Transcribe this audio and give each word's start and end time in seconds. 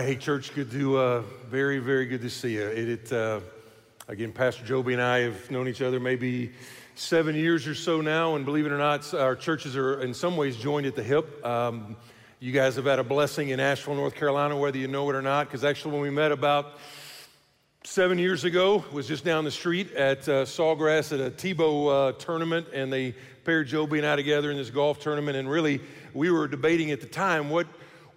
Hey 0.00 0.14
church, 0.14 0.54
good 0.54 0.70
to 0.70 0.96
uh, 0.96 1.22
very, 1.50 1.80
very 1.80 2.06
good 2.06 2.20
to 2.20 2.30
see 2.30 2.54
you. 2.54 2.62
It, 2.68 2.88
it 2.88 3.12
uh, 3.12 3.40
again, 4.06 4.30
Pastor 4.30 4.64
Joby 4.64 4.92
and 4.92 5.02
I 5.02 5.22
have 5.22 5.50
known 5.50 5.66
each 5.66 5.82
other 5.82 5.98
maybe 5.98 6.52
seven 6.94 7.34
years 7.34 7.66
or 7.66 7.74
so 7.74 8.00
now, 8.00 8.36
and 8.36 8.44
believe 8.44 8.64
it 8.64 8.70
or 8.70 8.78
not, 8.78 9.12
our 9.12 9.34
churches 9.34 9.76
are 9.76 10.00
in 10.00 10.14
some 10.14 10.36
ways 10.36 10.56
joined 10.56 10.86
at 10.86 10.94
the 10.94 11.02
hip. 11.02 11.44
Um, 11.44 11.96
you 12.38 12.52
guys 12.52 12.76
have 12.76 12.84
had 12.84 13.00
a 13.00 13.04
blessing 13.04 13.48
in 13.48 13.58
Asheville, 13.58 13.96
North 13.96 14.14
Carolina, 14.14 14.56
whether 14.56 14.78
you 14.78 14.86
know 14.86 15.10
it 15.10 15.16
or 15.16 15.22
not, 15.22 15.48
because 15.48 15.64
actually, 15.64 15.94
when 15.94 16.02
we 16.02 16.10
met 16.10 16.30
about 16.30 16.78
seven 17.82 18.20
years 18.20 18.44
ago, 18.44 18.84
was 18.92 19.08
just 19.08 19.24
down 19.24 19.42
the 19.42 19.50
street 19.50 19.92
at 19.94 20.28
uh, 20.28 20.44
Sawgrass 20.44 21.12
at 21.12 21.18
a 21.18 21.28
Tebow 21.28 22.10
uh, 22.10 22.12
tournament, 22.12 22.68
and 22.72 22.92
they 22.92 23.16
paired 23.44 23.66
Joby 23.66 23.98
and 23.98 24.06
I 24.06 24.14
together 24.14 24.52
in 24.52 24.58
this 24.58 24.70
golf 24.70 25.00
tournament, 25.00 25.36
and 25.36 25.50
really, 25.50 25.80
we 26.14 26.30
were 26.30 26.46
debating 26.46 26.92
at 26.92 27.00
the 27.00 27.08
time 27.08 27.50
what 27.50 27.66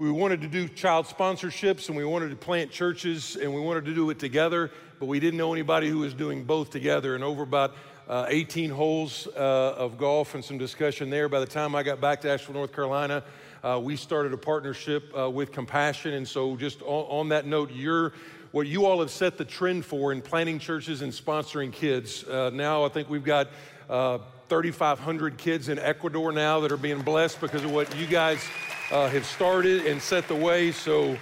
we 0.01 0.09
wanted 0.09 0.41
to 0.41 0.47
do 0.47 0.67
child 0.67 1.05
sponsorships 1.05 1.87
and 1.87 1.95
we 1.95 2.03
wanted 2.03 2.31
to 2.31 2.35
plant 2.35 2.71
churches 2.71 3.35
and 3.35 3.53
we 3.53 3.61
wanted 3.61 3.85
to 3.85 3.93
do 3.93 4.09
it 4.09 4.17
together, 4.17 4.71
but 4.99 5.05
we 5.05 5.19
didn't 5.19 5.37
know 5.37 5.53
anybody 5.53 5.87
who 5.87 5.99
was 5.99 6.15
doing 6.15 6.43
both 6.43 6.71
together. 6.71 7.13
And 7.13 7.23
over 7.23 7.43
about 7.43 7.75
uh, 8.09 8.25
18 8.27 8.71
holes 8.71 9.27
uh, 9.27 9.75
of 9.77 9.99
golf 9.99 10.33
and 10.33 10.43
some 10.43 10.57
discussion 10.57 11.11
there, 11.11 11.29
by 11.29 11.39
the 11.39 11.45
time 11.45 11.75
I 11.75 11.83
got 11.83 12.01
back 12.01 12.19
to 12.21 12.31
Asheville, 12.31 12.55
North 12.55 12.73
Carolina, 12.73 13.23
uh, 13.63 13.79
we 13.79 13.95
started 13.95 14.33
a 14.33 14.37
partnership 14.37 15.15
uh, 15.15 15.29
with 15.29 15.51
Compassion. 15.51 16.15
And 16.15 16.27
so, 16.27 16.55
just 16.55 16.81
on, 16.81 17.05
on 17.19 17.29
that 17.29 17.45
note, 17.45 17.69
you're 17.71 18.13
what 18.53 18.65
you 18.65 18.87
all 18.87 19.01
have 19.01 19.11
set 19.11 19.37
the 19.37 19.45
trend 19.45 19.85
for 19.85 20.11
in 20.11 20.23
planting 20.23 20.57
churches 20.57 21.03
and 21.03 21.13
sponsoring 21.13 21.71
kids. 21.71 22.23
Uh, 22.23 22.49
now, 22.51 22.83
I 22.83 22.89
think 22.89 23.07
we've 23.07 23.23
got 23.23 23.49
uh, 23.87 24.17
3,500 24.49 25.37
kids 25.37 25.69
in 25.69 25.77
Ecuador 25.77 26.31
now 26.31 26.59
that 26.61 26.71
are 26.71 26.77
being 26.77 27.03
blessed 27.03 27.39
because 27.39 27.63
of 27.63 27.71
what 27.71 27.95
you 27.95 28.07
guys 28.07 28.43
uh, 28.91 29.07
have 29.07 29.25
started 29.25 29.85
and 29.85 30.01
set 30.01 30.27
the 30.27 30.35
way. 30.35 30.71
So, 30.71 31.17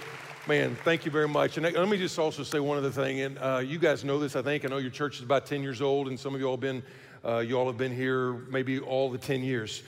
man, 0.48 0.76
thank 0.84 1.04
you 1.04 1.10
very 1.10 1.28
much. 1.28 1.56
And 1.56 1.64
let 1.64 1.88
me 1.88 1.96
just 1.96 2.18
also 2.18 2.42
say 2.42 2.58
one 2.58 2.76
other 2.76 2.90
thing. 2.90 3.20
And 3.20 3.38
uh, 3.38 3.62
you 3.64 3.78
guys 3.78 4.04
know 4.04 4.18
this, 4.18 4.34
I 4.34 4.42
think. 4.42 4.64
I 4.64 4.68
know 4.68 4.78
your 4.78 4.90
church 4.90 5.18
is 5.18 5.22
about 5.22 5.46
10 5.46 5.62
years 5.62 5.80
old, 5.80 6.08
and 6.08 6.18
some 6.18 6.34
of 6.34 6.40
you 6.40 6.48
all 6.48 6.56
been, 6.56 6.82
uh, 7.24 7.38
you 7.38 7.56
all 7.56 7.68
have 7.68 7.78
been 7.78 7.94
here 7.94 8.32
maybe 8.50 8.80
all 8.80 9.08
the 9.08 9.18
10 9.18 9.44
years. 9.44 9.84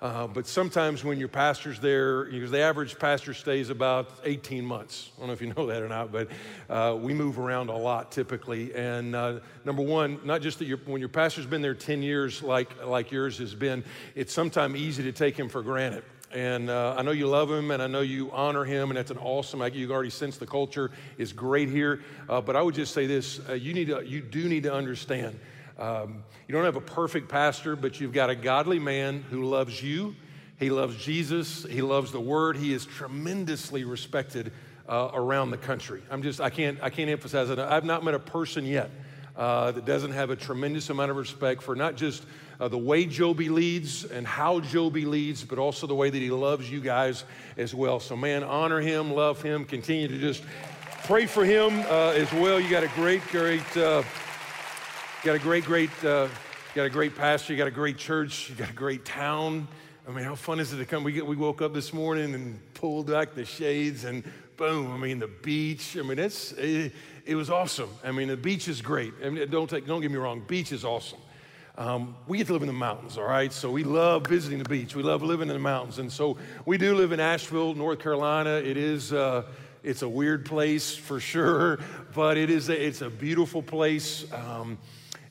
Uh, 0.00 0.26
but 0.26 0.46
sometimes 0.46 1.04
when 1.04 1.18
your 1.18 1.28
pastor's 1.28 1.78
there, 1.78 2.24
because 2.24 2.50
the 2.50 2.60
average 2.60 2.98
pastor 2.98 3.34
stays 3.34 3.70
about 3.70 4.10
18 4.24 4.64
months. 4.64 5.10
I 5.16 5.20
don't 5.20 5.26
know 5.28 5.32
if 5.34 5.42
you 5.42 5.52
know 5.56 5.66
that 5.66 5.82
or 5.82 5.88
not, 5.88 6.12
but 6.12 6.28
uh, 6.70 6.96
we 6.98 7.12
move 7.12 7.38
around 7.38 7.68
a 7.68 7.76
lot 7.76 8.12
typically. 8.12 8.74
And 8.74 9.14
uh, 9.14 9.40
number 9.64 9.82
one, 9.82 10.20
not 10.24 10.40
just 10.40 10.58
that 10.60 10.86
when 10.86 11.00
your 11.00 11.08
pastor's 11.10 11.46
been 11.46 11.62
there 11.62 11.74
10 11.74 12.02
years 12.02 12.42
like, 12.42 12.84
like 12.84 13.10
yours 13.10 13.36
has 13.38 13.54
been, 13.54 13.84
it's 14.14 14.32
sometimes 14.32 14.76
easy 14.76 15.02
to 15.02 15.12
take 15.12 15.36
him 15.36 15.50
for 15.50 15.62
granted. 15.62 16.02
And 16.36 16.68
uh, 16.68 16.94
I 16.98 17.00
know 17.00 17.12
you 17.12 17.28
love 17.28 17.50
him 17.50 17.70
and 17.70 17.82
I 17.82 17.86
know 17.86 18.02
you 18.02 18.30
honor 18.30 18.62
him, 18.62 18.90
and 18.90 18.98
that's 18.98 19.10
an 19.10 19.16
awesome, 19.16 19.60
like 19.60 19.74
you 19.74 19.90
already 19.90 20.10
sense 20.10 20.36
the 20.36 20.46
culture 20.46 20.90
is 21.16 21.32
great 21.32 21.70
here. 21.70 22.02
Uh, 22.28 22.42
but 22.42 22.56
I 22.56 22.60
would 22.60 22.74
just 22.74 22.92
say 22.92 23.06
this 23.06 23.40
uh, 23.48 23.54
you, 23.54 23.72
need 23.72 23.86
to, 23.86 24.06
you 24.06 24.20
do 24.20 24.46
need 24.46 24.64
to 24.64 24.74
understand. 24.74 25.40
Um, 25.78 26.22
you 26.46 26.52
don't 26.52 26.66
have 26.66 26.76
a 26.76 26.80
perfect 26.82 27.30
pastor, 27.30 27.74
but 27.74 28.02
you've 28.02 28.12
got 28.12 28.28
a 28.28 28.34
godly 28.34 28.78
man 28.78 29.24
who 29.30 29.44
loves 29.44 29.82
you. 29.82 30.14
He 30.58 30.68
loves 30.68 31.02
Jesus. 31.02 31.64
He 31.64 31.80
loves 31.80 32.12
the 32.12 32.20
word. 32.20 32.58
He 32.58 32.74
is 32.74 32.84
tremendously 32.84 33.84
respected 33.84 34.52
uh, 34.90 35.12
around 35.14 35.52
the 35.52 35.56
country. 35.56 36.02
I'm 36.10 36.22
just, 36.22 36.42
I 36.42 36.50
can't, 36.50 36.78
I 36.82 36.90
can't 36.90 37.08
emphasize 37.08 37.48
it. 37.48 37.58
I've 37.58 37.86
not 37.86 38.04
met 38.04 38.12
a 38.12 38.18
person 38.18 38.66
yet 38.66 38.90
uh, 39.36 39.72
that 39.72 39.86
doesn't 39.86 40.12
have 40.12 40.28
a 40.28 40.36
tremendous 40.36 40.90
amount 40.90 41.10
of 41.10 41.16
respect 41.16 41.62
for 41.62 41.74
not 41.74 41.96
just 41.96 42.26
uh, 42.60 42.68
the 42.68 42.78
way 42.78 43.04
Joby 43.04 43.48
leads 43.48 44.04
and 44.04 44.26
how 44.26 44.60
Joby 44.60 45.04
leads, 45.04 45.44
but 45.44 45.58
also 45.58 45.86
the 45.86 45.94
way 45.94 46.10
that 46.10 46.18
he 46.18 46.30
loves 46.30 46.70
you 46.70 46.80
guys 46.80 47.24
as 47.56 47.74
well. 47.74 48.00
So, 48.00 48.16
man, 48.16 48.42
honor 48.42 48.80
him, 48.80 49.12
love 49.12 49.42
him, 49.42 49.64
continue 49.64 50.08
to 50.08 50.18
just 50.18 50.42
pray 51.04 51.26
for 51.26 51.44
him 51.44 51.80
uh, 51.88 52.10
as 52.10 52.32
well. 52.32 52.58
You 52.58 52.68
got 52.70 52.82
a 52.82 52.88
great, 52.88 53.22
great, 53.28 53.76
uh, 53.76 54.02
got 55.22 55.36
a 55.36 55.38
great, 55.38 55.64
great, 55.64 56.04
uh, 56.04 56.28
got 56.74 56.84
a 56.84 56.90
great 56.90 57.14
pastor. 57.14 57.52
You 57.52 57.58
got 57.58 57.68
a 57.68 57.70
great 57.70 57.98
church. 57.98 58.50
You 58.50 58.56
got 58.56 58.70
a 58.70 58.74
great 58.74 59.04
town. 59.04 59.68
I 60.08 60.12
mean, 60.12 60.24
how 60.24 60.36
fun 60.36 60.60
is 60.60 60.72
it 60.72 60.76
to 60.78 60.84
come? 60.84 61.02
We, 61.04 61.12
get, 61.12 61.26
we 61.26 61.36
woke 61.36 61.62
up 61.62 61.74
this 61.74 61.92
morning 61.92 62.34
and 62.34 62.60
pulled 62.74 63.08
back 63.08 63.34
the 63.34 63.44
shades 63.44 64.04
and 64.04 64.22
boom, 64.56 64.92
I 64.92 64.96
mean, 64.96 65.18
the 65.18 65.26
beach. 65.28 65.96
I 65.98 66.02
mean, 66.02 66.18
it's, 66.18 66.52
it, 66.52 66.92
it 67.24 67.34
was 67.34 67.50
awesome. 67.50 67.90
I 68.04 68.12
mean, 68.12 68.28
the 68.28 68.36
beach 68.36 68.68
is 68.68 68.80
great. 68.80 69.12
I 69.24 69.30
mean, 69.30 69.48
don't, 69.50 69.68
take, 69.68 69.86
don't 69.86 70.00
get 70.00 70.10
me 70.10 70.16
wrong, 70.16 70.42
beach 70.46 70.72
is 70.72 70.84
awesome. 70.84 71.18
Um, 71.78 72.16
we 72.26 72.38
get 72.38 72.46
to 72.46 72.54
live 72.54 72.62
in 72.62 72.68
the 72.68 72.72
mountains, 72.72 73.18
all 73.18 73.24
right? 73.24 73.52
So 73.52 73.70
we 73.70 73.84
love 73.84 74.26
visiting 74.26 74.58
the 74.58 74.68
beach. 74.68 74.96
We 74.96 75.02
love 75.02 75.22
living 75.22 75.48
in 75.48 75.54
the 75.54 75.60
mountains. 75.60 75.98
And 75.98 76.10
so 76.10 76.38
we 76.64 76.78
do 76.78 76.94
live 76.94 77.12
in 77.12 77.20
Asheville, 77.20 77.74
North 77.74 77.98
Carolina. 77.98 78.54
It 78.54 78.78
is, 78.78 79.12
uh, 79.12 79.42
it's 79.82 80.00
a 80.00 80.08
weird 80.08 80.46
place 80.46 80.96
for 80.96 81.20
sure, 81.20 81.78
but 82.14 82.38
it 82.38 82.48
is 82.48 82.70
a, 82.70 82.86
it's 82.86 83.02
a 83.02 83.10
beautiful 83.10 83.62
place. 83.62 84.24
Um, 84.32 84.78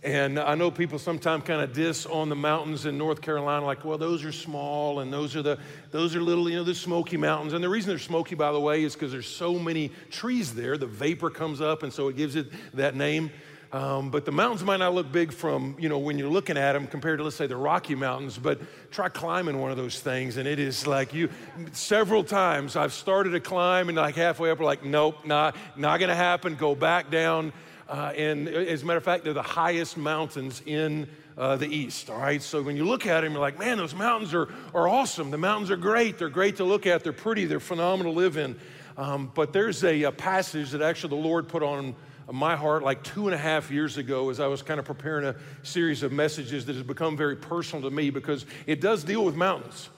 and 0.03 0.37
I 0.37 0.53
know 0.53 0.69
people 0.69 0.99
sometimes 0.99 1.45
kind 1.45 1.61
of 1.61 1.73
diss 1.73 2.05
on 2.05 2.29
the 2.29 2.35
mountains 2.35 2.85
in 2.85 2.95
North 2.95 3.21
Carolina, 3.21 3.65
like, 3.65 3.83
well, 3.83 3.97
those 3.97 4.23
are 4.23 4.31
small 4.31 4.99
and 4.99 5.11
those 5.11 5.35
are 5.35 5.41
the 5.41 5.57
those 5.89 6.15
are 6.15 6.21
little, 6.21 6.47
you 6.47 6.57
know, 6.57 6.63
the 6.63 6.75
Smoky 6.75 7.17
Mountains. 7.17 7.53
And 7.53 7.63
the 7.63 7.69
reason 7.69 7.89
they're 7.89 7.97
smoky, 7.97 8.35
by 8.35 8.51
the 8.51 8.59
way, 8.59 8.83
is 8.83 8.93
because 8.93 9.11
there's 9.11 9.25
so 9.25 9.57
many 9.57 9.89
trees 10.11 10.53
there. 10.53 10.77
The 10.77 10.85
vapor 10.85 11.31
comes 11.31 11.59
up, 11.59 11.81
and 11.81 11.91
so 11.91 12.07
it 12.09 12.17
gives 12.17 12.35
it 12.35 12.51
that 12.75 12.95
name. 12.95 13.31
Um, 13.71 14.09
but 14.09 14.25
the 14.25 14.31
mountains 14.31 14.63
might 14.63 14.77
not 14.77 14.93
look 14.93 15.11
big 15.11 15.33
from, 15.33 15.75
you 15.79 15.89
know, 15.89 15.97
when 15.97 16.17
you're 16.17 16.29
looking 16.29 16.57
at 16.57 16.73
them 16.73 16.87
compared 16.87 17.19
to, 17.19 17.23
let's 17.23 17.35
say, 17.35 17.47
the 17.47 17.57
Rocky 17.57 17.95
Mountains. 17.95 18.37
But 18.37 18.61
try 18.91 19.09
climbing 19.09 19.59
one 19.59 19.71
of 19.71 19.77
those 19.77 19.99
things, 19.99 20.37
and 20.37 20.47
it 20.47 20.59
is 20.59 20.87
like 20.87 21.13
you, 21.13 21.29
several 21.73 22.23
times 22.23 22.75
I've 22.75 22.93
started 22.93 23.31
to 23.31 23.39
climb, 23.39 23.89
and 23.89 23.97
like 23.97 24.15
halfway 24.15 24.51
up, 24.51 24.59
we're 24.59 24.65
like, 24.65 24.85
nope, 24.85 25.25
not, 25.25 25.55
not 25.75 25.99
going 25.99 26.09
to 26.09 26.15
happen. 26.15 26.55
Go 26.55 26.75
back 26.75 27.09
down. 27.09 27.51
Uh, 27.87 28.13
and 28.15 28.47
as 28.47 28.81
a 28.81 28.85
matter 28.85 28.97
of 28.97 29.03
fact, 29.03 29.23
they're 29.23 29.33
the 29.33 29.41
highest 29.41 29.97
mountains 29.97 30.61
in 30.65 31.07
uh, 31.37 31.55
the 31.55 31.67
east, 31.67 32.09
all 32.09 32.17
right? 32.17 32.41
So 32.41 32.61
when 32.61 32.77
you 32.77 32.85
look 32.85 33.05
at 33.05 33.21
them, 33.21 33.33
you're 33.33 33.41
like, 33.41 33.59
man, 33.59 33.77
those 33.77 33.93
mountains 33.93 34.33
are, 34.33 34.47
are 34.73 34.87
awesome. 34.87 35.31
The 35.31 35.37
mountains 35.37 35.69
are 35.69 35.77
great. 35.77 36.17
They're 36.17 36.29
great 36.29 36.57
to 36.57 36.63
look 36.63 36.87
at. 36.87 37.03
They're 37.03 37.13
pretty. 37.13 37.45
They're 37.45 37.59
phenomenal 37.59 38.13
to 38.13 38.17
live 38.17 38.37
in. 38.37 38.57
Um, 38.97 39.31
but 39.35 39.51
there's 39.51 39.83
a, 39.83 40.03
a, 40.03 40.11
passage 40.11 40.71
that 40.71 40.81
actually 40.81 41.09
the 41.09 41.27
Lord 41.27 41.49
put 41.49 41.61
on 41.61 41.95
my 42.31 42.55
heart 42.55 42.83
like 42.83 43.03
two 43.03 43.27
and 43.27 43.35
a 43.35 43.37
half 43.37 43.69
years 43.71 43.97
ago 43.97 44.29
as 44.29 44.39
I 44.39 44.47
was 44.47 44.61
kind 44.61 44.79
of 44.79 44.85
preparing 44.85 45.25
a 45.25 45.35
series 45.63 46.03
of 46.03 46.11
messages 46.11 46.65
that 46.65 46.75
has 46.75 46.83
become 46.83 47.15
very 47.15 47.35
personal 47.35 47.89
to 47.89 47.95
me 47.95 48.09
because 48.09 48.45
it 48.65 48.81
does 48.81 49.03
deal 49.03 49.23
with 49.23 49.35
mountains. 49.35 49.89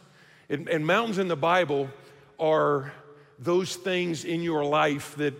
It, 0.49 0.67
and 0.69 0.85
mountains 0.85 1.17
in 1.17 1.27
the 1.27 1.35
Bible 1.35 1.89
are 2.39 2.91
those 3.39 3.75
things 3.75 4.25
in 4.25 4.41
your 4.41 4.63
life 4.63 5.15
that 5.15 5.33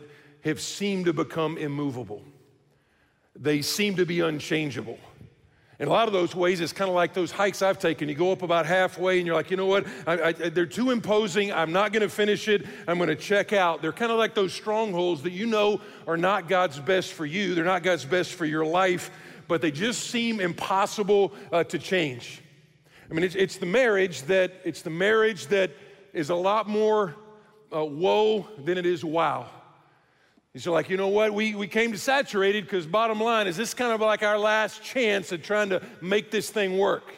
have 0.44 0.62
seemed 0.62 1.06
to 1.06 1.14
become 1.14 1.58
immovable 1.58 2.22
they 3.40 3.62
seem 3.62 3.96
to 3.96 4.06
be 4.06 4.22
unchangeable. 4.22 5.00
In 5.80 5.88
a 5.88 5.92
lot 5.92 6.08
of 6.08 6.14
those 6.14 6.34
ways, 6.34 6.60
it's 6.60 6.74
kind 6.74 6.90
of 6.90 6.96
like 6.96 7.14
those 7.14 7.30
hikes 7.30 7.62
I've 7.62 7.78
taken. 7.78 8.10
You 8.10 8.16
go 8.16 8.32
up 8.32 8.42
about 8.42 8.66
halfway 8.66 9.20
and 9.20 9.28
you're 9.28 9.36
like, 9.36 9.52
you 9.52 9.58
know 9.58 9.68
what? 9.68 9.86
I, 10.08 10.30
I, 10.30 10.32
they're 10.32 10.66
too 10.66 10.90
imposing. 10.90 11.54
I'm 11.54 11.72
not 11.72 11.94
going 11.94 12.02
to 12.02 12.10
finish 12.10 12.48
it. 12.48 12.66
I'm 12.88 12.98
going 12.98 13.10
to 13.10 13.16
check 13.16 13.54
out. 13.54 13.84
They're 13.84 13.92
kind 13.92 14.12
of 14.12 14.18
like 14.18 14.34
those 14.34 14.54
strongholds 14.54 15.22
that 15.22 15.34
you 15.34 15.46
know 15.46 15.80
are 16.08 16.18
not 16.18 16.48
God's 16.48 16.80
best 16.80 17.14
for 17.14 17.28
you. 17.28 17.54
They're 17.54 17.64
not 17.64 17.84
God's 17.84 18.06
best 18.06 18.34
for 18.34 18.46
your 18.46 18.66
life, 18.66 19.12
but 19.48 19.62
they 19.62 19.70
just 19.70 20.10
seem 20.10 20.40
impossible 20.40 21.32
uh, 21.52 21.64
to 21.66 21.78
change. 21.78 22.42
I 23.10 23.14
mean, 23.14 23.24
it's, 23.24 23.36
it's, 23.36 23.58
the 23.58 23.68
marriage 23.68 24.24
that 24.24 24.54
it's 24.66 24.82
the 24.82 24.90
marriage 24.90 25.46
that 25.48 25.72
is 26.12 26.32
a 26.32 26.36
lot 26.36 26.68
more 26.68 27.16
uh, 27.74 27.86
woe 27.86 28.48
than 28.66 28.80
it 28.80 28.86
is 28.88 29.06
wow. 29.06 29.48
He's 30.57 30.65
like, 30.65 30.89
you 30.89 30.98
know 30.98 31.09
what? 31.09 31.36
We, 31.36 31.54
we 31.54 31.68
came 31.68 31.92
to 31.92 32.00
saturated 32.00 32.63
because 32.63 32.88
bottom 32.88 33.21
line 33.21 33.45
is 33.45 33.56
this 33.56 33.75
kind 33.75 33.92
of 33.92 34.01
like 34.01 34.24
our 34.24 34.39
last 34.39 34.81
chance 34.81 35.31
at 35.31 35.44
trying 35.44 35.69
to 35.69 35.83
make 36.01 36.31
this 36.31 36.50
thing 36.50 36.80
work. 36.80 37.13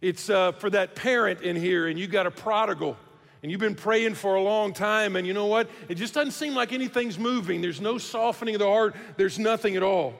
It's 0.00 0.28
uh, 0.28 0.50
for 0.50 0.68
that 0.70 0.96
parent 0.96 1.42
in 1.42 1.54
here, 1.54 1.86
and 1.86 1.96
you 1.96 2.08
got 2.08 2.26
a 2.26 2.32
prodigal, 2.32 2.96
and 3.40 3.52
you've 3.52 3.60
been 3.60 3.76
praying 3.76 4.14
for 4.14 4.34
a 4.34 4.42
long 4.42 4.72
time, 4.72 5.14
and 5.14 5.28
you 5.28 5.32
know 5.32 5.46
what? 5.46 5.70
It 5.88 5.94
just 5.94 6.12
doesn't 6.12 6.32
seem 6.32 6.56
like 6.56 6.72
anything's 6.72 7.20
moving. 7.20 7.60
There's 7.60 7.80
no 7.80 7.98
softening 7.98 8.56
of 8.56 8.58
the 8.58 8.66
heart, 8.66 8.96
there's 9.16 9.38
nothing 9.38 9.76
at 9.76 9.84
all. 9.84 10.14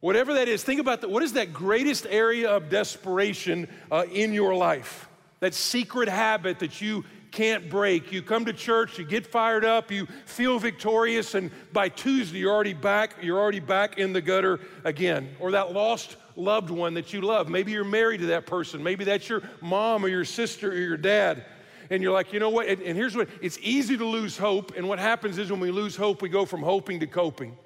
Whatever 0.00 0.34
that 0.34 0.48
is, 0.48 0.62
think 0.62 0.82
about. 0.82 1.08
What 1.08 1.22
is 1.22 1.32
that 1.32 1.54
greatest 1.54 2.06
area 2.10 2.50
of 2.50 2.68
desperation 2.68 3.68
uh, 3.90 4.04
in 4.12 4.34
your 4.34 4.54
life? 4.54 5.08
That 5.38 5.54
secret 5.54 6.10
habit 6.10 6.58
that 6.58 6.82
you 6.82 7.06
can't 7.30 7.68
break. 7.70 8.12
You 8.12 8.22
come 8.22 8.44
to 8.44 8.52
church, 8.52 8.98
you 8.98 9.04
get 9.04 9.26
fired 9.26 9.64
up, 9.64 9.90
you 9.90 10.06
feel 10.24 10.58
victorious, 10.58 11.34
and 11.34 11.50
by 11.72 11.88
Tuesday 11.88 12.38
you're 12.38 12.52
already 12.52 12.72
back, 12.72 13.16
you're 13.22 13.38
already 13.38 13.60
back 13.60 13.98
in 13.98 14.12
the 14.12 14.20
gutter 14.20 14.60
again. 14.84 15.34
Or 15.38 15.52
that 15.52 15.72
lost 15.72 16.16
loved 16.36 16.70
one 16.70 16.94
that 16.94 17.12
you 17.12 17.20
love. 17.20 17.48
Maybe 17.48 17.72
you're 17.72 17.84
married 17.84 18.20
to 18.20 18.26
that 18.26 18.46
person. 18.46 18.82
Maybe 18.82 19.04
that's 19.04 19.28
your 19.28 19.42
mom 19.60 20.04
or 20.04 20.08
your 20.08 20.24
sister 20.24 20.70
or 20.70 20.76
your 20.76 20.96
dad. 20.96 21.44
And 21.90 22.02
you're 22.02 22.12
like, 22.12 22.32
you 22.32 22.38
know 22.38 22.50
what? 22.50 22.68
And, 22.68 22.80
and 22.82 22.96
here's 22.96 23.16
what 23.16 23.28
it's 23.40 23.58
easy 23.60 23.96
to 23.96 24.04
lose 24.04 24.38
hope. 24.38 24.76
And 24.76 24.88
what 24.88 24.98
happens 24.98 25.38
is 25.38 25.50
when 25.50 25.60
we 25.60 25.70
lose 25.70 25.96
hope, 25.96 26.22
we 26.22 26.28
go 26.28 26.44
from 26.44 26.62
hoping 26.62 27.00
to 27.00 27.06
coping. 27.06 27.56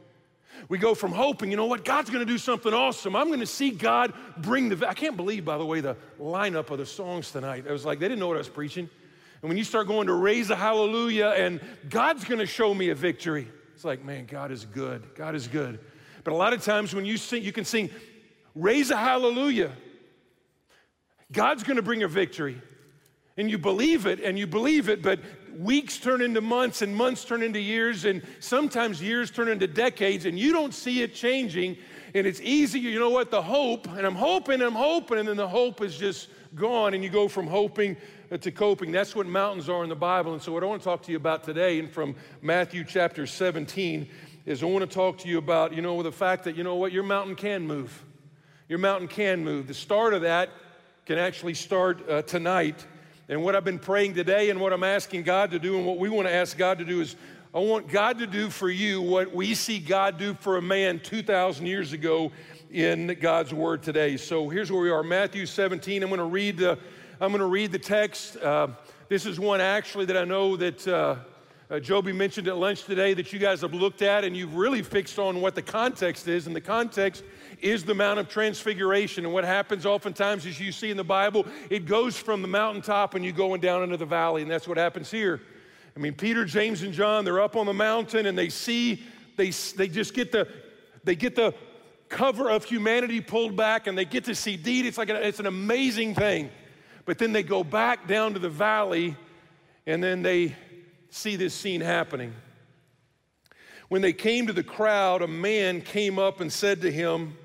We 0.69 0.79
go 0.79 0.95
from 0.95 1.13
hoping, 1.13 1.51
you 1.51 1.57
know 1.57 1.67
what, 1.67 1.85
God's 1.85 2.11
gonna 2.11 2.25
do 2.25 2.39
something 2.39 2.73
awesome. 2.73 3.17
I'm 3.17 3.29
gonna 3.29 3.45
see 3.45 3.71
God 3.71 4.15
bring 4.39 4.71
the. 4.71 4.89
I 4.89 4.95
can't 4.95 5.17
believe, 5.17 5.45
by 5.45 5.59
the 5.59 5.67
way, 5.67 5.81
the 5.81 5.97
lineup 6.19 6.71
of 6.71 6.79
the 6.79 6.87
songs 6.87 7.33
tonight. 7.33 7.67
I 7.69 7.73
was 7.73 7.85
like, 7.85 7.99
they 7.99 8.09
didn't 8.09 8.21
know 8.21 8.29
what 8.29 8.37
I 8.37 8.39
was 8.39 8.49
preaching. 8.49 8.89
And 9.45 9.51
when 9.51 9.59
you 9.59 9.65
start 9.65 9.89
going 9.89 10.07
to 10.07 10.15
raise 10.15 10.49
a 10.49 10.57
hallelujah 10.57 11.35
and 11.37 11.61
God's 11.91 12.25
gonna 12.25 12.47
show 12.47 12.73
me 12.73 12.89
a 12.89 12.95
victory, 12.95 13.47
it's 13.75 13.85
like, 13.85 14.03
man, 14.03 14.25
God 14.25 14.51
is 14.51 14.65
good. 14.65 15.03
God 15.15 15.35
is 15.35 15.49
good. 15.49 15.81
But 16.25 16.33
a 16.33 16.35
lot 16.35 16.55
of 16.55 16.65
times 16.65 16.95
when 16.95 17.05
you 17.05 17.19
sing, 17.19 17.43
you 17.43 17.53
can 17.53 17.67
sing, 17.67 17.91
raise 18.55 18.91
a 18.91 18.97
hallelujah. 18.97 19.73
God's 21.31 21.63
gonna 21.63 21.83
bring 21.83 22.03
a 22.03 22.09
victory. 22.09 22.59
And 23.37 23.51
you 23.51 23.59
believe 23.59 24.07
it 24.07 24.19
and 24.21 24.39
you 24.39 24.47
believe 24.47 24.89
it, 24.89 25.03
but 25.03 25.21
weeks 25.55 25.99
turn 25.99 26.23
into 26.23 26.41
months 26.41 26.81
and 26.81 26.97
months 26.97 27.23
turn 27.23 27.43
into 27.43 27.61
years 27.61 28.07
and 28.07 28.23
sometimes 28.41 29.03
years 29.03 29.31
turn 29.31 29.49
into 29.49 29.67
decades 29.67 30.25
and 30.25 30.39
you 30.39 30.55
don't 30.55 30.73
see 30.73 31.03
it 31.03 31.15
changing. 31.15 31.77
And 32.15 32.27
it's 32.27 32.41
easy, 32.41 32.81
you 32.81 32.99
know 32.99 33.11
what, 33.11 33.31
the 33.31 33.43
hope, 33.43 33.89
and 33.89 34.07
I'm 34.07 34.15
hoping, 34.15 34.63
I'm 34.63 34.73
hoping, 34.73 35.19
and 35.19 35.29
then 35.29 35.37
the 35.37 35.49
hope 35.49 35.83
is 35.83 35.99
just 35.99 36.29
gone 36.55 36.95
and 36.95 37.03
you 37.03 37.11
go 37.11 37.29
from 37.29 37.47
hoping 37.47 37.97
to 38.41 38.51
coping. 38.51 38.93
That's 38.93 39.15
what 39.15 39.27
mountains 39.27 39.69
are 39.69 39.83
in 39.83 39.89
the 39.89 39.97
Bible. 39.97 40.33
And 40.33 40.43
so, 40.43 40.53
what 40.53 40.63
I 40.63 40.67
want 40.67 40.83
to 40.83 40.85
talk 40.85 41.03
to 41.03 41.11
you 41.11 41.17
about 41.17 41.45
today, 41.45 41.79
and 41.79 41.91
from 41.91 42.15
Matthew 42.43 42.85
chapter 42.85 43.27
17, 43.27 44.09
is 44.47 44.63
I 44.63 44.67
want 44.67 44.89
to 44.89 44.95
talk 44.95 45.19
to 45.19 45.29
you 45.29 45.39
about, 45.39 45.73
you 45.73 45.83
know, 45.83 46.03
the 46.03 46.13
fact 46.13 46.45
that, 46.45 46.57
you 46.57 46.65
know 46.65 46.77
what, 46.77 46.93
your 46.93 47.03
mountain 47.03 47.35
can 47.35 47.67
move. 47.67 48.05
Your 48.69 48.79
mountain 48.79 49.09
can 49.09 49.45
move. 49.45 49.67
The 49.67 49.75
start 49.75 50.15
of 50.15 50.23
that 50.23 50.51
can 51.07 51.19
actually 51.19 51.55
start 51.55 52.09
uh, 52.09 52.23
tonight. 52.23 52.87
And 53.29 53.43
what 53.43 53.57
I've 53.57 53.65
been 53.65 53.79
praying 53.79 54.15
today 54.15 54.51
and 54.51 54.61
what 54.61 54.73
I'm 54.73 54.85
asking 54.85 55.23
God 55.23 55.51
to 55.53 55.59
do 55.59 55.77
and 55.77 55.87
what 55.87 55.99
we 55.99 56.09
want 56.09 56.29
to 56.29 56.35
ask 56.35 56.57
God 56.57 56.79
to 56.79 56.85
do 56.85 57.01
is 57.01 57.17
I 57.55 57.59
want 57.59 57.89
God 57.89 58.19
to 58.19 58.27
do 58.27 58.51
for 58.51 58.69
you 58.69 59.01
what 59.01 59.35
we 59.35 59.55
see 59.55 59.79
God 59.79 60.19
do 60.19 60.35
for 60.35 60.57
a 60.57 60.63
man 60.63 60.99
2,000 60.99 61.67
years 61.67 61.93
ago 61.93 62.33
in 62.75 63.17
God's 63.21 63.55
word 63.55 63.85
today. 63.85 64.17
So 64.17 64.49
here's 64.49 64.73
where 64.73 64.83
we 64.83 64.91
are 64.91 65.05
Matthew 65.05 65.47
17. 65.47 66.03
I'm 66.03 66.09
going 66.09 66.19
to 66.19 66.25
read 66.25 66.57
the 66.57 66.77
I'm 67.21 67.31
going 67.31 67.39
to 67.39 67.47
read 67.47 67.71
the 67.71 67.79
text. 67.79 68.37
Uh, 68.37 68.67
this 69.09 69.27
is 69.27 69.39
one 69.39 69.61
actually 69.61 70.07
that 70.07 70.17
I 70.17 70.25
know 70.25 70.57
that 70.57 70.89
uh, 70.89 71.15
uh, 71.71 71.79
Joby 71.79 72.13
mentioned 72.13 72.49
at 72.49 72.57
lunch 72.57 72.83
today 72.83 73.15
that 73.15 73.33
you 73.33 73.39
guys 73.39 73.61
have 73.61 73.75
looked 73.75 74.03
at 74.03 74.25
and 74.25 74.37
you've 74.37 74.57
really 74.57 74.83
fixed 74.83 75.21
on 75.21 75.41
what 75.41 75.55
the 75.55 75.63
context 75.63 76.27
is. 76.27 76.49
And 76.49 76.57
the 76.57 76.61
context 76.61 77.23
is 77.63 77.85
the 77.85 77.95
Mount 77.95 78.19
of 78.19 78.29
Transfiguration. 78.29 79.25
And 79.25 79.33
what 79.33 79.45
happens 79.45 79.87
oftentimes, 79.87 80.45
as 80.45 80.59
you 80.59 80.73
see 80.73 80.91
in 80.91 80.97
the 80.97 81.05
Bible, 81.05 81.47
it 81.71 81.87
goes 81.87 82.19
from 82.19 82.43
the 82.43 82.49
mountaintop 82.49 83.15
and 83.15 83.25
you're 83.25 83.33
going 83.33 83.61
down 83.61 83.85
into 83.85 83.97
the 83.97 84.05
valley. 84.05 84.43
And 84.43 84.51
that's 84.51 84.67
what 84.67 84.79
happens 84.79 85.13
here. 85.13 85.41
I 85.97 86.01
mean, 86.01 86.15
Peter, 86.15 86.45
James, 86.45 86.83
and 86.83 86.93
John, 86.93 87.25
they're 87.25 87.41
up 87.41 87.55
on 87.55 87.67
the 87.67 87.73
mountain 87.73 88.27
and 88.27 88.37
they 88.37 88.49
see, 88.49 89.05
they, 89.37 89.51
they 89.51 89.87
just 89.87 90.13
get 90.13 90.33
the, 90.33 90.49
they 91.05 91.15
get 91.15 91.37
the 91.37 91.55
cover 92.15 92.49
of 92.49 92.65
humanity 92.65 93.21
pulled 93.21 93.57
back 93.57 93.89
and 93.89 93.99
they 93.99 94.05
get 94.05 94.25
to 94.25 94.37
see 94.37 94.57
deed. 94.57 94.87
It's 94.87 94.97
like 94.97 95.11
a, 95.11 95.27
it's 95.27 95.41
an 95.41 95.47
amazing 95.47 96.15
thing. 96.15 96.49
But 97.05 97.19
then 97.19 97.33
they 97.33 97.43
go 97.43 97.65
back 97.65 98.07
down 98.07 98.35
to 98.35 98.39
the 98.39 98.49
valley 98.49 99.17
and 99.85 100.03
then 100.03 100.23
they 100.23 100.55
see 101.11 101.35
this 101.35 101.55
scene 101.55 101.81
happening. 101.81 102.33
When 103.89 104.01
they 104.01 104.13
came 104.13 104.47
to 104.47 104.53
the 104.53 104.63
crowd, 104.63 105.23
a 105.23 105.27
man 105.29 105.81
came 105.81 106.19
up 106.19 106.41
and 106.41 106.53
said 106.53 106.83
to 106.83 106.91
him, 106.91 107.37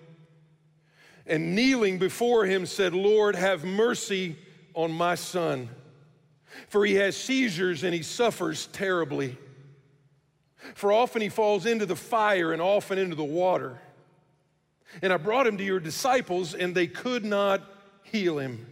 and 1.26 1.56
kneeling 1.56 1.98
before 1.98 2.46
him 2.46 2.66
said, 2.66 2.94
Lord, 2.94 3.36
have 3.36 3.64
mercy 3.64 4.36
on 4.74 4.92
my 4.92 5.16
son, 5.16 5.70
for 6.70 6.86
he 6.86 6.96
has 6.96 7.18
seizures 7.18 7.84
and 7.84 7.94
he 7.94 8.04
suffers 8.04 8.68
terribly. 8.68 9.38
For 10.76 10.92
often 10.92 11.22
he 11.22 11.30
falls 11.30 11.66
into 11.66 11.86
the 11.86 11.96
fire 11.96 12.54
and 12.54 12.62
often 12.62 12.98
into 12.98 13.16
the 13.16 13.24
water. 13.24 13.80
And 15.02 15.14
I 15.14 15.18
brought 15.18 15.48
him 15.48 15.58
to 15.58 15.64
your 15.64 15.80
disciples, 15.80 16.54
and 16.54 16.74
they 16.74 16.88
could 16.88 17.24
not 17.24 17.62
heal 18.04 18.40
him. 18.40 18.66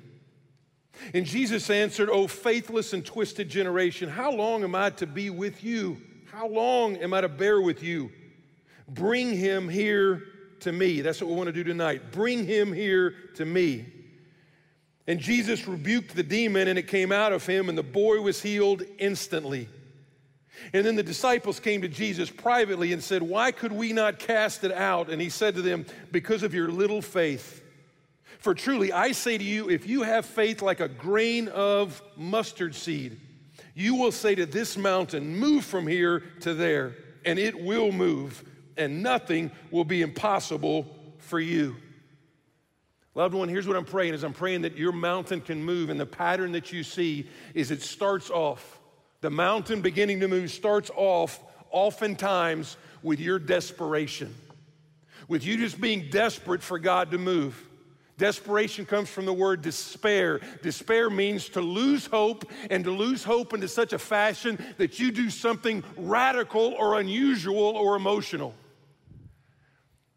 And 1.13 1.25
Jesus 1.25 1.69
answered, 1.69 2.09
O 2.09 2.27
faithless 2.27 2.93
and 2.93 3.05
twisted 3.05 3.49
generation, 3.49 4.09
how 4.09 4.31
long 4.31 4.63
am 4.63 4.75
I 4.75 4.89
to 4.91 5.05
be 5.05 5.29
with 5.29 5.63
you? 5.63 6.01
How 6.31 6.47
long 6.47 6.97
am 6.97 7.13
I 7.13 7.21
to 7.21 7.29
bear 7.29 7.61
with 7.61 7.83
you? 7.83 8.11
Bring 8.87 9.35
him 9.35 9.69
here 9.69 10.23
to 10.61 10.71
me. 10.71 11.01
That's 11.01 11.21
what 11.21 11.29
we 11.29 11.35
want 11.35 11.47
to 11.47 11.53
do 11.53 11.63
tonight. 11.63 12.11
Bring 12.11 12.45
him 12.45 12.73
here 12.73 13.13
to 13.35 13.45
me. 13.45 13.85
And 15.05 15.19
Jesus 15.19 15.67
rebuked 15.67 16.15
the 16.15 16.23
demon, 16.23 16.67
and 16.67 16.77
it 16.77 16.87
came 16.87 17.11
out 17.11 17.31
of 17.31 17.45
him, 17.45 17.69
and 17.69 17.77
the 17.77 17.83
boy 17.83 18.21
was 18.21 18.41
healed 18.41 18.83
instantly. 18.97 19.69
And 20.73 20.85
then 20.85 20.95
the 20.95 21.03
disciples 21.03 21.59
came 21.59 21.81
to 21.81 21.87
Jesus 21.87 22.29
privately 22.29 22.93
and 22.93 23.03
said, 23.03 23.21
Why 23.21 23.51
could 23.51 23.71
we 23.71 23.93
not 23.93 24.19
cast 24.19 24.63
it 24.63 24.71
out? 24.71 25.09
And 25.09 25.21
he 25.21 25.29
said 25.29 25.55
to 25.55 25.61
them, 25.61 25.85
Because 26.11 26.43
of 26.43 26.53
your 26.53 26.69
little 26.69 27.01
faith. 27.01 27.63
For 28.39 28.53
truly, 28.53 28.91
I 28.91 29.11
say 29.11 29.37
to 29.37 29.43
you, 29.43 29.69
if 29.69 29.87
you 29.87 30.03
have 30.03 30.25
faith 30.25 30.61
like 30.61 30.79
a 30.79 30.87
grain 30.87 31.47
of 31.49 32.01
mustard 32.15 32.75
seed, 32.75 33.19
you 33.73 33.95
will 33.95 34.11
say 34.11 34.35
to 34.35 34.45
this 34.45 34.77
mountain, 34.77 35.37
Move 35.37 35.65
from 35.65 35.87
here 35.87 36.23
to 36.41 36.53
there, 36.53 36.95
and 37.25 37.39
it 37.39 37.61
will 37.61 37.91
move, 37.91 38.43
and 38.77 39.01
nothing 39.01 39.51
will 39.71 39.85
be 39.85 40.01
impossible 40.01 40.85
for 41.19 41.39
you. 41.39 41.75
Loved 43.15 43.33
one, 43.33 43.49
here's 43.49 43.67
what 43.67 43.75
I'm 43.75 43.85
praying 43.85 44.13
is 44.13 44.23
I'm 44.23 44.33
praying 44.33 44.61
that 44.61 44.77
your 44.77 44.91
mountain 44.91 45.41
can 45.41 45.63
move, 45.63 45.89
and 45.89 45.99
the 45.99 46.05
pattern 46.05 46.51
that 46.51 46.71
you 46.71 46.83
see 46.83 47.27
is 47.55 47.71
it 47.71 47.81
starts 47.81 48.29
off. 48.29 48.76
The 49.21 49.29
mountain 49.29 49.81
beginning 49.81 50.19
to 50.19 50.27
move 50.27 50.51
starts 50.51 50.91
off 50.95 51.39
oftentimes 51.71 52.77
with 53.01 53.19
your 53.19 53.39
desperation, 53.39 54.33
with 55.27 55.45
you 55.45 55.57
just 55.57 55.81
being 55.81 56.09
desperate 56.09 56.61
for 56.61 56.79
God 56.79 57.11
to 57.11 57.17
move. 57.17 57.63
Desperation 58.17 58.85
comes 58.85 59.09
from 59.09 59.25
the 59.25 59.33
word 59.33 59.61
despair. 59.61 60.39
Despair 60.63 61.09
means 61.09 61.49
to 61.49 61.61
lose 61.61 62.07
hope 62.07 62.45
and 62.71 62.83
to 62.83 62.91
lose 62.91 63.23
hope 63.23 63.53
into 63.53 63.67
such 63.67 63.93
a 63.93 63.99
fashion 63.99 64.57
that 64.77 64.99
you 64.99 65.11
do 65.11 65.29
something 65.29 65.83
radical 65.95 66.73
or 66.79 66.99
unusual 66.99 67.59
or 67.59 67.95
emotional. 67.95 68.55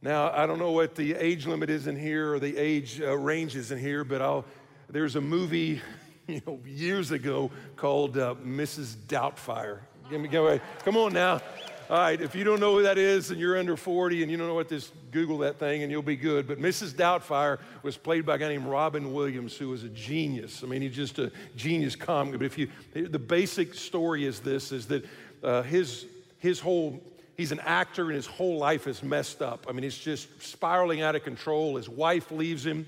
Now, 0.01 0.31
I 0.33 0.47
don't 0.47 0.59
know 0.59 0.71
what 0.71 0.95
the 0.95 1.15
age 1.15 1.47
limit 1.47 1.69
is 1.69 1.87
in 1.87 1.97
here 1.97 2.33
or 2.33 2.39
the 2.39 2.57
age 2.57 3.03
uh, 3.03 3.17
range 3.19 3.55
is 3.55 3.71
in 3.71 3.79
here, 3.79 4.03
but 4.03 4.23
I'll, 4.23 4.47
there's 4.89 5.17
a 5.17 5.21
movie 5.21 5.83
you 6.27 6.41
know, 6.47 6.61
years 6.67 7.11
ago 7.11 7.51
called 7.77 8.17
uh, 8.17 8.35
Mrs. 8.45 8.97
Doubtfire. 9.09 9.81
Give 10.11 10.21
me, 10.21 10.29
give 10.29 10.45
me, 10.45 10.61
come 10.85 10.97
on 10.97 11.13
now. 11.13 11.41
All 11.89 11.99
right, 11.99 12.21
if 12.21 12.37
you 12.37 12.45
don't 12.45 12.61
know 12.61 12.77
who 12.77 12.85
that 12.85 12.99
is 12.99 13.33
and 13.33 13.41
you're 13.41 13.59
under 13.59 13.77
40 13.77 14.23
and 14.23 14.31
you 14.31 14.37
don't 14.37 14.47
know 14.47 14.55
what 14.55 14.69
this, 14.69 14.93
Google 15.11 15.39
that 15.39 15.59
thing 15.59 15.83
and 15.83 15.91
you'll 15.91 16.03
be 16.03 16.15
good. 16.15 16.47
But 16.47 16.61
Mrs. 16.61 16.93
Doubtfire 16.93 17.59
was 17.83 17.97
played 17.97 18.25
by 18.25 18.37
a 18.37 18.39
guy 18.39 18.49
named 18.49 18.67
Robin 18.67 19.13
Williams, 19.13 19.57
who 19.57 19.71
was 19.71 19.83
a 19.83 19.89
genius. 19.89 20.63
I 20.63 20.67
mean, 20.67 20.83
he's 20.83 20.95
just 20.95 21.19
a 21.19 21.33
genius 21.57 21.97
comic. 21.97 22.39
But 22.39 22.47
if 22.47 22.59
you, 22.59 22.69
the 22.93 23.19
basic 23.19 23.75
story 23.75 24.25
is 24.25 24.39
this: 24.39 24.71
is 24.71 24.87
that 24.87 25.05
uh, 25.43 25.63
his 25.63 26.07
his 26.39 26.61
whole 26.61 27.03
he's 27.37 27.51
an 27.51 27.61
actor 27.61 28.05
and 28.05 28.15
his 28.15 28.27
whole 28.27 28.59
life 28.59 28.87
is 28.87 29.03
messed 29.03 29.43
up. 29.43 29.67
I 29.69 29.73
mean, 29.73 29.83
it's 29.83 29.99
just 29.99 30.43
spiraling 30.43 31.03
out 31.03 31.17
of 31.17 31.25
control. 31.25 31.77
His 31.77 31.89
wife 31.89 32.31
leaves 32.31 32.65
him. 32.65 32.87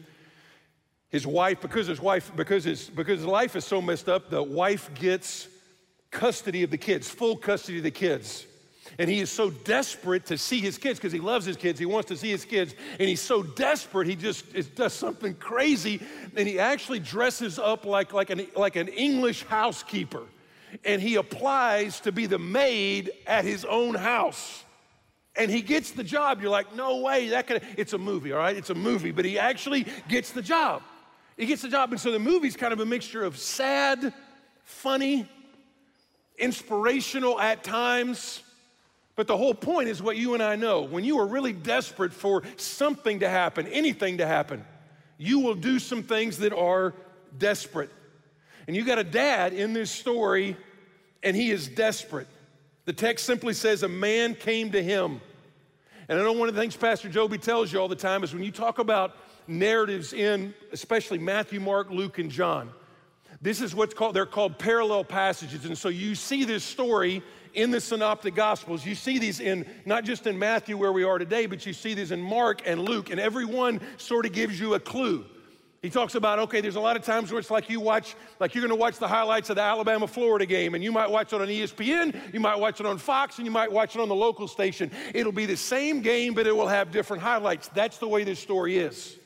His 1.13 1.27
wife, 1.27 1.61
because 1.61 1.87
his 1.87 2.01
wife, 2.01 2.33
because 2.35 2.65
his 2.65 2.89
because 2.89 3.19
his 3.19 3.27
life 3.27 3.55
is 3.55 3.65
so 3.65 3.81
messed 3.81 4.09
up, 4.09 4.31
the 4.31 4.43
wife 4.43 4.91
gets 4.95 5.47
custody 6.11 6.63
of 6.63 6.71
the 6.71 6.79
kids, 6.79 7.09
full 7.09 7.37
custody 7.37 7.79
of 7.79 7.85
the 7.85 7.91
kids. 7.91 8.47
And 8.99 9.09
he 9.09 9.21
is 9.21 9.31
so 9.31 9.51
desperate 9.51 10.27
to 10.27 10.37
see 10.37 10.61
his 10.61 10.77
kids 10.77 10.99
because 10.99 11.13
he 11.13 11.21
loves 11.21 11.47
his 11.47 11.57
kids. 11.57 11.79
He 11.79 11.87
wants 11.87 12.09
to 12.09 12.17
see 12.17 12.31
his 12.31 12.45
kids. 12.45 12.75
And 12.99 13.09
he's 13.09 13.21
so 13.21 13.43
desperate, 13.43 14.07
he 14.07 14.17
just 14.17 14.75
does 14.75 14.93
something 14.93 15.35
crazy. 15.35 16.03
And 16.37 16.47
he 16.47 16.59
actually 16.59 16.99
dresses 16.99 17.59
up 17.59 17.87
like, 17.87 18.13
like, 18.13 18.31
an, 18.31 18.47
like 18.55 18.77
an 18.77 18.89
English 18.89 19.45
housekeeper. 19.45 20.25
And 20.85 21.01
he 21.01 21.17
applies 21.17 22.01
to 22.01 22.13
be 22.13 22.27
the 22.27 22.39
maid 22.39 23.13
at 23.27 23.45
his 23.45 23.65
own 23.65 23.95
house. 23.95 24.63
And 25.37 25.51
he 25.51 25.63
gets 25.63 25.93
the 25.93 26.05
job. 26.05 26.43
You're 26.43 26.51
like, 26.51 26.75
no 26.75 27.01
way, 27.01 27.31
that 27.31 27.47
could, 27.47 27.63
it's 27.79 27.95
a 27.95 27.99
movie, 27.99 28.33
all 28.33 28.39
right? 28.39 28.57
It's 28.57 28.71
a 28.71 28.75
movie, 28.75 29.13
but 29.13 29.25
he 29.25 29.39
actually 29.39 29.87
gets 30.09 30.33
the 30.33 30.43
job. 30.43 30.83
He 31.37 31.47
gets 31.47 31.63
the 31.63 31.69
job. 31.69 31.91
And 31.93 32.01
so 32.01 32.11
the 32.11 32.19
movie's 32.19 32.57
kind 32.57 32.73
of 32.73 32.81
a 32.81 32.87
mixture 32.87 33.25
of 33.25 33.39
sad, 33.39 34.13
funny, 34.65 35.29
inspirational 36.39 37.41
at 37.41 37.65
times 37.65 38.43
but 39.15 39.27
the 39.27 39.37
whole 39.37 39.55
point 39.55 39.89
is 39.89 40.03
what 40.03 40.17
you 40.17 40.35
and 40.35 40.43
I 40.43 40.57
know. 40.57 40.83
When 40.83 41.05
you 41.05 41.19
are 41.19 41.27
really 41.27 41.53
desperate 41.53 42.13
for 42.13 42.43
something 42.57 43.21
to 43.21 43.29
happen, 43.29 43.67
anything 43.69 44.19
to 44.19 44.27
happen, 44.27 44.65
you 45.19 45.41
will 45.41 45.55
do 45.55 45.79
some 45.79 46.03
things 46.03 46.39
that 46.39 46.53
are 46.53 46.95
desperate. 47.39 47.91
And 48.67 48.75
you 48.75 48.85
got 48.85 48.99
a 48.99 49.05
dad 49.05 49.53
in 49.53 49.75
this 49.75 49.91
story, 49.91 50.57
and 51.23 51.37
he 51.37 51.51
is 51.51 51.69
desperate. 51.69 52.29
The 52.85 52.93
text 52.93 53.27
simply 53.27 53.55
says, 53.55 53.83
A 53.83 53.89
man 53.89 54.35
came 54.35 54.73
to 54.73 54.83
him. 54.83 55.21
And 56.09 56.19
I 56.19 56.23
know 56.23 56.33
one 56.33 56.49
of 56.49 56.55
the 56.55 56.61
things 56.61 56.75
Pastor 56.75 57.09
Joby 57.09 57.39
tells 57.39 57.73
you 57.73 57.81
all 57.81 57.89
the 57.89 57.95
time 57.95 58.25
is 58.25 58.33
when 58.33 58.43
you 58.43 58.51
talk 58.51 58.79
about 58.79 59.17
narratives 59.47 60.13
in, 60.13 60.55
especially 60.73 61.19
Matthew, 61.19 61.61
Mark, 61.61 61.91
Luke, 61.91 62.19
and 62.19 62.31
John, 62.31 62.71
this 63.41 63.61
is 63.61 63.75
what's 63.75 63.95
called, 63.95 64.15
they're 64.15 64.27
called 64.27 64.59
parallel 64.59 65.05
passages. 65.05 65.65
And 65.65 65.77
so 65.77 65.89
you 65.89 66.15
see 66.15 66.45
this 66.45 66.63
story 66.63 67.23
in 67.55 67.71
the 67.71 67.81
synoptic 67.81 68.35
gospels. 68.35 68.87
You 68.87 68.95
see 68.95 69.19
these 69.19 69.41
in 69.41 69.67
not 69.85 70.05
just 70.05 70.27
in 70.27 70.39
Matthew 70.39 70.77
where 70.77 70.93
we 70.93 71.05
are 71.05 71.19
today, 71.19 71.47
but 71.47 71.67
you 71.67 71.73
see 71.73 71.95
these 71.95 72.13
in 72.13 72.21
Mark 72.21 72.63
and 72.67 72.81
Luke, 72.81 73.11
and 73.11 73.21
every 73.21 73.45
one 73.45 73.81
sort 73.97 74.27
of 74.27 74.33
gives 74.33 74.59
you 74.59 74.75
a 74.75 74.81
clue. 74.81 75.25
He 75.83 75.91
talks 75.91 76.15
about, 76.15 76.39
okay, 76.39 76.61
there's 76.61 76.77
a 76.77 76.81
lot 76.81 76.97
of 76.97 77.03
times 77.03 77.33
where 77.33 77.41
it's 77.41 77.51
like 77.51 77.69
you 77.69 77.81
watch, 77.81 78.15
like 78.39 78.55
you're 78.55 78.63
gonna 78.63 78.77
watch 78.77 78.99
the 78.99 79.09
highlights 79.09 79.51
of 79.51 79.57
the 79.57 79.63
Alabama 79.63 80.07
Florida 80.07 80.47
game, 80.47 80.77
and 80.77 80.85
you 80.85 80.93
might 80.93 81.11
watch 81.11 81.33
it 81.33 81.41
on 81.41 81.49
ESPN, 81.49 82.33
you 82.33 82.39
might 82.39 82.55
watch 82.55 82.79
it 82.79 82.87
on 82.87 82.99
Fox, 82.99 83.39
and 83.39 83.47
you 83.47 83.51
might 83.51 83.71
watch 83.71 83.97
it 83.97 84.01
on 84.01 84.09
the 84.09 84.15
local 84.15 84.47
station. 84.47 84.93
It'll 85.13 85.33
be 85.33 85.47
the 85.47 85.57
same 85.57 86.01
game, 86.01 86.35
but 86.35 86.47
it 86.47 86.55
will 86.57 86.69
have 86.69 86.93
different 86.93 87.21
highlights. 87.21 87.67
That's 87.69 87.99
the 87.99 88.07
way 88.07 88.23
this 88.23 88.39
story 88.39 88.79
is. 88.79 89.19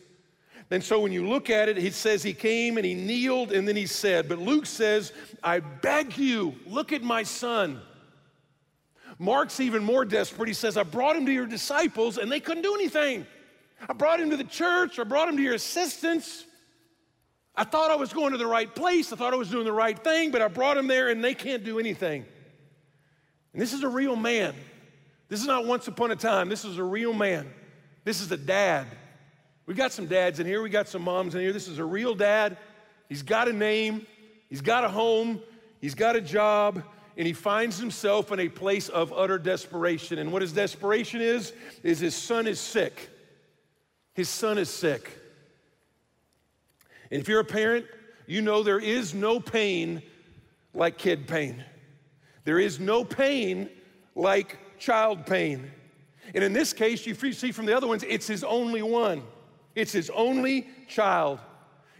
And 0.70 0.82
so 0.82 1.00
when 1.00 1.12
you 1.12 1.28
look 1.28 1.48
at 1.48 1.68
it, 1.68 1.76
he 1.76 1.90
says 1.90 2.22
he 2.22 2.32
came 2.32 2.76
and 2.76 2.84
he 2.84 2.94
kneeled 2.94 3.52
and 3.52 3.68
then 3.68 3.76
he 3.76 3.86
said, 3.86 4.28
but 4.28 4.38
Luke 4.38 4.66
says, 4.66 5.12
I 5.42 5.60
beg 5.60 6.18
you, 6.18 6.56
look 6.66 6.92
at 6.92 7.02
my 7.02 7.22
son. 7.22 7.80
Mark's 9.18 9.60
even 9.60 9.84
more 9.84 10.04
desperate. 10.04 10.48
He 10.48 10.54
says, 10.54 10.76
I 10.76 10.82
brought 10.82 11.16
him 11.16 11.24
to 11.26 11.32
your 11.32 11.46
disciples 11.46 12.18
and 12.18 12.30
they 12.30 12.40
couldn't 12.40 12.64
do 12.64 12.74
anything. 12.74 13.26
I 13.88 13.92
brought 13.92 14.20
him 14.20 14.30
to 14.30 14.36
the 14.36 14.44
church, 14.44 14.98
I 14.98 15.04
brought 15.04 15.28
him 15.28 15.36
to 15.36 15.42
your 15.42 15.54
assistants. 15.54 16.44
I 17.54 17.64
thought 17.64 17.90
I 17.90 17.96
was 17.96 18.12
going 18.12 18.32
to 18.32 18.38
the 18.38 18.46
right 18.46 18.72
place, 18.74 19.12
I 19.12 19.16
thought 19.16 19.32
I 19.32 19.36
was 19.36 19.50
doing 19.50 19.64
the 19.64 19.72
right 19.72 19.98
thing, 19.98 20.30
but 20.30 20.42
I 20.42 20.48
brought 20.48 20.76
him 20.76 20.88
there 20.88 21.08
and 21.08 21.22
they 21.22 21.34
can't 21.34 21.64
do 21.64 21.78
anything. 21.78 22.26
And 23.52 23.62
this 23.62 23.72
is 23.72 23.82
a 23.82 23.88
real 23.88 24.16
man. 24.16 24.54
This 25.28 25.40
is 25.40 25.46
not 25.46 25.64
once 25.64 25.88
upon 25.88 26.10
a 26.10 26.16
time, 26.16 26.48
this 26.48 26.64
is 26.64 26.78
a 26.78 26.84
real 26.84 27.12
man. 27.12 27.50
This 28.04 28.20
is 28.20 28.30
a 28.32 28.36
dad. 28.36 28.86
We 29.66 29.74
got 29.74 29.92
some 29.92 30.06
dads 30.06 30.38
in 30.38 30.46
here, 30.46 30.62
we 30.62 30.70
got 30.70 30.88
some 30.88 31.02
moms 31.02 31.34
in 31.34 31.40
here. 31.40 31.52
This 31.52 31.66
is 31.66 31.78
a 31.78 31.84
real 31.84 32.14
dad. 32.14 32.56
He's 33.08 33.22
got 33.22 33.48
a 33.48 33.52
name, 33.52 34.06
he's 34.48 34.60
got 34.60 34.84
a 34.84 34.88
home, 34.88 35.40
he's 35.80 35.94
got 35.94 36.16
a 36.16 36.20
job, 36.20 36.82
and 37.16 37.26
he 37.26 37.32
finds 37.32 37.78
himself 37.78 38.30
in 38.30 38.40
a 38.40 38.48
place 38.48 38.88
of 38.88 39.12
utter 39.12 39.38
desperation. 39.38 40.18
And 40.18 40.32
what 40.32 40.42
his 40.42 40.52
desperation 40.52 41.20
is, 41.20 41.52
is 41.82 41.98
his 41.98 42.14
son 42.14 42.46
is 42.46 42.60
sick. 42.60 43.10
His 44.14 44.28
son 44.28 44.58
is 44.58 44.70
sick. 44.70 45.10
And 47.10 47.20
if 47.20 47.28
you're 47.28 47.40
a 47.40 47.44
parent, 47.44 47.86
you 48.26 48.42
know 48.42 48.62
there 48.62 48.80
is 48.80 49.14
no 49.14 49.40
pain 49.40 50.02
like 50.74 50.98
kid 50.98 51.26
pain. 51.26 51.64
There 52.44 52.58
is 52.58 52.78
no 52.78 53.04
pain 53.04 53.68
like 54.14 54.78
child 54.78 55.26
pain. 55.26 55.70
And 56.34 56.42
in 56.44 56.52
this 56.52 56.72
case, 56.72 57.06
you 57.06 57.14
see 57.32 57.52
from 57.52 57.66
the 57.66 57.76
other 57.76 57.86
ones, 57.86 58.04
it's 58.06 58.26
his 58.26 58.44
only 58.44 58.82
one. 58.82 59.22
It's 59.76 59.92
his 59.92 60.10
only 60.10 60.66
child. 60.88 61.38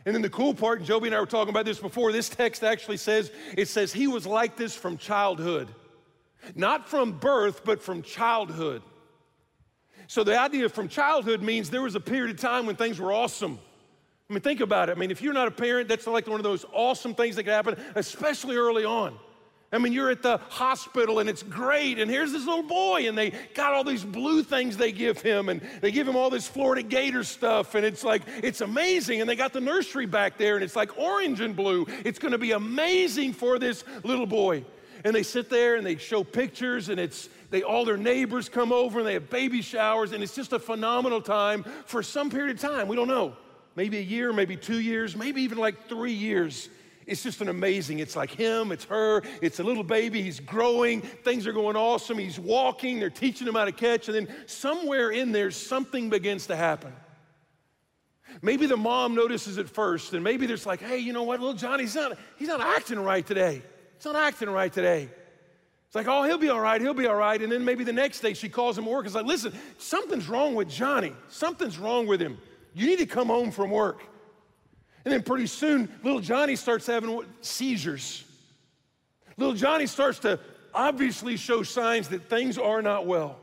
And 0.04 0.14
then 0.14 0.22
the 0.22 0.30
cool 0.30 0.54
part, 0.54 0.78
and 0.78 0.86
Joby 0.86 1.08
and 1.08 1.14
I 1.14 1.20
were 1.20 1.26
talking 1.26 1.50
about 1.50 1.64
this 1.64 1.78
before, 1.78 2.10
this 2.10 2.28
text 2.28 2.64
actually 2.64 2.96
says, 2.96 3.30
it 3.56 3.68
says 3.68 3.92
he 3.92 4.08
was 4.08 4.26
like 4.26 4.56
this 4.56 4.74
from 4.74 4.96
childhood. 4.96 5.68
Not 6.54 6.88
from 6.88 7.12
birth, 7.12 7.64
but 7.64 7.82
from 7.82 8.02
childhood. 8.02 8.82
So 10.06 10.24
the 10.24 10.38
idea 10.38 10.68
from 10.68 10.88
childhood 10.88 11.42
means 11.42 11.70
there 11.70 11.82
was 11.82 11.96
a 11.96 12.00
period 12.00 12.34
of 12.34 12.40
time 12.40 12.66
when 12.66 12.76
things 12.76 13.00
were 13.00 13.12
awesome. 13.12 13.58
I 14.30 14.32
mean, 14.32 14.42
think 14.42 14.60
about 14.60 14.88
it. 14.88 14.96
I 14.96 14.98
mean, 14.98 15.10
if 15.10 15.22
you're 15.22 15.32
not 15.32 15.48
a 15.48 15.52
parent, 15.52 15.88
that's 15.88 16.06
like 16.06 16.26
one 16.26 16.40
of 16.40 16.44
those 16.44 16.64
awesome 16.72 17.14
things 17.14 17.36
that 17.36 17.42
can 17.42 17.52
happen, 17.52 17.76
especially 17.94 18.56
early 18.56 18.84
on. 18.84 19.16
I 19.72 19.78
mean, 19.78 19.92
you're 19.92 20.10
at 20.10 20.22
the 20.22 20.38
hospital 20.48 21.18
and 21.18 21.28
it's 21.28 21.42
great, 21.42 21.98
and 21.98 22.08
here's 22.10 22.32
this 22.32 22.46
little 22.46 22.62
boy, 22.62 23.08
and 23.08 23.18
they 23.18 23.32
got 23.54 23.72
all 23.74 23.82
these 23.82 24.04
blue 24.04 24.42
things 24.42 24.76
they 24.76 24.92
give 24.92 25.20
him, 25.20 25.48
and 25.48 25.60
they 25.80 25.90
give 25.90 26.06
him 26.06 26.14
all 26.14 26.30
this 26.30 26.46
Florida 26.46 26.82
Gator 26.82 27.24
stuff, 27.24 27.74
and 27.74 27.84
it's 27.84 28.04
like, 28.04 28.22
it's 28.42 28.60
amazing. 28.60 29.20
And 29.20 29.28
they 29.28 29.34
got 29.34 29.52
the 29.52 29.60
nursery 29.60 30.06
back 30.06 30.38
there, 30.38 30.54
and 30.54 30.62
it's 30.62 30.76
like 30.76 30.96
orange 30.96 31.40
and 31.40 31.56
blue. 31.56 31.84
It's 32.04 32.18
gonna 32.18 32.38
be 32.38 32.52
amazing 32.52 33.32
for 33.32 33.58
this 33.58 33.84
little 34.04 34.26
boy. 34.26 34.64
And 35.04 35.14
they 35.14 35.22
sit 35.22 35.50
there 35.50 35.76
and 35.76 35.86
they 35.86 35.96
show 35.96 36.24
pictures, 36.24 36.88
and 36.88 37.00
it's 37.00 37.28
they 37.50 37.62
all 37.62 37.84
their 37.84 37.96
neighbors 37.96 38.48
come 38.48 38.72
over 38.72 38.98
and 38.98 39.06
they 39.06 39.14
have 39.14 39.30
baby 39.30 39.62
showers, 39.62 40.12
and 40.12 40.22
it's 40.22 40.34
just 40.34 40.52
a 40.52 40.58
phenomenal 40.58 41.20
time 41.20 41.64
for 41.86 42.02
some 42.02 42.30
period 42.30 42.56
of 42.56 42.60
time. 42.60 42.88
We 42.88 42.96
don't 42.96 43.08
know. 43.08 43.36
Maybe 43.76 43.98
a 43.98 44.02
year, 44.02 44.32
maybe 44.32 44.56
two 44.56 44.80
years, 44.80 45.14
maybe 45.14 45.42
even 45.42 45.58
like 45.58 45.88
three 45.88 46.12
years. 46.12 46.68
It's 47.06 47.22
just 47.22 47.40
an 47.40 47.48
amazing. 47.48 48.00
It's 48.00 48.16
like 48.16 48.30
him, 48.30 48.72
it's 48.72 48.84
her, 48.86 49.22
it's 49.40 49.60
a 49.60 49.62
little 49.62 49.84
baby. 49.84 50.22
He's 50.22 50.40
growing, 50.40 51.00
things 51.00 51.46
are 51.46 51.52
going 51.52 51.76
awesome. 51.76 52.18
He's 52.18 52.38
walking, 52.38 52.98
they're 52.98 53.10
teaching 53.10 53.46
him 53.46 53.54
how 53.54 53.64
to 53.64 53.72
catch, 53.72 54.08
and 54.08 54.16
then 54.16 54.34
somewhere 54.46 55.10
in 55.10 55.30
there, 55.30 55.52
something 55.52 56.10
begins 56.10 56.48
to 56.48 56.56
happen. 56.56 56.92
Maybe 58.42 58.66
the 58.66 58.76
mom 58.76 59.14
notices 59.14 59.56
it 59.56 59.68
first, 59.68 60.12
and 60.14 60.24
maybe 60.24 60.46
there's 60.46 60.66
like, 60.66 60.80
hey, 60.80 60.98
you 60.98 61.12
know 61.12 61.22
what, 61.22 61.38
little 61.38 61.54
Johnny's 61.54 61.94
not, 61.94 62.18
he's 62.38 62.48
not 62.48 62.60
acting 62.60 62.98
right 62.98 63.24
today. 63.24 63.62
He's 63.94 64.04
not 64.04 64.16
acting 64.16 64.50
right 64.50 64.72
today. 64.72 65.08
It's 65.86 65.94
like, 65.94 66.08
oh, 66.08 66.24
he'll 66.24 66.38
be 66.38 66.48
all 66.48 66.60
right, 66.60 66.80
he'll 66.80 66.92
be 66.92 67.06
all 67.06 67.14
right. 67.14 67.40
And 67.40 67.52
then 67.52 67.64
maybe 67.64 67.84
the 67.84 67.92
next 67.92 68.20
day 68.20 68.34
she 68.34 68.48
calls 68.48 68.76
him 68.76 68.84
to 68.84 68.90
work. 68.90 69.06
It's 69.06 69.14
like, 69.14 69.26
listen, 69.26 69.52
something's 69.78 70.28
wrong 70.28 70.56
with 70.56 70.68
Johnny. 70.68 71.12
Something's 71.28 71.78
wrong 71.78 72.08
with 72.08 72.20
him. 72.20 72.38
You 72.74 72.86
need 72.86 72.98
to 72.98 73.06
come 73.06 73.28
home 73.28 73.52
from 73.52 73.70
work. 73.70 74.02
And 75.06 75.12
then 75.12 75.22
pretty 75.22 75.46
soon, 75.46 75.88
little 76.02 76.18
Johnny 76.18 76.56
starts 76.56 76.84
having 76.84 77.24
seizures. 77.40 78.24
Little 79.36 79.54
Johnny 79.54 79.86
starts 79.86 80.18
to 80.20 80.40
obviously 80.74 81.36
show 81.36 81.62
signs 81.62 82.08
that 82.08 82.28
things 82.28 82.58
are 82.58 82.82
not 82.82 83.06
well. 83.06 83.38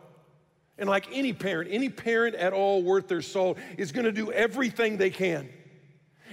And 0.78 0.90
like 0.90 1.08
any 1.14 1.32
parent, 1.32 1.70
any 1.72 1.88
parent 1.88 2.36
at 2.36 2.52
all 2.52 2.84
worth 2.84 3.08
their 3.08 3.22
salt 3.22 3.58
is 3.78 3.94
gonna 3.94 4.12
do 4.12 4.30
everything 4.34 4.98
they 4.98 5.10
can. 5.10 5.48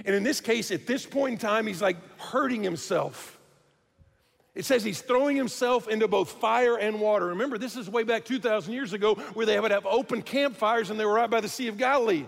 And 0.04 0.16
in 0.16 0.24
this 0.24 0.40
case, 0.40 0.72
at 0.72 0.88
this 0.88 1.06
point 1.06 1.34
in 1.34 1.38
time, 1.38 1.68
he's 1.68 1.80
like 1.80 1.96
hurting 2.18 2.64
himself. 2.64 3.38
It 4.56 4.64
says 4.64 4.82
he's 4.82 5.00
throwing 5.00 5.36
himself 5.36 5.86
into 5.86 6.08
both 6.08 6.32
fire 6.32 6.76
and 6.76 7.00
water. 7.00 7.26
Remember, 7.26 7.56
this 7.56 7.76
is 7.76 7.88
way 7.88 8.02
back 8.02 8.24
2,000 8.24 8.72
years 8.72 8.94
ago 8.94 9.14
where 9.34 9.46
they 9.46 9.60
would 9.60 9.70
have 9.70 9.86
open 9.86 10.22
campfires 10.22 10.90
and 10.90 10.98
they 10.98 11.04
were 11.04 11.14
right 11.14 11.30
by 11.30 11.40
the 11.40 11.48
Sea 11.48 11.68
of 11.68 11.78
Galilee. 11.78 12.26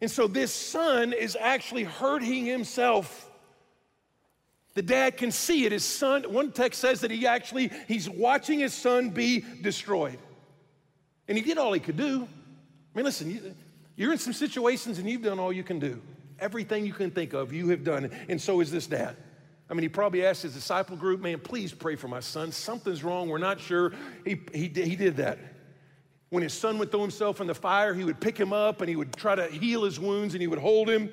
And 0.00 0.10
so 0.10 0.26
this 0.26 0.52
son 0.52 1.12
is 1.12 1.36
actually 1.38 1.84
hurting 1.84 2.46
himself. 2.46 3.30
The 4.74 4.82
dad 4.82 5.16
can 5.16 5.30
see 5.30 5.66
it. 5.66 5.72
His 5.72 5.84
son, 5.84 6.22
one 6.32 6.52
text 6.52 6.80
says 6.80 7.00
that 7.00 7.10
he 7.10 7.26
actually, 7.26 7.70
he's 7.88 8.08
watching 8.08 8.60
his 8.60 8.72
son 8.72 9.10
be 9.10 9.44
destroyed. 9.60 10.18
And 11.28 11.36
he 11.36 11.44
did 11.44 11.58
all 11.58 11.72
he 11.72 11.80
could 11.80 11.96
do. 11.96 12.26
I 12.94 12.98
mean, 12.98 13.04
listen, 13.04 13.54
you're 13.96 14.12
in 14.12 14.18
some 14.18 14.32
situations 14.32 14.98
and 14.98 15.08
you've 15.08 15.22
done 15.22 15.38
all 15.38 15.52
you 15.52 15.62
can 15.62 15.78
do. 15.78 16.00
Everything 16.38 16.86
you 16.86 16.92
can 16.92 17.10
think 17.10 17.34
of, 17.34 17.52
you 17.52 17.68
have 17.68 17.84
done. 17.84 18.10
And 18.28 18.40
so 18.40 18.60
is 18.60 18.70
this 18.70 18.86
dad. 18.86 19.16
I 19.68 19.74
mean, 19.74 19.82
he 19.82 19.88
probably 19.88 20.24
asked 20.24 20.42
his 20.42 20.54
disciple 20.54 20.96
group, 20.96 21.20
man, 21.20 21.38
please 21.38 21.72
pray 21.72 21.94
for 21.94 22.08
my 22.08 22.20
son. 22.20 22.50
Something's 22.50 23.04
wrong. 23.04 23.28
We're 23.28 23.38
not 23.38 23.60
sure. 23.60 23.92
He, 24.24 24.40
he, 24.52 24.68
he 24.68 24.96
did 24.96 25.18
that. 25.18 25.38
When 26.30 26.42
his 26.42 26.52
son 26.52 26.78
would 26.78 26.90
throw 26.90 27.02
himself 27.02 27.40
in 27.40 27.46
the 27.48 27.54
fire, 27.54 27.92
he 27.92 28.04
would 28.04 28.20
pick 28.20 28.38
him 28.38 28.52
up 28.52 28.80
and 28.80 28.88
he 28.88 28.96
would 28.96 29.14
try 29.16 29.34
to 29.34 29.46
heal 29.48 29.84
his 29.84 29.98
wounds 29.98 30.34
and 30.34 30.40
he 30.40 30.46
would 30.46 30.60
hold 30.60 30.88
him. 30.88 31.10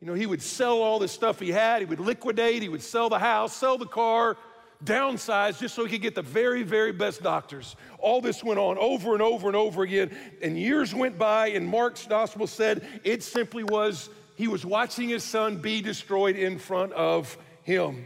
You 0.00 0.06
know, 0.06 0.14
he 0.14 0.26
would 0.26 0.42
sell 0.42 0.80
all 0.80 0.98
the 0.98 1.08
stuff 1.08 1.40
he 1.40 1.50
had. 1.50 1.80
He 1.80 1.86
would 1.86 1.98
liquidate. 1.98 2.62
He 2.62 2.68
would 2.68 2.82
sell 2.82 3.08
the 3.08 3.18
house, 3.18 3.56
sell 3.56 3.78
the 3.78 3.86
car, 3.86 4.36
downsize 4.84 5.58
just 5.58 5.74
so 5.74 5.84
he 5.84 5.92
could 5.92 6.02
get 6.02 6.14
the 6.14 6.22
very, 6.22 6.62
very 6.62 6.92
best 6.92 7.22
doctors. 7.22 7.74
All 7.98 8.20
this 8.20 8.44
went 8.44 8.60
on 8.60 8.78
over 8.78 9.14
and 9.14 9.22
over 9.22 9.48
and 9.48 9.56
over 9.56 9.82
again. 9.82 10.16
And 10.42 10.58
years 10.58 10.94
went 10.94 11.18
by, 11.18 11.48
and 11.48 11.66
Mark's 11.66 12.06
gospel 12.06 12.46
said 12.46 12.86
it 13.02 13.22
simply 13.22 13.64
was 13.64 14.10
he 14.36 14.46
was 14.46 14.64
watching 14.64 15.08
his 15.08 15.24
son 15.24 15.56
be 15.56 15.80
destroyed 15.80 16.36
in 16.36 16.58
front 16.58 16.92
of 16.92 17.36
him. 17.62 18.04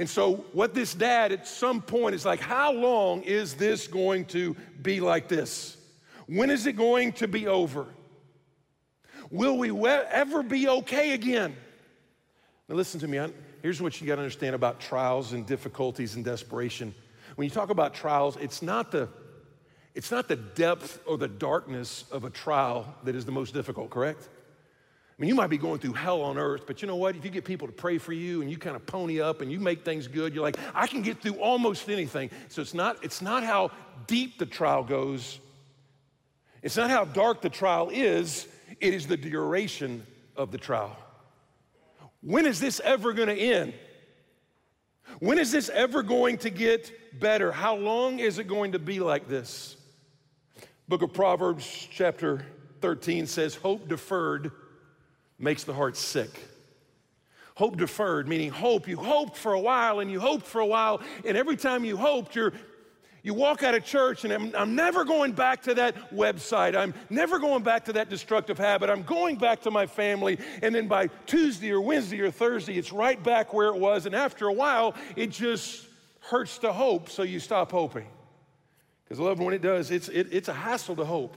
And 0.00 0.08
so, 0.08 0.36
what 0.54 0.72
this 0.72 0.94
dad 0.94 1.30
at 1.30 1.46
some 1.46 1.82
point 1.82 2.14
is 2.14 2.24
like, 2.24 2.40
how 2.40 2.72
long 2.72 3.20
is 3.20 3.52
this 3.52 3.86
going 3.86 4.24
to 4.26 4.56
be 4.80 4.98
like 4.98 5.28
this? 5.28 5.76
When 6.26 6.48
is 6.48 6.66
it 6.66 6.72
going 6.72 7.12
to 7.12 7.28
be 7.28 7.46
over? 7.46 7.84
Will 9.30 9.58
we 9.58 9.70
ever 9.86 10.42
be 10.42 10.66
okay 10.68 11.12
again? 11.12 11.54
Now, 12.66 12.76
listen 12.76 12.98
to 13.00 13.08
me. 13.08 13.20
Here's 13.60 13.82
what 13.82 14.00
you 14.00 14.06
got 14.06 14.14
to 14.14 14.22
understand 14.22 14.54
about 14.54 14.80
trials 14.80 15.34
and 15.34 15.44
difficulties 15.44 16.16
and 16.16 16.24
desperation. 16.24 16.94
When 17.34 17.44
you 17.44 17.50
talk 17.50 17.68
about 17.68 17.92
trials, 17.92 18.38
it's 18.38 18.62
not 18.62 18.90
the 18.90 19.06
it's 19.94 20.10
not 20.10 20.28
the 20.28 20.36
depth 20.36 20.98
or 21.06 21.18
the 21.18 21.28
darkness 21.28 22.06
of 22.10 22.24
a 22.24 22.30
trial 22.30 22.86
that 23.04 23.14
is 23.14 23.26
the 23.26 23.32
most 23.32 23.52
difficult, 23.52 23.90
correct? 23.90 24.30
Mean, 25.20 25.28
you 25.28 25.34
might 25.34 25.50
be 25.50 25.58
going 25.58 25.78
through 25.78 25.92
hell 25.92 26.22
on 26.22 26.38
earth, 26.38 26.62
but 26.66 26.80
you 26.80 26.88
know 26.88 26.96
what? 26.96 27.14
If 27.14 27.26
you 27.26 27.30
get 27.30 27.44
people 27.44 27.66
to 27.68 27.74
pray 27.74 27.98
for 27.98 28.14
you 28.14 28.40
and 28.40 28.50
you 28.50 28.56
kind 28.56 28.74
of 28.74 28.86
pony 28.86 29.20
up 29.20 29.42
and 29.42 29.52
you 29.52 29.60
make 29.60 29.84
things 29.84 30.08
good, 30.08 30.34
you're 30.34 30.42
like, 30.42 30.56
I 30.74 30.86
can 30.86 31.02
get 31.02 31.20
through 31.20 31.34
almost 31.34 31.90
anything. 31.90 32.30
So 32.48 32.62
it's 32.62 32.72
not, 32.72 33.04
it's 33.04 33.20
not 33.20 33.44
how 33.44 33.70
deep 34.06 34.38
the 34.38 34.46
trial 34.46 34.82
goes. 34.82 35.38
It's 36.62 36.78
not 36.78 36.88
how 36.88 37.04
dark 37.04 37.42
the 37.42 37.50
trial 37.50 37.90
is, 37.92 38.48
it 38.80 38.94
is 38.94 39.06
the 39.06 39.16
duration 39.18 40.06
of 40.36 40.52
the 40.52 40.58
trial. 40.58 40.96
When 42.22 42.46
is 42.46 42.58
this 42.58 42.80
ever 42.82 43.12
going 43.12 43.28
to 43.28 43.38
end? 43.38 43.74
When 45.18 45.38
is 45.38 45.52
this 45.52 45.68
ever 45.68 46.02
going 46.02 46.38
to 46.38 46.50
get 46.50 47.20
better? 47.20 47.52
How 47.52 47.76
long 47.76 48.20
is 48.20 48.38
it 48.38 48.48
going 48.48 48.72
to 48.72 48.78
be 48.78 49.00
like 49.00 49.28
this? 49.28 49.76
Book 50.88 51.02
of 51.02 51.12
Proverbs, 51.12 51.88
chapter 51.90 52.42
13 52.80 53.26
says, 53.26 53.54
Hope 53.54 53.86
deferred 53.86 54.52
makes 55.40 55.64
the 55.64 55.72
heart 55.72 55.96
sick. 55.96 56.30
Hope 57.54 57.76
deferred, 57.76 58.28
meaning 58.28 58.50
hope. 58.50 58.86
You 58.88 58.96
hoped 58.96 59.36
for 59.36 59.52
a 59.52 59.60
while 59.60 60.00
and 60.00 60.10
you 60.10 60.20
hoped 60.20 60.46
for 60.46 60.60
a 60.60 60.66
while, 60.66 61.00
and 61.26 61.36
every 61.36 61.56
time 61.56 61.84
you 61.84 61.96
hoped, 61.96 62.34
you're 62.34 62.52
You 63.22 63.34
walk 63.34 63.62
out 63.62 63.74
of 63.74 63.84
church, 63.84 64.24
and 64.24 64.32
I'm, 64.32 64.54
I'm, 64.56 64.74
never 64.74 65.04
going 65.04 65.32
back 65.32 65.62
to 65.64 65.74
that 65.74 66.10
website. 66.10 66.74
I'm 66.74 66.94
never 67.10 67.38
going 67.38 67.62
back 67.62 67.84
to 67.86 67.92
that 67.92 68.08
destructive 68.08 68.56
habit. 68.56 68.88
I'm 68.88 69.02
going 69.02 69.36
back 69.36 69.60
to 69.62 69.70
my 69.70 69.86
family. 69.86 70.38
And 70.62 70.74
then 70.74 70.88
by 70.88 71.08
Tuesday 71.26 71.70
or 71.70 71.82
Wednesday 71.82 72.20
or 72.20 72.30
Thursday, 72.30 72.78
it's 72.78 72.92
right 72.92 73.22
back 73.22 73.52
where 73.52 73.68
it 73.68 73.76
was. 73.76 74.06
And 74.06 74.14
after 74.14 74.46
a 74.46 74.52
while, 74.54 74.94
it 75.16 75.26
just 75.30 75.86
hurts 76.20 76.56
to 76.58 76.72
hope, 76.72 77.10
so 77.10 77.22
you 77.22 77.40
stop 77.40 77.72
hoping. 77.72 78.06
Because, 79.04 79.20
loved 79.20 79.42
when 79.42 79.52
it 79.52 79.60
does, 79.60 79.90
it's, 79.90 80.08
it, 80.08 80.28
it's 80.32 80.48
a 80.48 80.54
hassle 80.54 80.96
to 80.96 81.04
hope. 81.04 81.36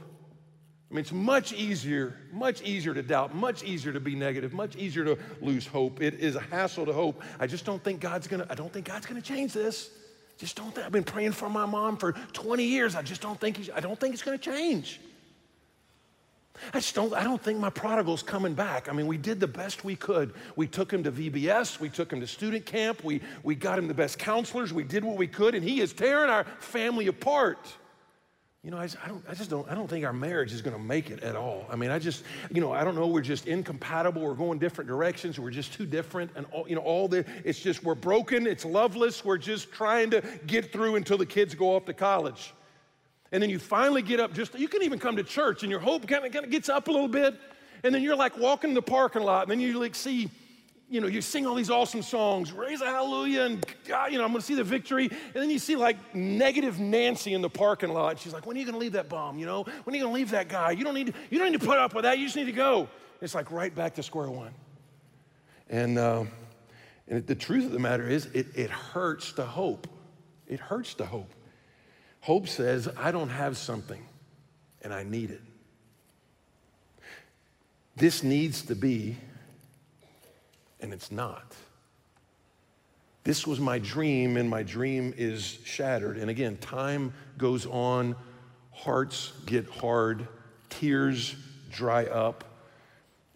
I 0.93 0.95
mean, 0.95 1.01
it's 1.01 1.11
much 1.11 1.53
easier, 1.53 2.15
much 2.31 2.61
easier 2.61 2.93
to 2.93 3.01
doubt, 3.01 3.33
much 3.33 3.63
easier 3.63 3.91
to 3.91 3.99
be 3.99 4.13
negative, 4.13 4.53
much 4.53 4.75
easier 4.75 5.03
to 5.05 5.17
lose 5.41 5.65
hope. 5.65 6.03
It 6.03 6.19
is 6.19 6.35
a 6.35 6.39
hassle 6.39 6.85
to 6.85 6.93
hope. 6.93 7.23
I 7.39 7.47
just 7.47 7.65
don't 7.65 7.83
think 7.83 7.99
God's 7.99 8.27
gonna, 8.27 8.45
I 8.47 8.53
don't 8.53 8.71
think 8.71 8.85
God's 8.85 9.07
gonna 9.07 9.19
change 9.19 9.53
this. 9.53 9.89
Just 10.37 10.55
don't 10.55 10.71
think, 10.71 10.85
I've 10.85 10.91
been 10.91 11.03
praying 11.03 11.31
for 11.31 11.49
my 11.49 11.65
mom 11.65 11.97
for 11.97 12.11
20 12.11 12.63
years. 12.63 12.93
I 12.93 13.01
just 13.01 13.21
don't 13.21 13.39
think 13.39 13.57
he's, 13.57 13.71
I 13.71 13.79
don't 13.79 13.99
think 13.99 14.13
it's 14.13 14.21
to 14.21 14.37
change. 14.37 14.99
I 16.71 16.77
just 16.77 16.93
don't, 16.93 17.11
I 17.11 17.23
don't 17.23 17.41
think 17.41 17.59
my 17.59 17.71
prodigal's 17.71 18.21
coming 18.21 18.53
back. 18.53 18.87
I 18.87 18.91
mean, 18.93 19.07
we 19.07 19.17
did 19.17 19.39
the 19.39 19.47
best 19.47 19.83
we 19.83 19.95
could. 19.95 20.35
We 20.55 20.67
took 20.67 20.93
him 20.93 21.03
to 21.05 21.11
VBS, 21.11 21.79
we 21.79 21.89
took 21.89 22.13
him 22.13 22.19
to 22.19 22.27
student 22.27 22.67
camp, 22.67 23.03
we, 23.03 23.21
we 23.41 23.55
got 23.55 23.79
him 23.79 23.87
the 23.87 23.95
best 23.95 24.19
counselors, 24.19 24.71
we 24.71 24.83
did 24.83 25.03
what 25.03 25.17
we 25.17 25.25
could, 25.25 25.55
and 25.55 25.63
he 25.63 25.81
is 25.81 25.91
tearing 25.91 26.29
our 26.29 26.43
family 26.59 27.07
apart. 27.07 27.73
You 28.63 28.71
know, 28.71 28.77
I, 28.77 28.87
I, 29.03 29.09
don't, 29.09 29.23
I 29.27 29.33
just 29.33 29.49
don't, 29.49 29.69
I 29.69 29.75
don't 29.75 29.89
think 29.89 30.05
our 30.05 30.13
marriage 30.13 30.53
is 30.53 30.61
going 30.61 30.75
to 30.75 30.81
make 30.81 31.11
it 31.11 31.21
at 31.21 31.35
all. 31.35 31.65
I 31.69 31.75
mean, 31.75 31.91
I 31.91 31.99
just, 31.99 32.23
you 32.49 32.61
know, 32.61 32.71
I 32.71 32.85
don't 32.85 32.95
know, 32.95 33.07
we're 33.07 33.19
just 33.19 33.45
incompatible, 33.45 34.21
we're 34.21 34.35
going 34.35 34.57
different 34.57 34.87
directions, 34.87 35.37
we're 35.37 35.51
just 35.51 35.73
too 35.73 35.85
different, 35.85 36.31
and 36.35 36.45
all, 36.53 36.65
you 36.65 36.75
know, 36.75 36.81
all 36.81 37.09
the, 37.09 37.25
it's 37.43 37.59
just, 37.59 37.83
we're 37.83 37.93
broken, 37.93 38.47
it's 38.47 38.63
loveless, 38.63 39.25
we're 39.25 39.37
just 39.37 39.73
trying 39.73 40.11
to 40.11 40.23
get 40.47 40.71
through 40.71 40.95
until 40.95 41.17
the 41.17 41.25
kids 41.25 41.53
go 41.53 41.75
off 41.75 41.83
to 41.85 41.93
college. 41.93 42.53
And 43.33 43.43
then 43.43 43.49
you 43.49 43.59
finally 43.59 44.01
get 44.01 44.21
up 44.21 44.33
just, 44.33 44.57
you 44.57 44.69
can 44.69 44.81
even 44.83 44.97
come 44.97 45.17
to 45.17 45.23
church 45.23 45.63
and 45.63 45.69
your 45.69 45.81
hope 45.81 46.07
kind 46.07 46.25
of, 46.25 46.31
kind 46.31 46.45
of 46.45 46.51
gets 46.51 46.69
up 46.69 46.87
a 46.87 46.91
little 46.91 47.09
bit, 47.09 47.37
and 47.83 47.93
then 47.93 48.01
you're 48.01 48.15
like 48.15 48.37
walking 48.37 48.69
in 48.69 48.75
the 48.75 48.81
parking 48.81 49.23
lot, 49.23 49.41
and 49.41 49.51
then 49.51 49.59
you 49.59 49.77
like 49.77 49.93
see 49.93 50.29
you 50.93 51.01
know, 51.01 51.07
you 51.07 51.21
sing 51.21 51.47
all 51.47 51.55
these 51.55 51.71
awesome 51.71 52.03
songs, 52.03 52.51
raise 52.51 52.79
a 52.81 52.85
hallelujah, 52.85 53.45
and 53.45 53.65
God, 53.87 54.11
you 54.11 54.19
know, 54.19 54.25
I'm 54.25 54.29
gonna 54.29 54.43
see 54.43 54.53
the 54.53 54.63
victory. 54.63 55.07
And 55.07 55.33
then 55.33 55.49
you 55.49 55.57
see 55.57 55.75
like 55.75 56.13
negative 56.13 56.79
Nancy 56.79 57.33
in 57.33 57.41
the 57.41 57.49
parking 57.49 57.91
lot. 57.91 58.19
She's 58.19 58.31
like, 58.31 58.45
when 58.45 58.55
are 58.55 58.59
you 58.59 58.65
gonna 58.67 58.77
leave 58.77 58.91
that 58.91 59.09
bum? 59.09 59.39
You 59.39 59.47
know, 59.47 59.63
when 59.63 59.95
are 59.95 59.97
you 59.97 60.03
gonna 60.03 60.13
leave 60.13 60.29
that 60.29 60.49
guy? 60.49 60.69
You 60.69 60.83
don't 60.83 60.93
need 60.93 61.07
to, 61.07 61.13
you 61.31 61.39
don't 61.39 61.51
need 61.51 61.59
to 61.59 61.65
put 61.65 61.79
up 61.79 61.95
with 61.95 62.03
that. 62.03 62.19
You 62.19 62.25
just 62.25 62.35
need 62.35 62.45
to 62.45 62.51
go. 62.51 62.87
It's 63.21 63.33
like 63.33 63.51
right 63.51 63.73
back 63.73 63.95
to 63.95 64.03
square 64.03 64.29
one. 64.29 64.53
And, 65.67 65.97
uh, 65.97 66.25
and 67.07 67.25
the 67.25 67.33
truth 67.33 67.65
of 67.65 67.71
the 67.71 67.79
matter 67.79 68.07
is, 68.07 68.27
it, 68.27 68.45
it 68.53 68.69
hurts 68.69 69.31
to 69.33 69.45
hope. 69.45 69.87
It 70.47 70.59
hurts 70.59 70.93
to 70.95 71.07
hope. 71.07 71.33
Hope 72.21 72.47
says, 72.47 72.87
I 72.97 73.11
don't 73.11 73.29
have 73.29 73.57
something 73.57 74.05
and 74.83 74.93
I 74.93 75.01
need 75.01 75.31
it. 75.31 75.41
This 77.95 78.21
needs 78.21 78.61
to 78.63 78.75
be 78.75 79.17
and 80.83 80.93
it's 80.93 81.11
not. 81.11 81.55
This 83.23 83.47
was 83.47 83.59
my 83.59 83.79
dream, 83.79 84.35
and 84.35 84.49
my 84.49 84.63
dream 84.63 85.13
is 85.17 85.57
shattered. 85.63 86.17
And 86.17 86.29
again, 86.29 86.57
time 86.57 87.13
goes 87.37 87.65
on, 87.65 88.17
hearts 88.71 89.31
get 89.45 89.67
hard, 89.69 90.27
tears 90.69 91.35
dry 91.71 92.05
up. 92.05 92.43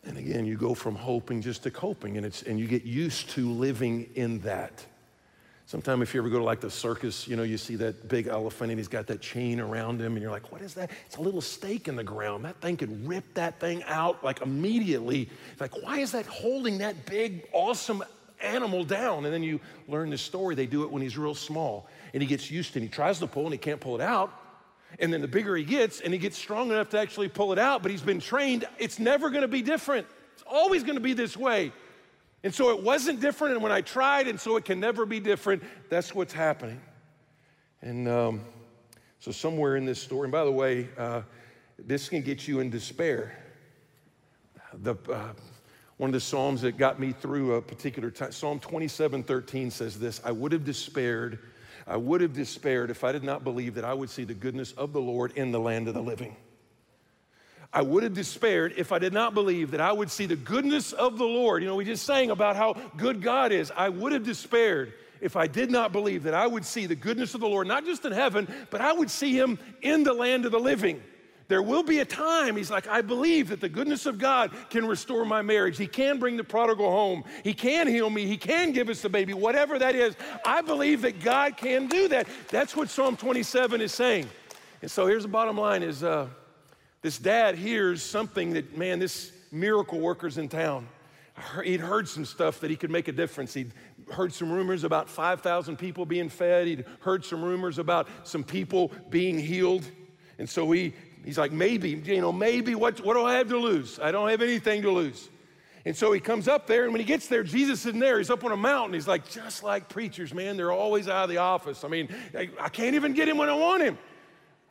And 0.04 0.18
again, 0.18 0.46
you 0.46 0.58
go 0.58 0.74
from 0.74 0.96
hoping 0.96 1.42
just 1.42 1.64
to 1.64 1.72
coping, 1.72 2.18
and, 2.18 2.26
it's, 2.26 2.44
and 2.44 2.60
you 2.60 2.68
get 2.68 2.84
used 2.84 3.30
to 3.32 3.50
living 3.50 4.10
in 4.16 4.42
that. 4.42 4.86
Sometimes 5.68 6.02
if 6.02 6.14
you 6.14 6.22
ever 6.22 6.30
go 6.30 6.38
to 6.38 6.46
like 6.46 6.62
the 6.62 6.72
circus, 6.72 7.28
you 7.28 7.36
know, 7.36 7.44
you 7.44 7.58
see 7.58 7.76
that 7.76 8.08
big 8.08 8.28
elephant 8.28 8.72
and 8.72 8.80
he's 8.80 8.88
got 8.88 9.06
that 9.08 9.20
chain 9.20 9.60
around 9.60 10.00
him 10.00 10.14
and 10.14 10.22
you're 10.22 10.32
like, 10.32 10.50
what 10.50 10.62
is 10.62 10.74
that? 10.76 10.90
It's 11.06 11.18
a 11.18 11.22
little 11.22 11.42
stake 11.42 11.90
in 11.90 11.98
the 11.98 12.06
ground. 12.06 12.46
That 12.46 12.62
thing 12.62 12.78
could 12.78 13.06
rip 13.06 13.34
that 13.34 13.60
thing 13.60 13.84
out 13.84 14.24
like 14.24 14.42
immediately. 14.42 15.30
It's 15.52 15.60
like, 15.60 15.84
why 15.84 16.00
is 16.00 16.14
that 16.14 16.26
holding 16.26 16.78
that 16.78 17.06
big, 17.06 17.50
awesome 17.52 18.02
animal 18.40 18.86
down? 18.86 19.26
And 19.26 19.34
then 19.34 19.44
you 19.44 19.60
learn 19.90 20.10
the 20.10 20.18
story. 20.18 20.56
They 20.56 20.68
do 20.68 20.84
it 20.84 20.90
when 20.90 21.02
he's 21.02 21.18
real 21.18 21.36
small 21.36 21.90
and 22.14 22.24
he 22.24 22.30
gets 22.30 22.50
used 22.50 22.72
to 22.72 22.80
it. 22.80 22.84
He 22.84 22.88
tries 22.88 23.20
to 23.20 23.28
pull 23.28 23.44
and 23.44 23.52
he 23.52 23.58
can't 23.58 23.82
pull 23.82 23.96
it 23.96 24.02
out. 24.02 24.32
And 25.00 25.12
then 25.12 25.20
the 25.20 25.28
bigger 25.28 25.54
he 25.58 25.66
gets 25.66 26.00
and 26.00 26.14
he 26.14 26.18
gets 26.18 26.38
strong 26.38 26.72
enough 26.72 26.92
to 26.92 26.98
actually 26.98 27.28
pull 27.28 27.52
it 27.52 27.60
out, 27.60 27.82
but 27.82 27.92
he's 27.92 28.02
been 28.02 28.22
trained, 28.22 28.66
it's 28.80 29.00
never 29.00 29.30
gonna 29.30 29.50
be 29.50 29.62
different. 29.62 30.08
It's 30.34 30.46
always 30.50 30.84
gonna 30.84 31.02
be 31.02 31.12
this 31.12 31.36
way. 31.36 31.74
And 32.44 32.54
so 32.54 32.70
it 32.70 32.84
wasn't 32.84 33.20
different, 33.20 33.56
and 33.56 33.64
when 33.64 33.72
I 33.72 33.82
tried, 33.82 34.28
and 34.28 34.40
so 34.40 34.58
it 34.58 34.66
can 34.66 34.80
never 34.80 35.06
be 35.06 35.20
different, 35.20 35.64
that's 35.90 36.14
what's 36.14 36.34
happening. 36.34 36.80
And 37.82 38.08
um, 38.08 38.42
so, 39.20 39.32
somewhere 39.32 39.76
in 39.76 39.86
this 39.86 40.02
story, 40.02 40.26
and 40.26 40.32
by 40.32 40.46
the 40.46 40.52
way, 40.52 40.90
uh, 40.98 41.22
this 41.80 42.10
can 42.10 42.22
get 42.22 42.48
you 42.48 42.60
in 42.60 42.70
despair. 42.70 43.38
The, 44.74 44.96
uh, 45.12 45.34
one 45.98 46.10
of 46.10 46.14
the 46.14 46.20
Psalms 46.20 46.62
that 46.62 46.78
got 46.78 47.00
me 47.00 47.12
through 47.12 47.56
a 47.56 47.62
particular 47.62 48.12
time, 48.12 48.32
Psalm 48.32 48.60
27 48.60 49.24
13 49.24 49.72
says 49.72 50.00
this 50.00 50.22
I 50.24 50.32
would 50.32 50.52
have 50.52 50.64
despaired, 50.64 51.40
I 51.88 51.98
would 51.98 52.22
have 52.22 52.34
despaired 52.34 52.92
if 52.92 53.04
I 53.04 53.12
did 53.12 53.24
not 53.24 53.44
believe 53.44 53.74
that 53.76 53.86
I 53.86 53.94
would 53.94 54.10
see 54.10 54.24
the 54.24 54.34
goodness 54.36 54.74
of 54.74 54.94
the 54.94 55.02
Lord 55.02 55.32
in 55.36 55.52
the 55.52 55.60
land 55.60 55.88
of 55.88 55.96
the 55.96 56.02
living. 56.02 56.36
I 57.74 57.82
would 57.82 58.04
have 58.04 58.14
despaired 58.14 58.74
if 58.78 58.92
I 58.92 59.00
did 59.00 59.14
not 59.14 59.34
believe 59.34 59.72
that 59.72 59.82
I 59.82 59.92
would 59.92 60.10
see 60.10 60.26
the 60.26 60.36
goodness 60.36 60.94
of 60.94 61.18
the 61.18 61.26
Lord. 61.26 61.62
You 61.62 61.70
know, 61.70 61.76
we 61.76 61.86
just 61.86 62.06
sang 62.06 62.32
about 62.32 62.56
how 62.56 62.74
good 62.96 63.22
God 63.22 63.52
is. 63.52 63.72
I 63.76 63.90
would 63.90 64.14
have 64.14 64.24
despaired 64.24 64.94
if 65.20 65.36
I 65.36 65.48
did 65.48 65.70
not 65.72 65.92
believe 65.92 66.24
that 66.24 66.34
I 66.34 66.48
would 66.48 66.64
see 66.64 66.86
the 66.86 66.96
goodness 66.96 67.34
of 67.34 67.42
the 67.42 67.48
Lord, 67.48 67.68
not 67.68 67.86
just 67.86 68.06
in 68.06 68.12
heaven, 68.12 68.48
but 68.70 68.82
I 68.82 68.94
would 68.94 69.12
see 69.12 69.38
him 69.38 69.60
in 69.82 70.04
the 70.04 70.14
land 70.14 70.46
of 70.46 70.52
the 70.52 70.60
living. 70.60 71.02
There 71.48 71.62
will 71.62 71.84
be 71.84 72.00
a 72.00 72.06
time, 72.06 72.58
he's 72.58 72.70
like, 72.70 72.88
I 72.88 73.02
believe 73.02 73.50
that 73.50 73.62
the 73.62 73.70
goodness 73.70 74.06
of 74.06 74.18
God 74.18 74.52
can 74.70 74.86
restore 74.86 75.24
my 75.24 75.42
marriage. 75.42 75.78
He 75.78 75.88
can 75.88 76.20
bring 76.20 76.36
the 76.36 76.44
prodigal 76.44 76.92
home. 76.92 77.24
He 77.44 77.54
can 77.54 77.88
heal 77.88 78.10
me. 78.10 78.26
He 78.26 78.36
can 78.36 78.74
give 78.74 78.90
us 78.90 79.02
the 79.02 79.08
baby, 79.08 79.34
whatever 79.34 79.80
that 79.80 79.96
is. 79.96 80.16
I 80.46 80.62
believe 80.62 81.02
that 81.04 81.22
God 81.22 81.56
can 81.56 81.88
do 81.88 82.10
that. 82.10 82.28
That's 82.50 82.76
what 82.76 82.90
Psalm 82.90 83.16
27 83.16 83.80
is 83.80 83.94
saying. 83.94 84.28
And 84.82 84.92
so 84.92 85.08
here's 85.08 85.24
the 85.24 85.30
bottom 85.30 85.58
line 85.58 85.84
is, 85.84 86.04
uh, 86.04 86.28
this 87.02 87.18
dad 87.18 87.56
hears 87.56 88.02
something 88.02 88.54
that, 88.54 88.78
man, 88.78 89.00
this 89.00 89.32
miracle 89.52 90.00
worker's 90.00 90.38
in 90.38 90.50
town. 90.50 90.88
He'd 91.64 91.80
heard 91.80 92.08
some 92.08 92.26
stuff 92.26 92.62
that 92.62 92.72
he 92.72 92.76
could 92.76 92.90
make 92.90 93.08
a 93.08 93.12
difference. 93.12 93.54
He'd 93.54 93.72
heard 94.12 94.34
some 94.34 94.52
rumors 94.52 94.84
about 94.84 95.08
5,000 95.08 95.78
people 95.78 96.06
being 96.06 96.30
fed. 96.30 96.66
He'd 96.66 96.86
heard 97.02 97.24
some 97.24 97.44
rumors 97.44 97.78
about 97.78 98.08
some 98.24 98.44
people 98.44 98.92
being 99.10 99.38
healed. 99.38 99.86
And 100.40 100.50
so 100.50 100.72
he, 100.72 100.94
he's 101.24 101.38
like, 101.38 101.52
maybe, 101.52 101.92
you 101.92 102.22
know, 102.22 102.32
maybe 102.32 102.74
what, 102.74 103.06
what 103.06 103.14
do 103.14 103.24
I 103.24 103.36
have 103.36 103.50
to 103.50 103.58
lose? 103.58 104.00
I 104.00 104.12
don't 104.12 104.30
have 104.30 104.42
anything 104.42 104.82
to 104.82 104.92
lose. 104.92 105.30
And 105.86 105.96
so 105.96 106.12
he 106.12 106.20
comes 106.20 106.48
up 106.48 106.68
there, 106.68 106.84
and 106.84 106.92
when 106.92 107.00
he 107.00 107.06
gets 107.06 107.28
there, 107.28 107.44
Jesus 107.44 107.86
isn't 107.86 108.00
there. 108.00 108.18
He's 108.18 108.30
up 108.30 108.44
on 108.44 108.52
a 108.52 108.58
mountain. 108.58 108.94
He's 108.94 109.08
like, 109.08 109.30
just 109.30 109.64
like 109.64 109.88
preachers, 109.88 110.34
man, 110.34 110.58
they're 110.58 110.72
always 110.72 111.08
out 111.08 111.24
of 111.24 111.30
the 111.30 111.38
office. 111.38 111.86
I 111.86 111.88
mean, 111.88 112.10
I, 112.38 112.50
I 112.60 112.68
can't 112.68 112.96
even 112.96 113.14
get 113.14 113.30
him 113.30 113.38
when 113.38 113.48
I 113.48 113.54
want 113.54 113.84
him. 113.84 113.98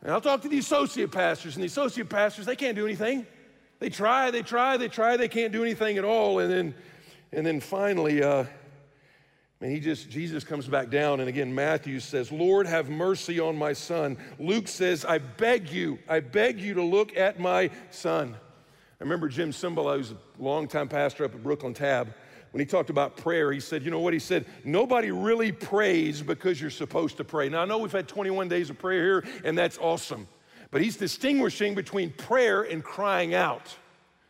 And 0.01 0.11
I'll 0.11 0.21
talk 0.21 0.41
to 0.43 0.49
the 0.49 0.59
associate 0.59 1.11
pastors, 1.11 1.55
and 1.55 1.63
the 1.63 1.67
associate 1.67 2.09
pastors, 2.09 2.45
they 2.45 2.55
can't 2.55 2.75
do 2.75 2.85
anything. 2.85 3.25
They 3.79 3.89
try, 3.89 4.31
they 4.31 4.41
try, 4.41 4.77
they 4.77 4.87
try, 4.87 5.17
they 5.17 5.27
can't 5.27 5.51
do 5.51 5.63
anything 5.63 5.97
at 5.97 6.05
all. 6.05 6.39
And 6.39 6.51
then, 6.51 6.75
and 7.31 7.45
then 7.45 7.59
finally, 7.59 8.23
uh, 8.23 8.45
and 9.59 9.71
he 9.71 9.79
just, 9.79 10.09
Jesus 10.09 10.43
comes 10.43 10.67
back 10.67 10.91
down, 10.91 11.19
and 11.19 11.27
again, 11.27 11.53
Matthew 11.53 11.99
says, 11.99 12.31
Lord, 12.31 12.67
have 12.67 12.89
mercy 12.89 13.39
on 13.39 13.57
my 13.57 13.73
son. 13.73 14.17
Luke 14.39 14.67
says, 14.67 15.03
I 15.03 15.17
beg 15.17 15.69
you, 15.71 15.97
I 16.07 16.19
beg 16.19 16.59
you 16.59 16.75
to 16.75 16.83
look 16.83 17.17
at 17.17 17.39
my 17.39 17.71
son. 17.89 18.35
I 18.99 19.03
remember 19.03 19.29
Jim 19.29 19.51
Cymbala, 19.51 19.97
who's 19.97 20.11
a 20.11 20.17
longtime 20.37 20.89
pastor 20.89 21.25
up 21.25 21.33
at 21.33 21.43
Brooklyn 21.43 21.73
Tab 21.73 22.13
when 22.51 22.59
he 22.59 22.65
talked 22.65 22.89
about 22.89 23.17
prayer, 23.17 23.51
he 23.51 23.59
said, 23.59 23.83
You 23.83 23.91
know 23.91 23.99
what? 23.99 24.13
He 24.13 24.19
said, 24.19 24.45
Nobody 24.63 25.11
really 25.11 25.51
prays 25.51 26.21
because 26.21 26.59
you're 26.59 26.69
supposed 26.69 27.17
to 27.17 27.23
pray. 27.23 27.49
Now, 27.49 27.61
I 27.61 27.65
know 27.65 27.77
we've 27.77 27.91
had 27.91 28.07
21 28.07 28.47
days 28.47 28.69
of 28.69 28.79
prayer 28.79 29.21
here, 29.21 29.31
and 29.43 29.57
that's 29.57 29.77
awesome. 29.77 30.27
But 30.71 30.81
he's 30.81 30.97
distinguishing 30.97 31.75
between 31.75 32.11
prayer 32.11 32.63
and 32.63 32.83
crying 32.83 33.33
out. 33.33 33.75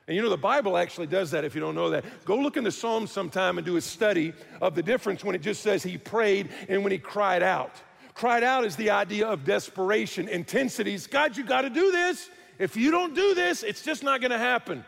And 0.07 0.15
you 0.15 0.21
know, 0.21 0.29
the 0.29 0.37
Bible 0.37 0.77
actually 0.77 1.07
does 1.07 1.31
that 1.31 1.43
if 1.43 1.53
you 1.53 1.59
don't 1.59 1.75
know 1.75 1.89
that. 1.89 2.05
Go 2.23 2.37
look 2.37 2.55
in 2.55 2.63
the 2.63 2.71
Psalms 2.71 3.11
sometime 3.11 3.57
and 3.57 3.65
do 3.65 3.75
a 3.75 3.81
study 3.81 4.33
of 4.61 4.73
the 4.73 4.83
difference 4.83 5.23
when 5.23 5.35
it 5.35 5.41
just 5.41 5.61
says 5.61 5.83
he 5.83 5.97
prayed 5.97 6.49
and 6.69 6.83
when 6.83 6.91
he 6.91 6.97
cried 6.97 7.43
out. 7.43 7.75
Cried 8.13 8.43
out 8.43 8.65
is 8.65 8.75
the 8.77 8.89
idea 8.89 9.27
of 9.27 9.43
desperation, 9.43 10.29
intensities. 10.29 11.07
God, 11.07 11.35
you 11.35 11.43
got 11.43 11.61
to 11.61 11.69
do 11.69 11.91
this. 11.91 12.29
If 12.57 12.77
you 12.77 12.89
don't 12.89 13.13
do 13.13 13.35
this, 13.35 13.63
it's 13.63 13.83
just 13.83 14.01
not 14.01 14.21
going 14.21 14.31
to 14.31 14.37
happen. 14.37 14.83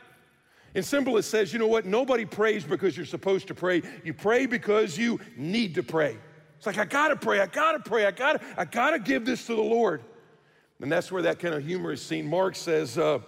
In 0.76 0.84
simple, 0.84 1.18
it 1.18 1.24
says, 1.24 1.52
you 1.52 1.60
know 1.60 1.68
what? 1.68 1.86
Nobody 1.86 2.26
prays 2.26 2.64
because 2.64 2.96
you're 2.96 3.06
supposed 3.06 3.48
to 3.48 3.56
pray. 3.56 3.82
You 4.04 4.14
pray 4.14 4.46
because 4.46 4.98
you 4.98 5.20
need 5.36 5.76
to 5.76 5.84
pray. 5.84 6.18
It's 6.58 6.66
like, 6.66 6.78
I 6.78 6.86
gotta 6.86 7.16
pray, 7.16 7.40
I 7.40 7.46
gotta 7.46 7.80
pray, 7.80 8.06
I 8.06 8.12
gotta, 8.12 8.42
I 8.58 8.66
gotta 8.66 9.00
give 9.00 9.26
this 9.26 9.46
to 9.48 9.56
the 9.56 9.62
Lord. 9.62 10.04
And 10.82 10.92
that's 10.92 11.12
where 11.12 11.22
that 11.24 11.40
kind 11.40 11.56
of 11.56 11.66
humor 11.66 11.94
is 11.94 12.02
seen. 12.02 12.30
Mark 12.30 12.56
says, 12.56 12.98
uh, 12.98 13.20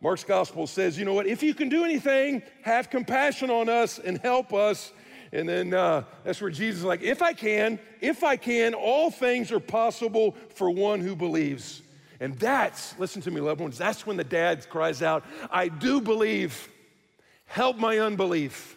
Mark's 0.00 0.24
gospel 0.24 0.66
says, 0.66 0.98
you 0.98 1.04
know 1.04 1.12
what? 1.12 1.26
If 1.26 1.42
you 1.42 1.54
can 1.54 1.68
do 1.68 1.84
anything, 1.84 2.42
have 2.62 2.88
compassion 2.88 3.50
on 3.50 3.68
us 3.68 3.98
and 3.98 4.18
help 4.18 4.52
us. 4.54 4.92
And 5.32 5.48
then 5.48 5.74
uh, 5.74 6.04
that's 6.24 6.40
where 6.40 6.50
Jesus 6.50 6.80
is 6.80 6.84
like, 6.84 7.02
if 7.02 7.22
I 7.22 7.34
can, 7.34 7.78
if 8.00 8.24
I 8.24 8.36
can, 8.36 8.74
all 8.74 9.10
things 9.10 9.52
are 9.52 9.60
possible 9.60 10.34
for 10.54 10.70
one 10.70 11.00
who 11.00 11.14
believes. 11.14 11.82
And 12.18 12.38
that's, 12.38 12.98
listen 12.98 13.22
to 13.22 13.30
me, 13.30 13.40
loved 13.40 13.60
ones, 13.60 13.78
that's 13.78 14.06
when 14.06 14.16
the 14.16 14.24
dad 14.24 14.68
cries 14.68 15.02
out, 15.02 15.24
I 15.50 15.68
do 15.68 16.00
believe, 16.00 16.68
help 17.50 17.76
my 17.76 17.98
unbelief. 17.98 18.76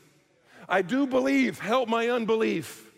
I 0.67 0.81
do 0.81 1.05
believe, 1.05 1.59
help 1.59 1.87
my 1.87 2.09
unbelief. 2.09 2.91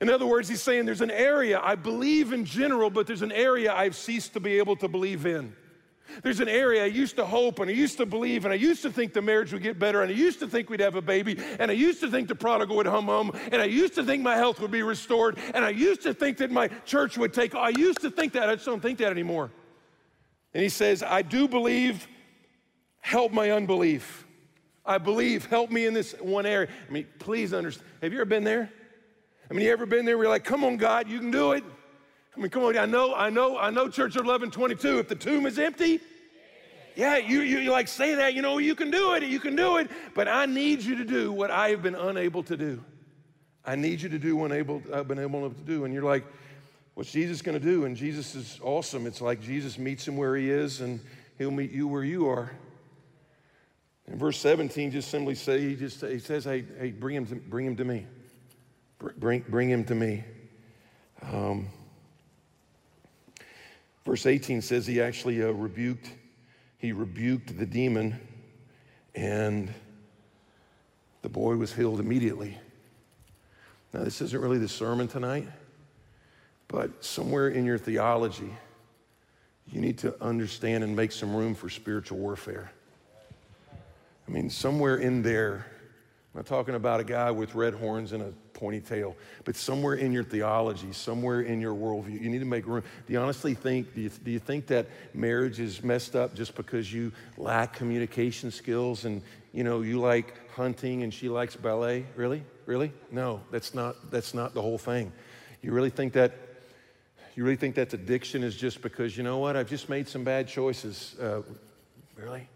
In 0.00 0.08
other 0.08 0.26
words, 0.26 0.48
he's 0.48 0.62
saying 0.62 0.86
there's 0.86 1.00
an 1.00 1.10
area 1.10 1.60
I 1.60 1.74
believe 1.74 2.32
in 2.32 2.44
general, 2.44 2.88
but 2.88 3.06
there's 3.06 3.22
an 3.22 3.32
area 3.32 3.72
I've 3.74 3.96
ceased 3.96 4.34
to 4.34 4.40
be 4.40 4.58
able 4.58 4.76
to 4.76 4.86
believe 4.86 5.26
in. 5.26 5.56
There's 6.22 6.38
an 6.38 6.48
area 6.48 6.84
I 6.84 6.86
used 6.86 7.16
to 7.16 7.26
hope 7.26 7.58
and 7.58 7.68
I 7.68 7.72
used 7.72 7.96
to 7.96 8.06
believe 8.06 8.44
and 8.44 8.52
I 8.52 8.56
used 8.56 8.82
to 8.82 8.90
think 8.92 9.12
the 9.12 9.22
marriage 9.22 9.52
would 9.52 9.62
get 9.62 9.76
better 9.76 10.02
and 10.02 10.10
I 10.10 10.14
used 10.14 10.38
to 10.38 10.46
think 10.46 10.70
we'd 10.70 10.78
have 10.78 10.94
a 10.94 11.02
baby 11.02 11.36
and 11.58 11.68
I 11.68 11.74
used 11.74 12.00
to 12.02 12.10
think 12.10 12.28
the 12.28 12.36
prodigal 12.36 12.76
would 12.76 12.86
hum 12.86 13.06
home 13.06 13.32
and 13.50 13.60
I 13.60 13.64
used 13.64 13.96
to 13.96 14.04
think 14.04 14.22
my 14.22 14.36
health 14.36 14.60
would 14.60 14.70
be 14.70 14.84
restored 14.84 15.36
and 15.52 15.64
I 15.64 15.70
used 15.70 16.02
to 16.02 16.14
think 16.14 16.36
that 16.36 16.52
my 16.52 16.68
church 16.84 17.18
would 17.18 17.34
take, 17.34 17.56
I 17.56 17.70
used 17.70 18.02
to 18.02 18.10
think 18.10 18.34
that. 18.34 18.48
I 18.48 18.54
just 18.54 18.66
don't 18.66 18.80
think 18.80 18.98
that 18.98 19.10
anymore. 19.10 19.50
And 20.54 20.62
he 20.62 20.68
says, 20.68 21.02
I 21.02 21.22
do 21.22 21.48
believe, 21.48 22.06
help 23.00 23.32
my 23.32 23.50
unbelief. 23.50 24.25
I 24.86 24.98
believe, 24.98 25.46
help 25.46 25.70
me 25.70 25.86
in 25.86 25.94
this 25.94 26.14
one 26.20 26.46
area. 26.46 26.68
I 26.88 26.92
mean, 26.92 27.06
please 27.18 27.52
understand. 27.52 27.86
Have 28.02 28.12
you 28.12 28.20
ever 28.20 28.26
been 28.26 28.44
there? 28.44 28.70
I 29.50 29.54
mean, 29.54 29.64
you 29.64 29.72
ever 29.72 29.86
been 29.86 30.04
there 30.04 30.16
where 30.16 30.26
you're 30.26 30.32
like, 30.32 30.44
come 30.44 30.64
on, 30.64 30.76
God, 30.76 31.08
you 31.08 31.18
can 31.18 31.30
do 31.30 31.52
it? 31.52 31.64
I 32.36 32.40
mean, 32.40 32.50
come 32.50 32.64
on, 32.64 32.76
I 32.76 32.86
know, 32.86 33.14
I 33.14 33.30
know, 33.30 33.56
I 33.56 33.70
know, 33.70 33.88
Church 33.88 34.16
of 34.16 34.26
1122, 34.26 34.98
if 34.98 35.08
the 35.08 35.14
tomb 35.14 35.46
is 35.46 35.58
empty, 35.58 36.00
yeah, 36.94 37.16
you, 37.16 37.40
you, 37.40 37.58
you 37.58 37.70
like 37.70 37.88
say 37.88 38.14
that, 38.14 38.34
you 38.34 38.42
know, 38.42 38.58
you 38.58 38.74
can 38.74 38.90
do 38.90 39.14
it, 39.14 39.22
you 39.22 39.40
can 39.40 39.56
do 39.56 39.76
it, 39.76 39.90
but 40.14 40.28
I 40.28 40.46
need 40.46 40.82
you 40.82 40.96
to 40.96 41.04
do 41.04 41.32
what 41.32 41.50
I 41.50 41.70
have 41.70 41.82
been 41.82 41.94
unable 41.94 42.42
to 42.44 42.56
do. 42.56 42.82
I 43.64 43.74
need 43.74 44.00
you 44.00 44.08
to 44.08 44.18
do 44.18 44.36
what 44.36 44.52
I've 44.52 45.08
been 45.08 45.18
able 45.18 45.50
to 45.50 45.60
do. 45.62 45.84
And 45.84 45.92
you're 45.92 46.04
like, 46.04 46.24
what's 46.94 47.10
Jesus 47.10 47.42
going 47.42 47.58
to 47.58 47.64
do? 47.64 47.84
And 47.84 47.96
Jesus 47.96 48.34
is 48.34 48.60
awesome. 48.62 49.06
It's 49.06 49.20
like 49.20 49.42
Jesus 49.42 49.76
meets 49.76 50.06
him 50.06 50.16
where 50.16 50.36
he 50.36 50.50
is, 50.50 50.80
and 50.80 51.00
he'll 51.36 51.50
meet 51.50 51.72
you 51.72 51.88
where 51.88 52.04
you 52.04 52.28
are. 52.28 52.52
In 54.08 54.18
verse 54.18 54.38
17, 54.38 54.92
just 54.92 55.10
simply 55.10 55.34
say, 55.34 55.60
he 55.60 55.74
just 55.74 56.00
he 56.00 56.18
says, 56.18 56.44
hey, 56.44 56.64
hey, 56.78 56.90
bring 56.90 57.16
him 57.16 57.26
to, 57.26 57.34
bring 57.34 57.66
him 57.66 57.76
to 57.76 57.84
me. 57.84 58.06
Bring, 58.98 59.44
bring 59.48 59.68
him 59.68 59.84
to 59.84 59.94
me. 59.94 60.24
Um, 61.22 61.68
verse 64.04 64.26
18 64.26 64.62
says 64.62 64.86
he 64.86 65.00
actually 65.00 65.42
uh, 65.42 65.48
rebuked, 65.48 66.10
he 66.78 66.92
rebuked 66.92 67.58
the 67.58 67.66
demon, 67.66 68.20
and 69.14 69.72
the 71.22 71.28
boy 71.28 71.56
was 71.56 71.72
healed 71.72 71.98
immediately. 71.98 72.56
Now, 73.92 74.04
this 74.04 74.20
isn't 74.20 74.40
really 74.40 74.58
the 74.58 74.68
sermon 74.68 75.08
tonight, 75.08 75.48
but 76.68 77.04
somewhere 77.04 77.48
in 77.48 77.64
your 77.64 77.78
theology, 77.78 78.52
you 79.72 79.80
need 79.80 79.98
to 79.98 80.14
understand 80.22 80.84
and 80.84 80.94
make 80.94 81.12
some 81.12 81.34
room 81.34 81.54
for 81.54 81.68
spiritual 81.68 82.18
warfare. 82.18 82.70
I 84.26 84.30
mean, 84.30 84.50
somewhere 84.50 84.96
in 84.96 85.22
there, 85.22 85.66
I'm 86.34 86.40
not 86.40 86.46
talking 86.46 86.74
about 86.74 87.00
a 87.00 87.04
guy 87.04 87.30
with 87.30 87.54
red 87.54 87.74
horns 87.74 88.12
and 88.12 88.22
a 88.22 88.32
pointy 88.52 88.80
tail, 88.80 89.16
but 89.44 89.54
somewhere 89.54 89.94
in 89.94 90.12
your 90.12 90.24
theology, 90.24 90.92
somewhere 90.92 91.42
in 91.42 91.60
your 91.60 91.74
worldview, 91.74 92.20
you 92.20 92.28
need 92.28 92.40
to 92.40 92.44
make 92.44 92.66
room. 92.66 92.82
Do 93.06 93.12
you 93.12 93.18
honestly 93.18 93.54
think, 93.54 93.94
do 93.94 94.00
you, 94.00 94.08
do 94.08 94.30
you 94.30 94.38
think 94.38 94.66
that 94.66 94.86
marriage 95.14 95.60
is 95.60 95.82
messed 95.82 96.16
up 96.16 96.34
just 96.34 96.54
because 96.54 96.92
you 96.92 97.12
lack 97.36 97.74
communication 97.74 98.50
skills 98.50 99.04
and, 99.04 99.22
you 99.52 99.62
know, 99.62 99.82
you 99.82 100.00
like 100.00 100.50
hunting 100.50 101.02
and 101.02 101.14
she 101.14 101.28
likes 101.28 101.54
ballet? 101.54 102.04
Really? 102.16 102.42
Really? 102.66 102.92
No, 103.10 103.40
that's 103.50 103.74
not, 103.74 104.10
that's 104.10 104.34
not 104.34 104.54
the 104.54 104.62
whole 104.62 104.78
thing. 104.78 105.12
You 105.62 105.72
really 105.72 105.90
think 105.90 106.12
that 106.14 106.32
you 107.36 107.44
really 107.44 107.56
think 107.56 107.74
that 107.74 107.92
addiction 107.92 108.42
is 108.42 108.56
just 108.56 108.80
because, 108.80 109.14
you 109.14 109.22
know 109.22 109.36
what, 109.36 109.56
I've 109.56 109.68
just 109.68 109.90
made 109.90 110.08
some 110.08 110.24
bad 110.24 110.48
choices? 110.48 111.14
Uh, 111.20 111.42
really? 112.16 112.48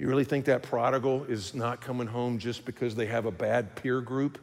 You 0.00 0.08
really 0.08 0.24
think 0.24 0.46
that 0.46 0.62
prodigal 0.62 1.24
is 1.24 1.54
not 1.54 1.82
coming 1.82 2.06
home 2.06 2.38
just 2.38 2.64
because 2.64 2.94
they 2.94 3.04
have 3.04 3.26
a 3.26 3.30
bad 3.30 3.76
peer 3.76 4.00
group? 4.00 4.38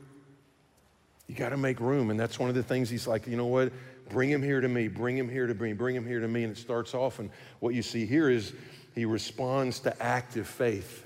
You 1.25 1.33
got 1.33 1.49
to 1.49 1.57
make 1.57 1.79
room. 1.79 2.11
And 2.11 2.19
that's 2.19 2.37
one 2.37 2.47
of 2.47 2.53
the 2.53 2.61
things 2.61 2.91
he's 2.91 3.07
like, 3.07 3.25
you 3.25 3.35
know 3.37 3.47
what? 3.47 3.73
Bring 4.07 4.29
him 4.29 4.43
here 4.43 4.61
to 4.61 4.67
me. 4.67 4.87
Bring 4.87 5.17
him 5.17 5.27
here 5.27 5.47
to 5.47 5.55
me. 5.55 5.73
Bring 5.73 5.95
him 5.95 6.05
here 6.05 6.19
to 6.19 6.27
me. 6.27 6.43
And 6.43 6.55
it 6.55 6.59
starts 6.59 6.93
off. 6.93 7.17
And 7.17 7.31
what 7.59 7.73
you 7.73 7.81
see 7.81 8.05
here 8.05 8.29
is 8.29 8.53
he 8.93 9.05
responds 9.05 9.79
to 9.79 9.99
active 10.03 10.47
faith. 10.47 11.03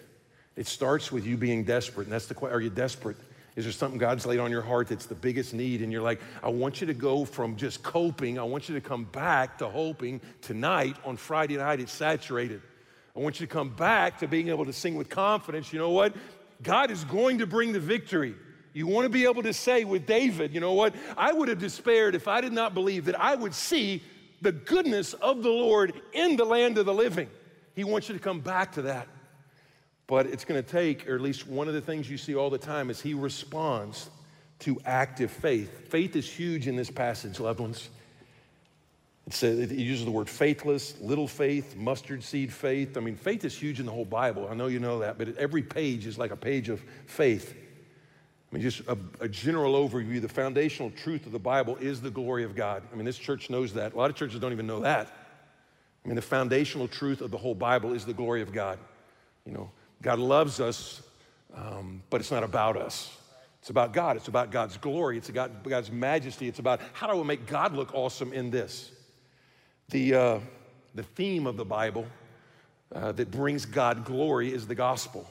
It 0.58 0.68
starts 0.68 1.14
with 1.14 1.26
you 1.26 1.38
being 1.38 1.64
desperate. 1.64 2.08
And 2.08 2.12
that's 2.12 2.28
the 2.28 2.34
question 2.34 2.54
Are 2.54 2.60
you 2.60 2.70
desperate? 2.70 3.16
Is 3.56 3.64
there 3.64 3.72
something 3.72 4.00
God's 4.00 4.26
laid 4.26 4.40
on 4.40 4.52
your 4.52 4.64
heart 4.64 4.90
that's 4.90 5.06
the 5.06 5.16
biggest 5.16 5.54
need? 5.54 5.82
And 5.82 5.94
you're 5.94 6.02
like, 6.02 6.20
I 6.44 6.50
want 6.50 6.82
you 6.82 6.88
to 6.88 6.94
go 6.94 7.24
from 7.24 7.56
just 7.56 7.84
coping, 7.84 8.38
I 8.38 8.44
want 8.44 8.68
you 8.68 8.76
to 8.76 8.82
come 8.82 9.06
back 9.06 9.60
to 9.60 9.70
hoping 9.70 10.20
tonight 10.42 10.98
on 11.06 11.16
Friday 11.16 11.56
night, 11.56 11.80
it's 11.80 11.94
saturated. 11.94 12.62
I 13.16 13.20
want 13.20 13.40
you 13.40 13.48
to 13.48 13.52
come 13.52 13.70
back 13.70 14.20
to 14.20 14.28
being 14.28 14.50
able 14.50 14.66
to 14.66 14.74
sing 14.74 14.96
with 14.96 15.10
confidence. 15.10 15.74
You 15.74 15.80
know 15.80 15.90
what? 15.90 16.16
God 16.64 16.92
is 16.92 17.04
going 17.06 17.40
to 17.40 17.48
bring 17.48 17.74
the 17.74 17.80
victory. 17.80 18.36
You 18.74 18.88
want 18.88 19.06
to 19.06 19.10
be 19.10 19.26
able 19.26 19.44
to 19.44 19.54
say 19.54 19.84
with 19.84 20.06
David, 20.06 20.54
you 20.54 20.62
know 20.62 20.74
what? 20.74 20.96
I 21.18 21.34
would 21.34 21.50
have 21.50 21.60
despaired 21.60 22.16
if 22.16 22.28
I 22.28 22.40
did 22.40 22.54
not 22.54 22.74
believe 22.74 23.06
that 23.06 23.20
I 23.20 23.36
would 23.36 23.54
see 23.54 24.02
the 24.42 24.52
goodness 24.52 25.14
of 25.14 25.44
the 25.44 25.50
Lord 25.50 25.94
in 26.14 26.38
the 26.38 26.46
land 26.46 26.78
of 26.78 26.86
the 26.86 26.94
living. 26.94 27.30
He 27.76 27.84
wants 27.84 28.08
you 28.08 28.16
to 28.16 28.22
come 28.22 28.40
back 28.40 28.74
to 28.74 28.84
that. 28.84 29.08
But 30.08 30.26
it's 30.28 30.46
going 30.46 30.62
to 30.62 30.70
take, 30.70 31.08
or 31.08 31.16
at 31.16 31.22
least 31.22 31.48
one 31.48 31.68
of 31.68 31.74
the 31.74 31.82
things 31.82 32.10
you 32.10 32.18
see 32.18 32.36
all 32.36 32.50
the 32.50 32.58
time, 32.58 32.90
is 32.90 33.02
he 33.02 33.14
responds 33.14 34.10
to 34.60 34.80
active 34.86 35.32
faith. 35.32 35.90
Faith 35.90 36.16
is 36.16 36.30
huge 36.30 36.68
in 36.68 36.76
this 36.76 36.92
passage, 36.92 37.40
loved 37.40 37.60
ones. 37.60 37.90
It, 39.32 39.72
it 39.72 39.78
uses 39.78 40.06
the 40.06 40.12
word 40.12 40.30
faithless, 40.30 41.00
little 41.00 41.28
faith, 41.28 41.76
mustard 41.76 42.24
seed 42.24 42.52
faith. 42.52 42.98
I 42.98 43.00
mean, 43.00 43.16
faith 43.16 43.46
is 43.46 43.58
huge 43.58 43.80
in 43.80 43.86
the 43.86 43.92
whole 43.92 44.06
Bible. 44.06 44.48
I 44.50 44.54
know 44.54 44.68
you 44.68 44.80
know 44.80 45.00
that, 45.00 45.18
but 45.18 45.38
every 45.38 45.64
page 45.64 46.06
is 46.06 46.18
like 46.18 46.32
a 46.32 46.36
page 46.36 46.70
of 46.70 46.82
faith. 47.06 47.56
I 48.52 48.56
mean, 48.56 48.64
just 48.64 48.82
a, 48.88 48.98
a, 49.22 49.30
general 49.30 49.74
overview. 49.74 50.22
The 50.22 50.28
foundational 50.28 50.92
truth 50.92 51.26
of 51.26 51.32
the 51.32 51.40
Bible 51.40 51.78
is 51.78 52.02
the 52.02 52.10
glory 52.10 52.44
of 52.44 52.56
God. 52.56 52.84
I 52.92 52.96
mean, 52.96 53.06
this 53.06 53.18
church 53.18 53.50
knows 53.50 53.74
that. 53.74 53.94
A 53.94 53.98
lot 53.98 54.10
of 54.10 54.16
churches 54.18 54.40
don't 54.40 54.52
even 54.52 54.68
know 54.68 54.82
that. 54.82 55.08
I 56.04 56.08
mean, 56.08 56.16
the 56.16 56.22
foundational 56.22 56.88
truth 56.88 57.22
of 57.22 57.32
the 57.32 57.38
whole 57.38 57.56
Bible 57.56 57.94
is 57.94 58.06
the 58.06 58.14
glory 58.14 58.42
of 58.42 58.52
God. 58.52 58.78
You 59.46 59.54
know, 59.54 59.72
God 60.02 60.20
loves 60.20 60.60
us, 60.60 61.02
um, 61.56 62.04
but 62.10 62.20
it's 62.20 62.32
not 62.32 62.44
about 62.44 62.76
us. 62.76 63.16
It's 63.62 63.70
about 63.70 63.94
God. 63.94 64.18
It's 64.18 64.28
about 64.28 64.52
God's 64.52 64.76
glory. 64.78 65.18
It's 65.18 65.30
about 65.30 65.64
God's 65.64 65.92
majesty. 65.92 66.48
It's 66.48 66.60
about 66.60 66.82
how 66.94 67.08
do 67.08 67.20
I 67.20 67.24
make 67.24 67.46
God 67.46 67.74
look 67.74 67.94
awesome 67.94 68.34
in 68.34 68.50
this? 68.50 68.92
The, 69.92 70.16
uh, 70.16 70.40
the 70.96 71.04
theme 71.04 71.46
of 71.46 71.58
the 71.58 71.66
Bible 71.66 72.08
uh, 72.96 73.12
that 73.12 73.30
brings 73.30 73.66
God 73.66 74.06
glory 74.06 74.54
is 74.54 74.66
the 74.66 74.76
gospel. 74.76 75.30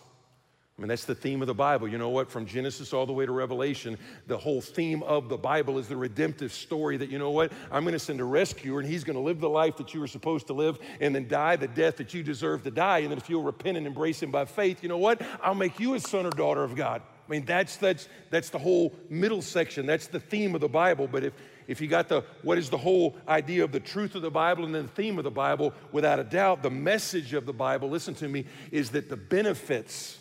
I 0.76 0.82
mean, 0.82 0.88
that's 0.88 1.06
the 1.06 1.14
theme 1.14 1.40
of 1.40 1.46
the 1.46 1.54
Bible. 1.54 1.88
You 1.88 1.96
know 1.96 2.10
what? 2.10 2.30
From 2.30 2.44
Genesis 2.44 2.92
all 2.92 3.06
the 3.06 3.12
way 3.14 3.24
to 3.24 3.32
Revelation, 3.32 3.96
the 4.26 4.36
whole 4.36 4.60
theme 4.60 5.02
of 5.02 5.30
the 5.30 5.38
Bible 5.38 5.78
is 5.78 5.88
the 5.88 5.96
redemptive 5.96 6.52
story 6.52 6.98
that, 6.98 7.08
you 7.08 7.18
know 7.18 7.30
what? 7.30 7.52
I'm 7.72 7.84
going 7.84 7.94
to 7.94 7.98
send 7.98 8.20
a 8.20 8.24
rescuer 8.24 8.80
and 8.80 8.88
he's 8.88 9.02
going 9.02 9.16
to 9.16 9.22
live 9.22 9.40
the 9.40 9.48
life 9.48 9.78
that 9.78 9.94
you 9.94 10.00
were 10.00 10.06
supposed 10.06 10.46
to 10.48 10.52
live 10.52 10.78
and 11.00 11.14
then 11.14 11.26
die 11.26 11.56
the 11.56 11.68
death 11.68 11.96
that 11.96 12.12
you 12.12 12.22
deserve 12.22 12.62
to 12.64 12.70
die. 12.70 12.98
And 12.98 13.10
then 13.10 13.18
if 13.18 13.30
you'll 13.30 13.42
repent 13.42 13.78
and 13.78 13.86
embrace 13.86 14.22
him 14.22 14.30
by 14.30 14.44
faith, 14.44 14.82
you 14.82 14.90
know 14.90 14.98
what? 14.98 15.22
I'll 15.42 15.54
make 15.54 15.80
you 15.80 15.94
a 15.94 16.00
son 16.00 16.26
or 16.26 16.30
daughter 16.30 16.64
of 16.64 16.76
God. 16.76 17.00
I 17.26 17.30
mean, 17.30 17.44
that's, 17.44 17.76
that's, 17.76 18.08
that's 18.30 18.50
the 18.50 18.58
whole 18.58 18.94
middle 19.08 19.40
section. 19.40 19.86
That's 19.86 20.08
the 20.08 20.18
theme 20.18 20.54
of 20.54 20.60
the 20.60 20.68
Bible. 20.68 21.06
But 21.06 21.24
if, 21.24 21.32
if 21.70 21.80
you 21.80 21.86
got 21.86 22.08
the 22.08 22.24
what 22.42 22.58
is 22.58 22.68
the 22.68 22.76
whole 22.76 23.16
idea 23.28 23.62
of 23.62 23.70
the 23.70 23.78
truth 23.78 24.16
of 24.16 24.22
the 24.22 24.30
Bible 24.30 24.64
and 24.64 24.74
then 24.74 24.82
the 24.82 24.88
theme 24.88 25.18
of 25.18 25.24
the 25.24 25.30
Bible, 25.30 25.72
without 25.92 26.18
a 26.18 26.24
doubt, 26.24 26.64
the 26.64 26.70
message 26.70 27.32
of 27.32 27.46
the 27.46 27.52
Bible, 27.52 27.88
listen 27.88 28.12
to 28.16 28.28
me, 28.28 28.44
is 28.72 28.90
that 28.90 29.08
the 29.08 29.16
benefits 29.16 30.18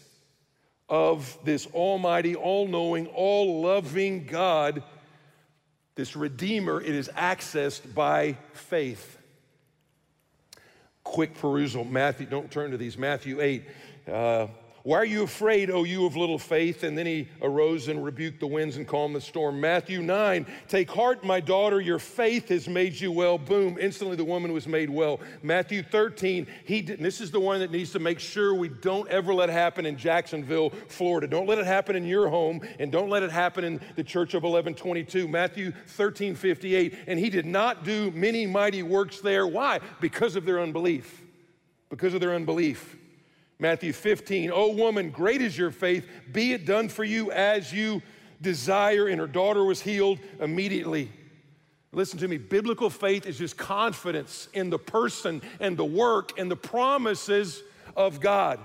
of 0.88 1.36
this 1.44 1.66
almighty, 1.74 2.36
all 2.36 2.68
knowing, 2.68 3.08
all 3.08 3.64
loving 3.64 4.26
God, 4.26 4.84
this 5.96 6.16
Redeemer, 6.16 6.80
it 6.82 6.94
is 6.94 7.10
accessed 7.18 7.96
by 7.96 8.38
faith. 8.54 9.18
Quick 11.04 11.34
perusal, 11.34 11.84
Matthew, 11.84 12.28
don't 12.28 12.52
turn 12.52 12.70
to 12.72 12.78
these, 12.78 12.96
Matthew 12.96 13.42
8. 13.42 13.64
Uh, 14.08 14.48
why 14.84 14.98
are 14.98 15.06
you 15.06 15.24
afraid, 15.24 15.70
O 15.70 15.84
you 15.84 16.06
of 16.06 16.15
little 16.15 16.39
faith? 16.39 16.84
And 16.84 16.98
then 16.98 17.06
he 17.06 17.28
arose 17.42 17.88
and 17.88 18.04
rebuked 18.04 18.39
the 18.39 18.48
winds 18.48 18.78
and 18.78 18.88
calmed 18.88 19.15
the 19.15 19.22
storm. 19.22 19.60
Matthew 19.60 20.02
9, 20.02 20.46
take 20.68 20.89
heart, 20.89 21.24
my 21.24 21.39
daughter, 21.39 21.82
your 21.82 22.00
faith 22.00 22.50
has 22.50 22.68
made 22.68 23.00
you 23.00 23.12
well. 23.12 23.38
Boom, 23.38 23.78
instantly 23.80 24.15
the 24.15 24.24
woman 24.24 24.54
was 24.54 24.68
made 24.68 24.89
well. 24.89 25.20
Matthew 25.44 25.84
13, 25.84 26.48
he 26.65 26.82
did, 26.82 27.00
this 27.00 27.20
is 27.20 27.32
the 27.32 27.39
one 27.39 27.60
that 27.60 27.72
needs 27.72 27.92
to 27.92 28.00
make 28.00 28.20
sure 28.20 28.54
we 28.54 28.70
don't 28.70 29.10
ever 29.10 29.34
let 29.34 29.50
happen 29.50 29.86
in 29.86 29.98
Jacksonville, 29.98 30.72
Florida. 30.88 31.28
Don't 31.28 31.48
let 31.48 31.58
it 31.58 31.65
happen 31.65 31.96
in 31.96 32.06
your 32.06 32.30
home, 32.30 32.62
and 32.80 32.92
don't 32.92 33.10
let 33.10 33.24
it 33.24 33.32
happen 33.32 33.63
in 33.63 33.82
the 33.96 34.04
church 34.04 34.34
of 34.34 34.44
1122. 34.44 35.28
Matthew 35.28 35.74
13, 35.88 36.36
58, 36.36 36.96
and 37.08 37.20
he 37.20 37.30
did 37.30 37.46
not 37.46 37.84
do 37.84 38.12
many 38.12 38.46
mighty 38.46 38.84
works 38.84 39.20
there. 39.20 39.46
Why? 39.46 39.80
Because 40.00 40.36
of 40.36 40.46
their 40.46 40.60
unbelief. 40.60 41.22
Because 41.89 42.13
of 42.13 42.22
their 42.22 42.34
unbelief. 42.34 42.96
Matthew 43.62 43.91
15, 43.91 44.52
O 44.54 44.69
woman, 44.69 45.10
great 45.10 45.41
is 45.41 45.58
your 45.58 45.72
faith, 45.72 46.08
be 46.32 46.54
it 46.54 46.65
done 46.65 46.88
for 46.88 47.04
you 47.04 47.30
as 47.32 47.74
you 47.74 48.02
desire. 48.41 49.08
And 49.08 49.19
her 49.19 49.28
daughter 49.28 49.65
was 49.65 49.82
healed 49.82 50.19
immediately. 50.39 51.12
Listen 51.91 52.19
to 52.19 52.28
me, 52.28 52.38
biblical 52.38 52.89
faith 52.89 53.26
is 53.26 53.38
just 53.38 53.58
confidence 53.58 54.48
in 54.54 54.69
the 54.69 54.80
person 54.80 55.41
and 55.60 55.76
the 55.76 55.86
work 55.86 56.39
and 56.39 56.50
the 56.50 56.56
promises 56.56 57.62
of 57.98 58.22
God. 58.22 58.60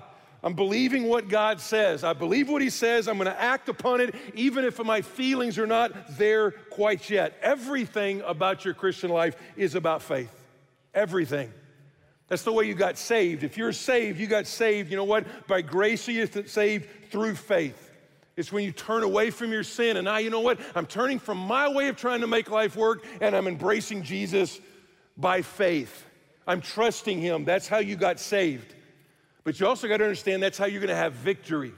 I'm 0.44 0.54
believing 0.54 1.08
what 1.08 1.28
God 1.28 1.60
says. 1.60 2.04
I 2.04 2.12
believe 2.12 2.48
what 2.50 2.62
He 2.62 2.70
says. 2.70 3.08
I'm 3.08 3.16
going 3.16 3.26
to 3.26 3.40
act 3.40 3.68
upon 3.68 4.00
it, 4.00 4.14
even 4.34 4.64
if 4.64 4.78
my 4.78 5.00
feelings 5.00 5.58
are 5.58 5.66
not 5.66 6.18
there 6.18 6.50
quite 6.50 7.08
yet. 7.08 7.36
Everything 7.40 8.20
about 8.20 8.64
your 8.64 8.74
Christian 8.74 9.10
life 9.10 9.36
is 9.56 9.74
about 9.74 10.02
faith. 10.02 10.30
Everything. 10.92 11.50
That's 12.28 12.42
the 12.42 12.52
way 12.52 12.64
you 12.64 12.74
got 12.74 12.96
saved. 12.96 13.44
If 13.44 13.56
you're 13.56 13.72
saved, 13.72 14.18
you 14.18 14.26
got 14.26 14.46
saved, 14.46 14.90
you 14.90 14.96
know 14.96 15.04
what? 15.04 15.46
By 15.46 15.62
grace, 15.62 16.08
you 16.08 16.26
saved 16.46 16.88
through 17.10 17.34
faith. 17.34 17.90
It's 18.36 18.50
when 18.50 18.64
you 18.64 18.72
turn 18.72 19.02
away 19.02 19.30
from 19.30 19.52
your 19.52 19.62
sin 19.62 19.96
and 19.96 20.06
now, 20.06 20.16
you 20.16 20.30
know 20.30 20.40
what? 20.40 20.58
I'm 20.74 20.86
turning 20.86 21.18
from 21.18 21.38
my 21.38 21.68
way 21.68 21.88
of 21.88 21.96
trying 21.96 22.22
to 22.22 22.26
make 22.26 22.50
life 22.50 22.76
work 22.76 23.04
and 23.20 23.36
I'm 23.36 23.46
embracing 23.46 24.02
Jesus 24.02 24.60
by 25.16 25.42
faith. 25.42 26.04
I'm 26.46 26.60
trusting 26.60 27.20
Him. 27.20 27.44
That's 27.44 27.68
how 27.68 27.78
you 27.78 27.96
got 27.96 28.18
saved. 28.18 28.74
But 29.44 29.60
you 29.60 29.66
also 29.66 29.86
got 29.86 29.98
to 29.98 30.04
understand 30.04 30.42
that's 30.42 30.58
how 30.58 30.66
you're 30.66 30.80
going 30.80 30.88
to 30.88 30.96
have 30.96 31.12
victory. 31.12 31.72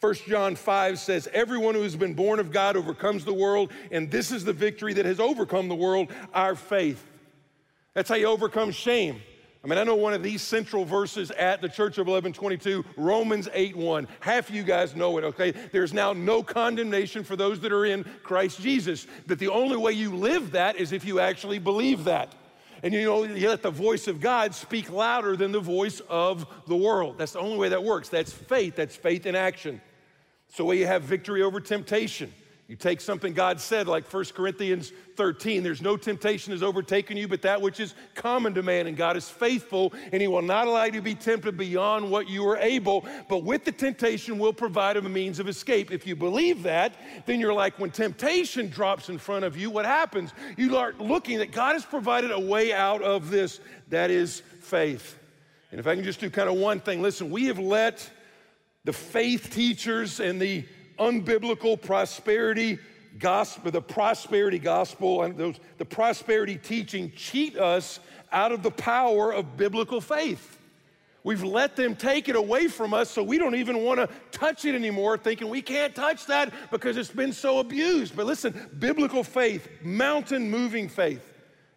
1 0.00 0.14
John 0.26 0.56
5 0.56 0.98
says, 0.98 1.28
Everyone 1.32 1.74
who 1.74 1.82
has 1.82 1.96
been 1.96 2.14
born 2.14 2.40
of 2.40 2.50
God 2.50 2.76
overcomes 2.76 3.24
the 3.24 3.34
world, 3.34 3.70
and 3.90 4.10
this 4.10 4.32
is 4.32 4.44
the 4.44 4.52
victory 4.52 4.94
that 4.94 5.04
has 5.04 5.20
overcome 5.20 5.68
the 5.68 5.74
world, 5.74 6.10
our 6.34 6.54
faith. 6.54 7.06
That's 7.94 8.08
how 8.08 8.14
you 8.16 8.26
overcome 8.26 8.70
shame. 8.70 9.20
I 9.62 9.66
mean, 9.66 9.78
I 9.78 9.84
know 9.84 9.94
one 9.94 10.14
of 10.14 10.22
these 10.22 10.40
central 10.40 10.86
verses 10.86 11.30
at 11.32 11.60
the 11.60 11.68
Church 11.68 11.98
of 11.98 12.06
1122, 12.06 12.82
Romans 12.96 13.46
8 13.52 13.76
1. 13.76 14.08
Half 14.20 14.48
of 14.48 14.54
you 14.54 14.62
guys 14.62 14.96
know 14.96 15.18
it, 15.18 15.24
okay? 15.24 15.50
There's 15.50 15.92
now 15.92 16.14
no 16.14 16.42
condemnation 16.42 17.24
for 17.24 17.36
those 17.36 17.60
that 17.60 17.70
are 17.70 17.84
in 17.84 18.04
Christ 18.22 18.62
Jesus. 18.62 19.06
That 19.26 19.38
the 19.38 19.48
only 19.48 19.76
way 19.76 19.92
you 19.92 20.16
live 20.16 20.52
that 20.52 20.76
is 20.76 20.92
if 20.92 21.04
you 21.04 21.20
actually 21.20 21.58
believe 21.58 22.04
that. 22.04 22.34
And 22.82 22.94
you 22.94 23.04
know, 23.04 23.24
you 23.24 23.50
let 23.50 23.62
the 23.62 23.70
voice 23.70 24.08
of 24.08 24.22
God 24.22 24.54
speak 24.54 24.90
louder 24.90 25.36
than 25.36 25.52
the 25.52 25.60
voice 25.60 26.00
of 26.08 26.46
the 26.66 26.76
world. 26.76 27.18
That's 27.18 27.32
the 27.32 27.40
only 27.40 27.58
way 27.58 27.68
that 27.68 27.84
works. 27.84 28.08
That's 28.08 28.32
faith. 28.32 28.76
That's 28.76 28.96
faith 28.96 29.26
in 29.26 29.36
action. 29.36 29.82
So, 30.48 30.64
way 30.64 30.78
you 30.78 30.86
have 30.86 31.02
victory 31.02 31.42
over 31.42 31.60
temptation. 31.60 32.32
You 32.70 32.76
take 32.76 33.00
something 33.00 33.32
God 33.32 33.60
said, 33.60 33.88
like 33.88 34.06
1 34.06 34.26
Corinthians 34.26 34.92
13, 35.16 35.64
there's 35.64 35.82
no 35.82 35.96
temptation 35.96 36.52
has 36.52 36.62
overtaken 36.62 37.16
you, 37.16 37.26
but 37.26 37.42
that 37.42 37.60
which 37.60 37.80
is 37.80 37.96
common 38.14 38.54
to 38.54 38.62
man. 38.62 38.86
And 38.86 38.96
God 38.96 39.16
is 39.16 39.28
faithful, 39.28 39.92
and 40.12 40.22
He 40.22 40.28
will 40.28 40.40
not 40.40 40.68
allow 40.68 40.84
you 40.84 40.92
to 40.92 41.00
be 41.00 41.16
tempted 41.16 41.56
beyond 41.56 42.08
what 42.08 42.28
you 42.28 42.48
are 42.48 42.58
able, 42.58 43.04
but 43.28 43.38
with 43.38 43.64
the 43.64 43.72
temptation 43.72 44.38
will 44.38 44.52
provide 44.52 44.96
a 44.96 45.02
means 45.02 45.40
of 45.40 45.48
escape. 45.48 45.90
If 45.90 46.06
you 46.06 46.14
believe 46.14 46.62
that, 46.62 46.94
then 47.26 47.40
you're 47.40 47.52
like, 47.52 47.76
when 47.80 47.90
temptation 47.90 48.68
drops 48.68 49.08
in 49.08 49.18
front 49.18 49.44
of 49.44 49.56
you, 49.56 49.68
what 49.68 49.84
happens? 49.84 50.32
You 50.56 50.68
start 50.68 51.00
looking 51.00 51.38
that 51.38 51.50
God 51.50 51.72
has 51.72 51.84
provided 51.84 52.30
a 52.30 52.38
way 52.38 52.72
out 52.72 53.02
of 53.02 53.30
this. 53.30 53.58
That 53.88 54.12
is 54.12 54.44
faith. 54.60 55.18
And 55.72 55.80
if 55.80 55.88
I 55.88 55.96
can 55.96 56.04
just 56.04 56.20
do 56.20 56.30
kind 56.30 56.48
of 56.48 56.54
one 56.54 56.78
thing, 56.78 57.02
listen, 57.02 57.30
we 57.30 57.46
have 57.46 57.58
let 57.58 58.08
the 58.84 58.92
faith 58.92 59.50
teachers 59.52 60.20
and 60.20 60.40
the 60.40 60.64
unbiblical 61.00 61.80
prosperity 61.80 62.78
gospel, 63.18 63.70
the 63.70 63.82
prosperity 63.82 64.58
gospel 64.58 65.22
and 65.22 65.36
those, 65.36 65.56
the 65.78 65.84
prosperity 65.84 66.56
teaching 66.56 67.10
cheat 67.16 67.56
us 67.56 67.98
out 68.30 68.52
of 68.52 68.62
the 68.62 68.70
power 68.70 69.32
of 69.32 69.56
biblical 69.56 70.00
faith. 70.00 70.58
We've 71.22 71.42
let 71.42 71.76
them 71.76 71.96
take 71.96 72.28
it 72.28 72.36
away 72.36 72.68
from 72.68 72.94
us, 72.94 73.10
so 73.10 73.22
we 73.22 73.36
don't 73.36 73.54
even 73.54 73.84
want 73.84 74.00
to 74.00 74.08
touch 74.30 74.64
it 74.64 74.74
anymore, 74.74 75.18
thinking 75.18 75.50
we 75.50 75.60
can't 75.60 75.94
touch 75.94 76.26
that 76.26 76.52
because 76.70 76.96
it's 76.96 77.10
been 77.10 77.32
so 77.32 77.58
abused. 77.58 78.16
But 78.16 78.24
listen, 78.24 78.54
biblical 78.78 79.22
faith, 79.22 79.68
mountain 79.82 80.50
moving 80.50 80.88
faith, 80.88 81.22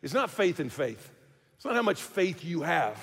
is 0.01 0.13
not 0.13 0.29
faith 0.29 0.61
in 0.61 0.69
faith. 0.69 1.09
It's 1.57 1.65
not 1.65 1.75
how 1.75 1.81
much 1.81 2.01
faith 2.01 2.45
you 2.45 2.61
have. 2.61 2.97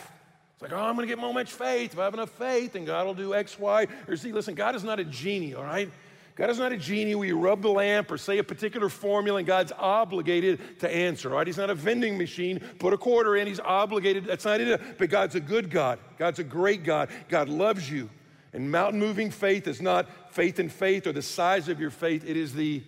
It's 0.55 0.63
like, 0.63 0.73
oh, 0.73 0.83
I'm 0.83 0.95
going 0.95 1.07
to 1.07 1.13
get 1.13 1.19
more 1.19 1.33
much 1.33 1.53
faith. 1.53 1.93
If 1.93 1.99
I 1.99 2.05
have 2.05 2.15
enough 2.15 2.31
faith, 2.31 2.73
then 2.73 2.87
God 2.87 3.07
will 3.07 3.15
do 3.15 3.35
X, 3.35 3.59
Y, 3.59 3.87
or 4.09 4.17
Z. 4.17 4.33
Listen, 4.33 4.55
God 4.55 4.75
is 4.75 4.85
not 4.85 4.99
a 4.99 5.05
genie, 5.05 5.55
all 5.55 5.65
right? 5.65 5.91
God 6.41 6.49
is 6.49 6.59
not 6.59 6.73
a 6.73 6.79
genie 6.79 7.15
where 7.15 7.29
you 7.29 7.39
rub 7.39 7.61
the 7.61 7.69
lamp 7.69 8.11
or 8.11 8.17
say 8.17 8.39
a 8.39 8.43
particular 8.43 8.89
formula 8.89 9.41
and 9.41 9.47
God's 9.47 9.73
obligated 9.79 10.81
to 10.81 10.91
answer, 10.91 11.29
right? 11.29 11.47
He's 11.47 11.59
not 11.59 11.69
a 11.69 11.75
vending 11.75 12.17
machine. 12.17 12.61
Put 12.79 12.95
a 12.95 12.97
quarter 12.97 13.37
in, 13.37 13.47
he's 13.47 13.61
obligated. 13.61 14.25
That's 14.25 14.47
not 14.47 14.59
it. 14.59 14.81
But 14.97 15.11
God's 15.11 15.35
a 15.35 15.41
good 15.41 15.69
God. 15.69 15.99
God's 16.17 16.39
a 16.39 16.45
great 16.45 16.83
God. 16.83 17.11
God 17.29 17.51
loves 17.51 17.91
you. 17.91 18.09
And 18.55 18.73
mountain 18.73 18.99
moving 18.99 19.31
faith 19.31 19.69
is 19.69 19.83
not 19.83 20.09
faith 20.33 20.59
in 20.59 20.71
faith 20.71 21.07
or 21.07 21.13
the 21.13 21.21
size 21.21 21.69
of 21.69 21.79
your 21.79 21.91
faith, 21.91 22.25
it 22.27 22.39
is 22.39 22.55
the 22.55 22.83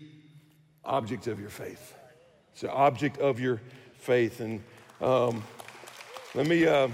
object 0.83 1.27
of 1.27 1.39
your 1.39 1.51
faith. 1.51 1.95
It's 2.53 2.63
the 2.63 2.73
object 2.73 3.19
of 3.19 3.39
your 3.39 3.61
faith. 3.99 4.41
And 4.41 4.63
um, 5.03 5.45
let 6.35 6.47
me. 6.47 6.67
Uh, 6.67 6.89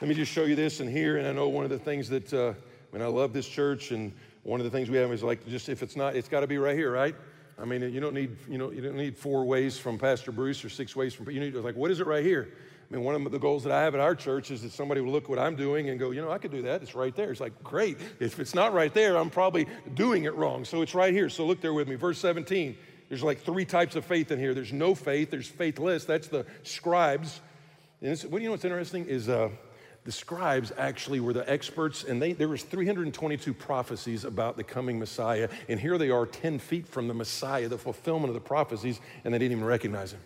let 0.00 0.08
me 0.08 0.14
just 0.14 0.32
show 0.32 0.44
you 0.44 0.56
this 0.56 0.80
and 0.80 0.88
here. 0.88 1.18
And 1.18 1.28
I 1.28 1.32
know 1.32 1.48
one 1.48 1.64
of 1.64 1.68
the 1.70 1.78
things 1.78 2.08
that, 2.08 2.32
uh, 2.32 2.54
I 2.54 2.96
mean, 2.96 3.02
I 3.02 3.08
love 3.08 3.34
this 3.34 3.46
church, 3.46 3.90
and 3.90 4.14
one 4.42 4.60
of 4.60 4.64
the 4.64 4.70
things 4.70 4.88
we 4.90 4.96
have 4.96 5.12
is 5.12 5.22
like 5.22 5.46
just 5.48 5.68
if 5.68 5.82
it's 5.82 5.96
not, 5.96 6.16
it's 6.16 6.28
got 6.28 6.40
to 6.40 6.46
be 6.46 6.58
right 6.58 6.76
here, 6.76 6.90
right? 6.90 7.14
I 7.60 7.64
mean, 7.66 7.82
you 7.92 8.00
don't 8.00 8.14
need, 8.14 8.36
you 8.48 8.56
know, 8.56 8.70
you 8.70 8.80
don't 8.80 8.96
need 8.96 9.16
four 9.18 9.44
ways 9.44 9.78
from 9.78 9.98
Pastor 9.98 10.32
Bruce 10.32 10.64
or 10.64 10.70
six 10.70 10.96
ways 10.96 11.12
from, 11.12 11.30
you 11.30 11.40
need, 11.40 11.54
like, 11.54 11.76
what 11.76 11.90
is 11.90 12.00
it 12.00 12.06
right 12.06 12.24
here? 12.24 12.48
I 12.90 12.94
mean, 12.94 13.04
one 13.04 13.14
of 13.14 13.30
the 13.30 13.38
goals 13.38 13.62
that 13.64 13.72
I 13.72 13.82
have 13.82 13.94
at 13.94 14.00
our 14.00 14.14
church 14.14 14.50
is 14.50 14.62
that 14.62 14.72
somebody 14.72 15.00
will 15.00 15.12
look 15.12 15.28
what 15.28 15.38
I'm 15.38 15.56
doing 15.56 15.90
and 15.90 15.98
go, 15.98 16.10
you 16.10 16.22
know, 16.22 16.30
I 16.30 16.38
could 16.38 16.50
do 16.50 16.62
that. 16.62 16.82
It's 16.82 16.94
right 16.94 17.14
there. 17.14 17.30
It's 17.30 17.40
like, 17.40 17.62
great. 17.62 17.98
If 18.18 18.40
it's 18.40 18.54
not 18.54 18.72
right 18.72 18.92
there, 18.92 19.16
I'm 19.16 19.30
probably 19.30 19.66
doing 19.94 20.24
it 20.24 20.34
wrong. 20.34 20.64
So 20.64 20.82
it's 20.82 20.94
right 20.94 21.12
here. 21.12 21.28
So 21.28 21.46
look 21.46 21.60
there 21.60 21.74
with 21.74 21.86
me. 21.86 21.94
Verse 21.96 22.18
17. 22.18 22.76
There's 23.08 23.22
like 23.22 23.40
three 23.42 23.64
types 23.64 23.94
of 23.94 24.04
faith 24.04 24.30
in 24.32 24.38
here. 24.38 24.54
There's 24.54 24.72
no 24.72 24.94
faith. 24.94 25.30
There's 25.30 25.48
faithless. 25.48 26.04
That's 26.04 26.28
the 26.28 26.46
scribes. 26.62 27.40
And 28.00 28.18
what 28.22 28.38
do 28.38 28.42
you 28.42 28.48
know 28.48 28.52
what's 28.52 28.64
interesting 28.64 29.04
is 29.06 29.28
uh, 29.28 29.50
the 30.04 30.12
scribes 30.12 30.72
actually 30.78 31.20
were 31.20 31.32
the 31.32 31.48
experts 31.50 32.04
and 32.04 32.20
they, 32.20 32.32
there 32.32 32.48
was 32.48 32.62
322 32.62 33.52
prophecies 33.52 34.24
about 34.24 34.56
the 34.56 34.64
coming 34.64 34.98
messiah 34.98 35.48
and 35.68 35.78
here 35.78 35.98
they 35.98 36.10
are 36.10 36.26
10 36.26 36.58
feet 36.58 36.88
from 36.88 37.06
the 37.06 37.14
messiah 37.14 37.68
the 37.68 37.78
fulfillment 37.78 38.28
of 38.28 38.34
the 38.34 38.40
prophecies 38.40 39.00
and 39.24 39.34
they 39.34 39.38
didn't 39.38 39.52
even 39.52 39.64
recognize 39.64 40.12
him. 40.12 40.20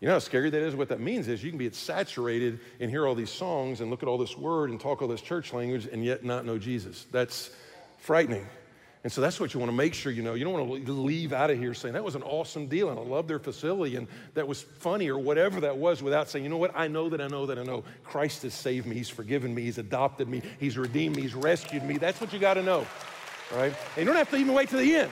You 0.00 0.08
know 0.08 0.14
how 0.14 0.18
scary 0.18 0.48
that 0.48 0.62
is? 0.62 0.74
What 0.74 0.88
that 0.88 1.00
means 1.00 1.28
is 1.28 1.44
you 1.44 1.50
can 1.50 1.58
be 1.58 1.70
saturated 1.70 2.60
and 2.80 2.90
hear 2.90 3.06
all 3.06 3.14
these 3.14 3.30
songs 3.30 3.80
and 3.80 3.90
look 3.90 4.02
at 4.02 4.08
all 4.08 4.16
this 4.16 4.36
word 4.36 4.70
and 4.70 4.80
talk 4.80 5.02
all 5.02 5.08
this 5.08 5.20
church 5.20 5.52
language 5.52 5.86
and 5.86 6.04
yet 6.04 6.24
not 6.24 6.46
know 6.46 6.58
jesus. 6.58 7.06
That's 7.12 7.50
frightening 7.98 8.46
and 9.02 9.10
so 9.10 9.22
that's 9.22 9.40
what 9.40 9.54
you 9.54 9.60
want 9.60 9.70
to 9.70 9.76
make 9.76 9.94
sure 9.94 10.12
you 10.12 10.22
know. 10.22 10.34
You 10.34 10.44
don't 10.44 10.68
want 10.68 10.84
to 10.84 10.92
leave 10.92 11.32
out 11.32 11.50
of 11.50 11.58
here 11.58 11.72
saying 11.72 11.94
that 11.94 12.04
was 12.04 12.16
an 12.16 12.22
awesome 12.22 12.66
deal 12.66 12.90
and 12.90 12.98
I 12.98 13.02
love 13.02 13.26
their 13.28 13.38
facility 13.38 13.96
and 13.96 14.06
that 14.34 14.46
was 14.46 14.60
funny 14.60 15.08
or 15.08 15.18
whatever 15.18 15.60
that 15.60 15.76
was 15.76 16.02
without 16.02 16.28
saying, 16.28 16.44
you 16.44 16.50
know 16.50 16.58
what, 16.58 16.72
I 16.74 16.86
know 16.86 17.08
that 17.08 17.20
I 17.20 17.26
know 17.26 17.46
that 17.46 17.58
I 17.58 17.62
know 17.62 17.82
Christ 18.04 18.42
has 18.42 18.52
saved 18.52 18.86
me, 18.86 18.96
He's 18.96 19.08
forgiven 19.08 19.54
me, 19.54 19.62
He's 19.62 19.78
adopted 19.78 20.28
me, 20.28 20.42
He's 20.58 20.76
redeemed 20.76 21.16
me, 21.16 21.22
He's 21.22 21.34
rescued 21.34 21.82
me. 21.82 21.96
That's 21.96 22.20
what 22.20 22.32
you 22.32 22.38
got 22.38 22.54
to 22.54 22.62
know, 22.62 22.86
right? 23.54 23.72
And 23.96 23.98
you 23.98 24.04
don't 24.04 24.16
have 24.16 24.30
to 24.30 24.36
even 24.36 24.52
wait 24.52 24.68
to 24.70 24.76
the 24.76 24.94
end. 24.96 25.10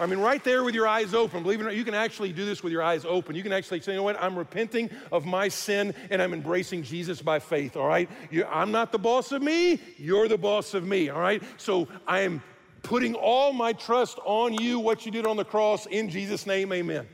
I 0.00 0.06
mean, 0.06 0.18
right 0.18 0.42
there 0.42 0.64
with 0.64 0.74
your 0.74 0.88
eyes 0.88 1.14
open, 1.14 1.44
believe 1.44 1.60
it 1.60 1.62
or 1.62 1.66
not, 1.66 1.76
you 1.76 1.84
can 1.84 1.94
actually 1.94 2.32
do 2.32 2.44
this 2.44 2.62
with 2.62 2.72
your 2.72 2.82
eyes 2.82 3.04
open. 3.04 3.36
You 3.36 3.42
can 3.44 3.52
actually 3.52 3.80
say, 3.80 3.92
you 3.92 3.98
know 3.98 4.02
what, 4.02 4.20
I'm 4.20 4.36
repenting 4.36 4.90
of 5.12 5.26
my 5.26 5.46
sin 5.46 5.94
and 6.10 6.20
I'm 6.20 6.32
embracing 6.32 6.82
Jesus 6.82 7.22
by 7.22 7.38
faith, 7.38 7.76
all 7.76 7.86
right? 7.86 8.10
You, 8.30 8.44
I'm 8.46 8.72
not 8.72 8.90
the 8.90 8.98
boss 8.98 9.30
of 9.30 9.42
me, 9.42 9.78
you're 9.98 10.26
the 10.26 10.38
boss 10.38 10.74
of 10.74 10.84
me, 10.84 11.08
all 11.10 11.20
right? 11.20 11.40
So 11.56 11.86
I 12.04 12.20
am 12.20 12.42
putting 12.82 13.14
all 13.14 13.52
my 13.52 13.72
trust 13.72 14.18
on 14.24 14.54
you, 14.54 14.78
what 14.78 15.06
you 15.06 15.12
did 15.12 15.26
on 15.26 15.36
the 15.36 15.44
cross, 15.44 15.86
in 15.86 16.08
Jesus' 16.08 16.46
name, 16.46 16.72
amen. 16.72 17.06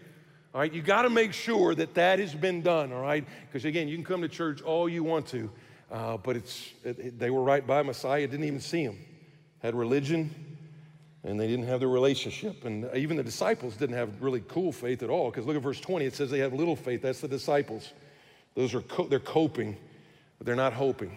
All 0.54 0.60
right, 0.60 0.72
you 0.72 0.82
got 0.82 1.02
to 1.02 1.10
make 1.10 1.32
sure 1.32 1.74
that 1.74 1.94
that 1.94 2.18
has 2.18 2.34
been 2.34 2.62
done, 2.62 2.92
all 2.92 3.02
right? 3.02 3.24
Because 3.46 3.64
again, 3.64 3.86
you 3.86 3.96
can 3.96 4.04
come 4.04 4.22
to 4.22 4.28
church 4.28 4.62
all 4.62 4.88
you 4.88 5.04
want 5.04 5.26
to, 5.28 5.50
uh, 5.92 6.16
but 6.16 6.36
it's, 6.36 6.72
it, 6.84 7.18
they 7.18 7.30
were 7.30 7.42
right 7.42 7.66
by 7.66 7.82
Messiah, 7.82 8.26
didn't 8.26 8.46
even 8.46 8.60
see 8.60 8.82
him. 8.82 8.98
Had 9.60 9.74
religion, 9.74 10.34
and 11.24 11.38
they 11.38 11.46
didn't 11.46 11.66
have 11.66 11.80
the 11.80 11.86
relationship. 11.86 12.64
And 12.64 12.88
even 12.94 13.16
the 13.16 13.22
disciples 13.22 13.76
didn't 13.76 13.96
have 13.96 14.22
really 14.22 14.42
cool 14.48 14.72
faith 14.72 15.02
at 15.02 15.10
all, 15.10 15.30
because 15.30 15.46
look 15.46 15.56
at 15.56 15.62
verse 15.62 15.80
20, 15.80 16.06
it 16.06 16.14
says 16.14 16.30
they 16.30 16.38
have 16.38 16.54
little 16.54 16.76
faith. 16.76 17.02
That's 17.02 17.20
the 17.20 17.28
disciples. 17.28 17.92
Those 18.54 18.74
are, 18.74 18.80
co- 18.80 19.06
they're 19.06 19.20
coping, 19.20 19.76
but 20.38 20.46
they're 20.46 20.56
not 20.56 20.72
hoping. 20.72 21.16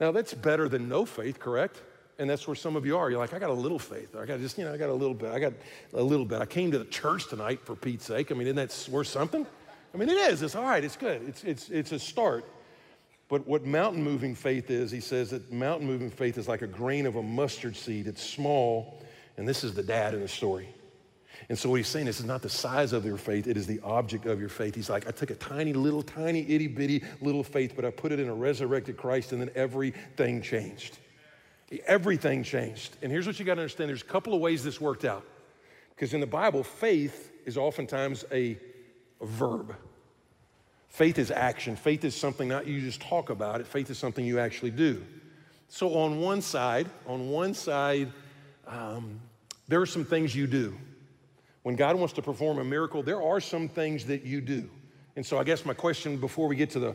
Now, 0.00 0.12
that's 0.12 0.34
better 0.34 0.68
than 0.68 0.88
no 0.88 1.04
faith, 1.04 1.40
correct? 1.40 1.82
And 2.18 2.28
that's 2.28 2.46
where 2.48 2.56
some 2.56 2.74
of 2.74 2.84
you 2.84 2.96
are. 2.98 3.10
You're 3.10 3.20
like, 3.20 3.32
I 3.32 3.38
got 3.38 3.50
a 3.50 3.52
little 3.52 3.78
faith. 3.78 4.16
I 4.16 4.26
got 4.26 4.40
just, 4.40 4.58
you 4.58 4.64
know, 4.64 4.74
I 4.74 4.76
got 4.76 4.90
a 4.90 4.94
little 4.94 5.14
bit. 5.14 5.30
I 5.30 5.38
got 5.38 5.52
a 5.94 6.02
little 6.02 6.26
bit. 6.26 6.40
I 6.40 6.46
came 6.46 6.72
to 6.72 6.78
the 6.78 6.84
church 6.84 7.28
tonight 7.28 7.60
for 7.64 7.76
Pete's 7.76 8.06
sake. 8.06 8.32
I 8.32 8.34
mean, 8.34 8.48
isn't 8.48 8.56
that 8.56 8.88
worth 8.92 9.06
something? 9.06 9.46
I 9.94 9.96
mean, 9.96 10.08
it 10.08 10.18
is. 10.18 10.42
It's 10.42 10.56
all 10.56 10.64
right. 10.64 10.82
It's 10.82 10.96
good. 10.96 11.22
It's, 11.28 11.44
it's, 11.44 11.68
it's 11.68 11.92
a 11.92 11.98
start. 11.98 12.44
But 13.28 13.46
what 13.46 13.64
mountain 13.64 14.02
moving 14.02 14.34
faith 14.34 14.70
is, 14.70 14.90
he 14.90 15.00
says 15.00 15.30
that 15.30 15.52
mountain 15.52 15.86
moving 15.86 16.10
faith 16.10 16.38
is 16.38 16.48
like 16.48 16.62
a 16.62 16.66
grain 16.66 17.06
of 17.06 17.16
a 17.16 17.22
mustard 17.22 17.76
seed. 17.76 18.06
It's 18.06 18.22
small, 18.22 19.02
and 19.36 19.46
this 19.46 19.62
is 19.62 19.74
the 19.74 19.82
dad 19.82 20.14
in 20.14 20.20
the 20.20 20.28
story. 20.28 20.68
And 21.48 21.58
so 21.58 21.70
what 21.70 21.76
he's 21.76 21.88
saying 21.88 22.08
is, 22.08 22.18
it's 22.18 22.26
not 22.26 22.42
the 22.42 22.48
size 22.48 22.92
of 22.92 23.04
your 23.04 23.16
faith, 23.16 23.46
it 23.46 23.56
is 23.56 23.66
the 23.66 23.80
object 23.84 24.26
of 24.26 24.40
your 24.40 24.48
faith. 24.48 24.74
He's 24.74 24.90
like, 24.90 25.06
I 25.06 25.10
took 25.10 25.30
a 25.30 25.34
tiny 25.34 25.72
little, 25.72 26.02
tiny 26.02 26.40
itty 26.48 26.66
bitty 26.66 27.04
little 27.20 27.44
faith, 27.44 27.74
but 27.76 27.84
I 27.84 27.90
put 27.90 28.12
it 28.12 28.18
in 28.18 28.28
a 28.28 28.34
resurrected 28.34 28.96
Christ, 28.96 29.32
and 29.32 29.40
then 29.40 29.50
everything 29.54 30.42
changed. 30.42 30.98
Everything 31.86 32.42
changed. 32.42 32.96
And 33.02 33.12
here's 33.12 33.26
what 33.26 33.38
you 33.38 33.44
got 33.44 33.56
to 33.56 33.60
understand 33.60 33.90
there's 33.90 34.02
a 34.02 34.06
couple 34.06 34.34
of 34.34 34.40
ways 34.40 34.64
this 34.64 34.80
worked 34.80 35.04
out. 35.04 35.24
Because 35.90 36.14
in 36.14 36.20
the 36.20 36.26
Bible, 36.26 36.62
faith 36.62 37.32
is 37.44 37.58
oftentimes 37.58 38.24
a, 38.32 38.58
verb. 39.20 39.74
Faith 40.88 41.18
is 41.18 41.30
action. 41.30 41.76
Faith 41.76 42.04
is 42.04 42.14
something 42.14 42.48
not 42.48 42.66
you 42.66 42.80
just 42.80 43.00
talk 43.00 43.30
about 43.30 43.60
it, 43.60 43.66
faith 43.66 43.90
is 43.90 43.98
something 43.98 44.24
you 44.24 44.38
actually 44.38 44.70
do. 44.70 45.04
So 45.68 45.94
on 45.94 46.20
one 46.20 46.40
side, 46.40 46.88
on 47.06 47.28
one 47.28 47.52
side, 47.52 48.10
um, 48.66 49.20
there 49.66 49.80
are 49.80 49.86
some 49.86 50.04
things 50.04 50.34
you 50.34 50.46
do. 50.46 50.76
When 51.62 51.76
God 51.76 51.96
wants 51.96 52.14
to 52.14 52.22
perform 52.22 52.58
a 52.58 52.64
miracle, 52.64 53.02
there 53.02 53.22
are 53.22 53.40
some 53.40 53.68
things 53.68 54.06
that 54.06 54.24
you 54.24 54.40
do. 54.40 54.70
And 55.16 55.26
so 55.26 55.38
I 55.38 55.44
guess 55.44 55.66
my 55.66 55.74
question 55.74 56.16
before 56.16 56.48
we 56.48 56.56
get 56.56 56.70
to 56.70 56.78
the 56.78 56.94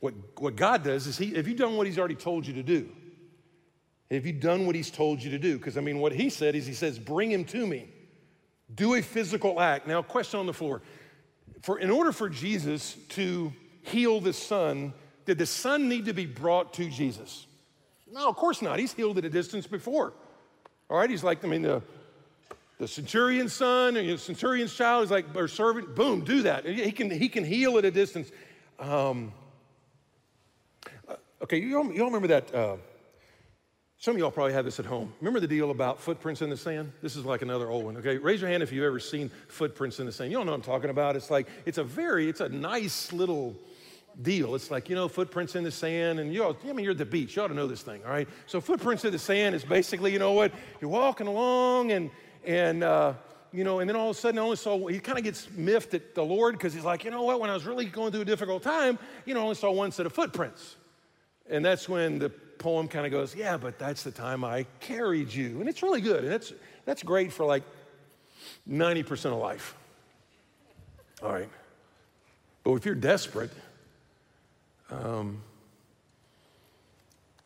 what, 0.00 0.14
what 0.38 0.56
God 0.56 0.82
does 0.82 1.06
is 1.06 1.16
he 1.16 1.34
have 1.34 1.46
you 1.46 1.54
done 1.54 1.76
what 1.76 1.86
he's 1.86 1.98
already 1.98 2.14
told 2.14 2.46
you 2.46 2.54
to 2.54 2.62
do? 2.62 2.90
Have 4.10 4.24
you 4.24 4.32
done 4.32 4.66
what 4.66 4.74
he's 4.74 4.90
told 4.90 5.22
you 5.22 5.30
to 5.30 5.38
do? 5.38 5.58
Because 5.58 5.76
I 5.76 5.80
mean, 5.80 5.98
what 5.98 6.12
he 6.12 6.30
said 6.30 6.54
is 6.54 6.66
he 6.66 6.74
says, 6.74 6.98
bring 6.98 7.30
him 7.30 7.44
to 7.46 7.66
me. 7.66 7.88
Do 8.74 8.94
a 8.94 9.02
physical 9.02 9.60
act. 9.60 9.86
Now, 9.86 10.02
question 10.02 10.40
on 10.40 10.46
the 10.46 10.52
floor. 10.52 10.82
For 11.62 11.78
in 11.78 11.90
order 11.90 12.12
for 12.12 12.28
Jesus 12.28 12.96
to 13.10 13.52
heal 13.82 14.20
the 14.20 14.32
son, 14.32 14.92
did 15.24 15.38
the 15.38 15.46
son 15.46 15.88
need 15.88 16.04
to 16.04 16.12
be 16.12 16.26
brought 16.26 16.72
to 16.74 16.88
Jesus? 16.88 17.46
No, 18.10 18.28
of 18.28 18.36
course 18.36 18.62
not. 18.62 18.78
He's 18.78 18.92
healed 18.92 19.18
at 19.18 19.24
a 19.24 19.30
distance 19.30 19.66
before. 19.66 20.12
All 20.88 20.98
right, 20.98 21.10
he's 21.10 21.24
like, 21.24 21.44
I 21.44 21.48
mean, 21.48 21.62
the, 21.62 21.82
the 22.78 22.86
centurion's 22.86 23.52
son 23.52 23.96
and 23.96 24.08
the 24.08 24.18
centurion's 24.18 24.72
child 24.72 25.04
is 25.04 25.10
like, 25.10 25.26
or 25.34 25.48
servant, 25.48 25.96
boom, 25.96 26.20
do 26.20 26.42
that. 26.42 26.64
He 26.64 26.92
can, 26.92 27.10
he 27.10 27.28
can 27.28 27.44
heal 27.44 27.76
at 27.78 27.84
a 27.84 27.90
distance. 27.90 28.30
Um, 28.78 29.32
uh, 31.08 31.16
okay, 31.42 31.58
you 31.58 31.76
all, 31.76 31.92
you 31.92 32.00
all 32.02 32.06
remember 32.06 32.28
that? 32.28 32.54
Uh, 32.54 32.76
some 33.98 34.14
of 34.14 34.20
y'all 34.20 34.30
probably 34.30 34.52
have 34.52 34.64
this 34.64 34.78
at 34.78 34.84
home. 34.84 35.12
Remember 35.20 35.40
the 35.40 35.48
deal 35.48 35.70
about 35.70 36.00
footprints 36.00 36.42
in 36.42 36.50
the 36.50 36.56
sand? 36.56 36.92
This 37.02 37.16
is 37.16 37.24
like 37.24 37.40
another 37.40 37.70
old 37.70 37.86
one, 37.86 37.96
okay? 37.96 38.18
Raise 38.18 38.42
your 38.42 38.50
hand 38.50 38.62
if 38.62 38.70
you've 38.70 38.84
ever 38.84 39.00
seen 39.00 39.30
footprints 39.48 40.00
in 40.00 40.06
the 40.06 40.12
sand. 40.12 40.30
You 40.30 40.36
don't 40.36 40.46
know 40.46 40.52
what 40.52 40.58
I'm 40.58 40.62
talking 40.62 40.90
about. 40.90 41.16
It's 41.16 41.30
like, 41.30 41.48
it's 41.64 41.78
a 41.78 41.84
very, 41.84 42.28
it's 42.28 42.40
a 42.40 42.48
nice 42.48 43.12
little 43.12 43.56
deal. 44.20 44.54
It's 44.54 44.70
like, 44.70 44.90
you 44.90 44.96
know, 44.96 45.08
footprints 45.08 45.56
in 45.56 45.64
the 45.64 45.70
sand, 45.70 46.20
and 46.20 46.32
you 46.32 46.44
all, 46.44 46.56
I 46.68 46.72
mean, 46.72 46.84
you're 46.84 46.92
at 46.92 46.98
the 46.98 47.06
beach. 47.06 47.36
You 47.36 47.42
ought 47.42 47.48
to 47.48 47.54
know 47.54 47.66
this 47.66 47.82
thing, 47.82 48.02
all 48.04 48.10
right? 48.10 48.28
So, 48.46 48.60
footprints 48.60 49.04
in 49.06 49.12
the 49.12 49.18
sand 49.18 49.54
is 49.54 49.64
basically, 49.64 50.12
you 50.12 50.18
know 50.18 50.32
what? 50.32 50.52
You're 50.80 50.90
walking 50.90 51.26
along, 51.26 51.92
and, 51.92 52.10
and, 52.44 52.84
uh, 52.84 53.14
you 53.50 53.64
know, 53.64 53.80
and 53.80 53.88
then 53.88 53.96
all 53.96 54.10
of 54.10 54.16
a 54.16 54.20
sudden, 54.20 54.38
I 54.38 54.42
only 54.42 54.56
saw, 54.56 54.86
he 54.88 55.00
kind 55.00 55.16
of 55.16 55.24
gets 55.24 55.50
miffed 55.50 55.94
at 55.94 56.14
the 56.14 56.24
Lord 56.24 56.54
because 56.54 56.74
he's 56.74 56.84
like, 56.84 57.04
you 57.04 57.10
know 57.10 57.22
what? 57.22 57.40
When 57.40 57.48
I 57.48 57.54
was 57.54 57.64
really 57.64 57.86
going 57.86 58.12
through 58.12 58.22
a 58.22 58.26
difficult 58.26 58.62
time, 58.62 58.98
you 59.24 59.32
know, 59.32 59.40
I 59.40 59.42
only 59.44 59.54
saw 59.54 59.70
one 59.70 59.90
set 59.90 60.04
of 60.04 60.12
footprints. 60.12 60.76
And 61.48 61.64
that's 61.64 61.88
when 61.88 62.18
the 62.18 62.30
poem 62.58 62.88
kind 62.88 63.06
of 63.06 63.12
goes, 63.12 63.34
Yeah, 63.34 63.56
but 63.56 63.78
that's 63.78 64.02
the 64.02 64.10
time 64.10 64.44
I 64.44 64.66
carried 64.80 65.32
you. 65.32 65.60
And 65.60 65.68
it's 65.68 65.82
really 65.82 66.00
good. 66.00 66.24
And 66.24 66.32
that's, 66.32 66.52
that's 66.84 67.02
great 67.02 67.32
for 67.32 67.44
like 67.44 67.62
90% 68.68 69.26
of 69.26 69.38
life. 69.38 69.74
All 71.22 71.32
right. 71.32 71.48
But 72.62 72.72
if 72.72 72.84
you're 72.84 72.94
desperate, 72.94 73.50
um, 74.90 75.40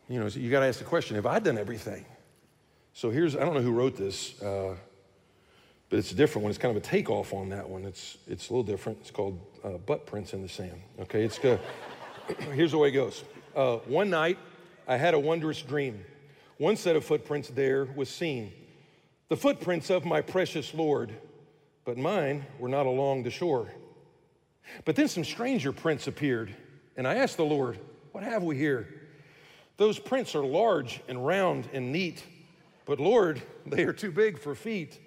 you 0.09 0.18
know, 0.18 0.27
you 0.27 0.51
got 0.51 0.61
to 0.61 0.66
ask 0.66 0.79
the 0.79 0.85
question 0.85 1.16
Have 1.16 1.27
I 1.27 1.38
done 1.38 1.59
everything? 1.59 2.05
So 2.92 3.11
here's, 3.11 3.37
I 3.37 3.40
don't 3.40 3.55
know 3.55 3.62
who 3.62 3.73
wrote 3.73 3.96
this, 3.96 4.40
uh, 4.42 4.75
but 5.88 5.99
it's 5.99 6.11
a 6.12 6.14
different 6.14 6.44
one. 6.44 6.51
It's 6.51 6.59
kind 6.59 6.77
of 6.77 6.83
a 6.83 6.87
takeoff 6.87 7.33
on 7.33 7.49
that 7.51 7.68
one. 7.68 7.85
It's, 7.85 8.18
it's 8.27 8.51
a 8.51 8.53
little 8.53 8.64
different. 8.64 8.99
It's 9.01 9.11
called 9.11 9.40
uh, 9.64 9.79
Butt 9.79 10.07
Prints 10.07 10.33
in 10.33 10.42
the 10.42 10.49
Sand. 10.49 10.81
Okay, 11.01 11.25
it's 11.25 11.38
good. 11.38 11.61
here's 12.53 12.73
the 12.73 12.79
way 12.79 12.88
it 12.88 12.92
goes. 12.92 13.25
Uh, 13.55 13.77
one 13.87 14.11
night, 14.11 14.38
I 14.90 14.96
had 14.96 15.14
a 15.14 15.20
wondrous 15.20 15.62
dream. 15.62 16.05
One 16.59 16.74
set 16.74 16.96
of 16.96 17.05
footprints 17.05 17.48
there 17.48 17.85
was 17.94 18.09
seen, 18.09 18.53
the 19.29 19.37
footprints 19.37 19.88
of 19.88 20.05
my 20.05 20.20
precious 20.20 20.74
Lord, 20.74 21.12
but 21.85 21.96
mine 21.96 22.44
were 22.59 22.68
not 22.68 22.87
along 22.87 23.22
the 23.22 23.31
shore. 23.31 23.68
But 24.85 24.96
then 24.96 25.07
some 25.07 25.22
stranger 25.22 25.70
prints 25.70 26.09
appeared, 26.09 26.57
and 26.96 27.07
I 27.07 27.14
asked 27.14 27.37
the 27.37 27.44
Lord, 27.44 27.79
What 28.11 28.24
have 28.24 28.42
we 28.42 28.57
here? 28.57 28.88
Those 29.76 30.00
prints 30.00 30.35
are 30.35 30.44
large 30.44 31.00
and 31.07 31.24
round 31.24 31.68
and 31.72 31.92
neat, 31.92 32.24
but 32.85 32.98
Lord, 32.98 33.40
they 33.66 33.85
are 33.85 33.92
too 33.92 34.11
big 34.11 34.40
for 34.40 34.57
feet. 34.57 34.98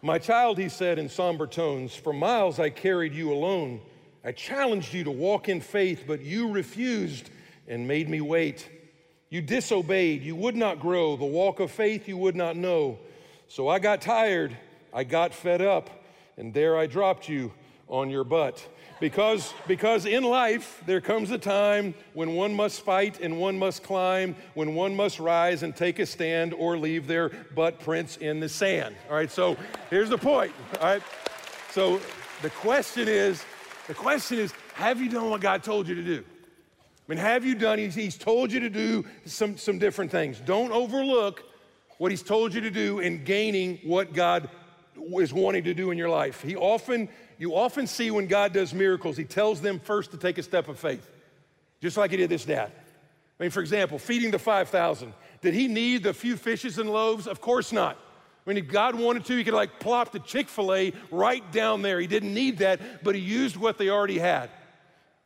My 0.00 0.18
child, 0.18 0.56
he 0.56 0.70
said 0.70 0.98
in 0.98 1.10
somber 1.10 1.46
tones, 1.46 1.94
for 1.94 2.14
miles 2.14 2.58
I 2.58 2.70
carried 2.70 3.12
you 3.12 3.34
alone. 3.34 3.82
I 4.24 4.32
challenged 4.32 4.94
you 4.94 5.04
to 5.04 5.10
walk 5.10 5.50
in 5.50 5.60
faith, 5.60 6.04
but 6.06 6.22
you 6.22 6.50
refused 6.50 7.28
and 7.68 7.86
made 7.86 8.08
me 8.08 8.22
wait. 8.22 8.66
You 9.30 9.42
disobeyed. 9.42 10.22
You 10.22 10.36
would 10.36 10.56
not 10.56 10.80
grow. 10.80 11.16
The 11.16 11.24
walk 11.24 11.60
of 11.60 11.70
faith 11.70 12.08
you 12.08 12.16
would 12.16 12.36
not 12.36 12.56
know. 12.56 12.98
So 13.48 13.68
I 13.68 13.78
got 13.78 14.00
tired. 14.00 14.56
I 14.92 15.04
got 15.04 15.34
fed 15.34 15.60
up. 15.60 15.90
And 16.36 16.54
there 16.54 16.76
I 16.76 16.86
dropped 16.86 17.28
you 17.28 17.52
on 17.88 18.10
your 18.10 18.24
butt. 18.24 18.66
Because, 19.00 19.54
because 19.68 20.06
in 20.06 20.24
life, 20.24 20.82
there 20.86 21.00
comes 21.00 21.30
a 21.30 21.38
time 21.38 21.94
when 22.14 22.34
one 22.34 22.54
must 22.54 22.80
fight 22.80 23.20
and 23.20 23.38
one 23.38 23.58
must 23.58 23.84
climb, 23.84 24.34
when 24.54 24.74
one 24.74 24.96
must 24.96 25.20
rise 25.20 25.62
and 25.62 25.74
take 25.74 26.00
a 26.00 26.06
stand 26.06 26.52
or 26.52 26.76
leave 26.76 27.06
their 27.06 27.28
butt 27.54 27.78
prints 27.78 28.16
in 28.16 28.40
the 28.40 28.48
sand. 28.48 28.96
All 29.08 29.14
right, 29.14 29.30
so 29.30 29.56
here's 29.88 30.08
the 30.08 30.18
point. 30.18 30.52
All 30.80 30.88
right, 30.88 31.02
so 31.70 32.00
the 32.42 32.50
question 32.50 33.06
is 33.06 33.44
the 33.86 33.94
question 33.94 34.38
is 34.38 34.52
have 34.74 35.00
you 35.00 35.08
done 35.08 35.30
what 35.30 35.40
God 35.40 35.62
told 35.62 35.86
you 35.86 35.94
to 35.94 36.02
do? 36.02 36.24
I 37.08 37.12
mean, 37.12 37.18
have 37.18 37.44
you 37.44 37.54
done? 37.54 37.78
He's, 37.78 37.94
he's 37.94 38.18
told 38.18 38.52
you 38.52 38.60
to 38.60 38.68
do 38.68 39.04
some, 39.24 39.56
some 39.56 39.78
different 39.78 40.10
things. 40.10 40.40
Don't 40.40 40.72
overlook 40.72 41.42
what 41.96 42.10
he's 42.10 42.22
told 42.22 42.52
you 42.52 42.60
to 42.60 42.70
do 42.70 42.98
in 42.98 43.24
gaining 43.24 43.78
what 43.82 44.12
God 44.12 44.50
is 45.14 45.32
wanting 45.32 45.64
to 45.64 45.74
do 45.74 45.90
in 45.90 45.96
your 45.96 46.10
life. 46.10 46.42
He 46.42 46.54
often, 46.54 47.08
you 47.38 47.54
often 47.54 47.86
see 47.86 48.10
when 48.10 48.26
God 48.26 48.52
does 48.52 48.74
miracles, 48.74 49.16
he 49.16 49.24
tells 49.24 49.62
them 49.62 49.80
first 49.80 50.10
to 50.10 50.18
take 50.18 50.36
a 50.36 50.42
step 50.42 50.68
of 50.68 50.78
faith, 50.78 51.08
just 51.80 51.96
like 51.96 52.10
he 52.10 52.18
did 52.18 52.28
this 52.28 52.44
dad. 52.44 52.72
I 53.40 53.42
mean, 53.42 53.50
for 53.50 53.60
example, 53.60 53.98
feeding 53.98 54.30
the 54.30 54.38
5,000. 54.38 55.14
Did 55.40 55.54
he 55.54 55.66
need 55.66 56.02
the 56.02 56.12
few 56.12 56.36
fishes 56.36 56.78
and 56.78 56.90
loaves? 56.90 57.26
Of 57.26 57.40
course 57.40 57.72
not. 57.72 57.96
I 58.46 58.50
mean, 58.50 58.58
if 58.58 58.70
God 58.70 58.94
wanted 58.94 59.24
to, 59.26 59.36
he 59.36 59.44
could 59.44 59.54
like 59.54 59.78
plop 59.80 60.12
the 60.12 60.18
Chick 60.18 60.48
fil 60.48 60.74
A 60.74 60.92
right 61.10 61.50
down 61.52 61.82
there. 61.82 62.00
He 62.00 62.06
didn't 62.06 62.34
need 62.34 62.58
that, 62.58 63.04
but 63.04 63.14
he 63.14 63.20
used 63.20 63.56
what 63.56 63.78
they 63.78 63.88
already 63.88 64.18
had. 64.18 64.50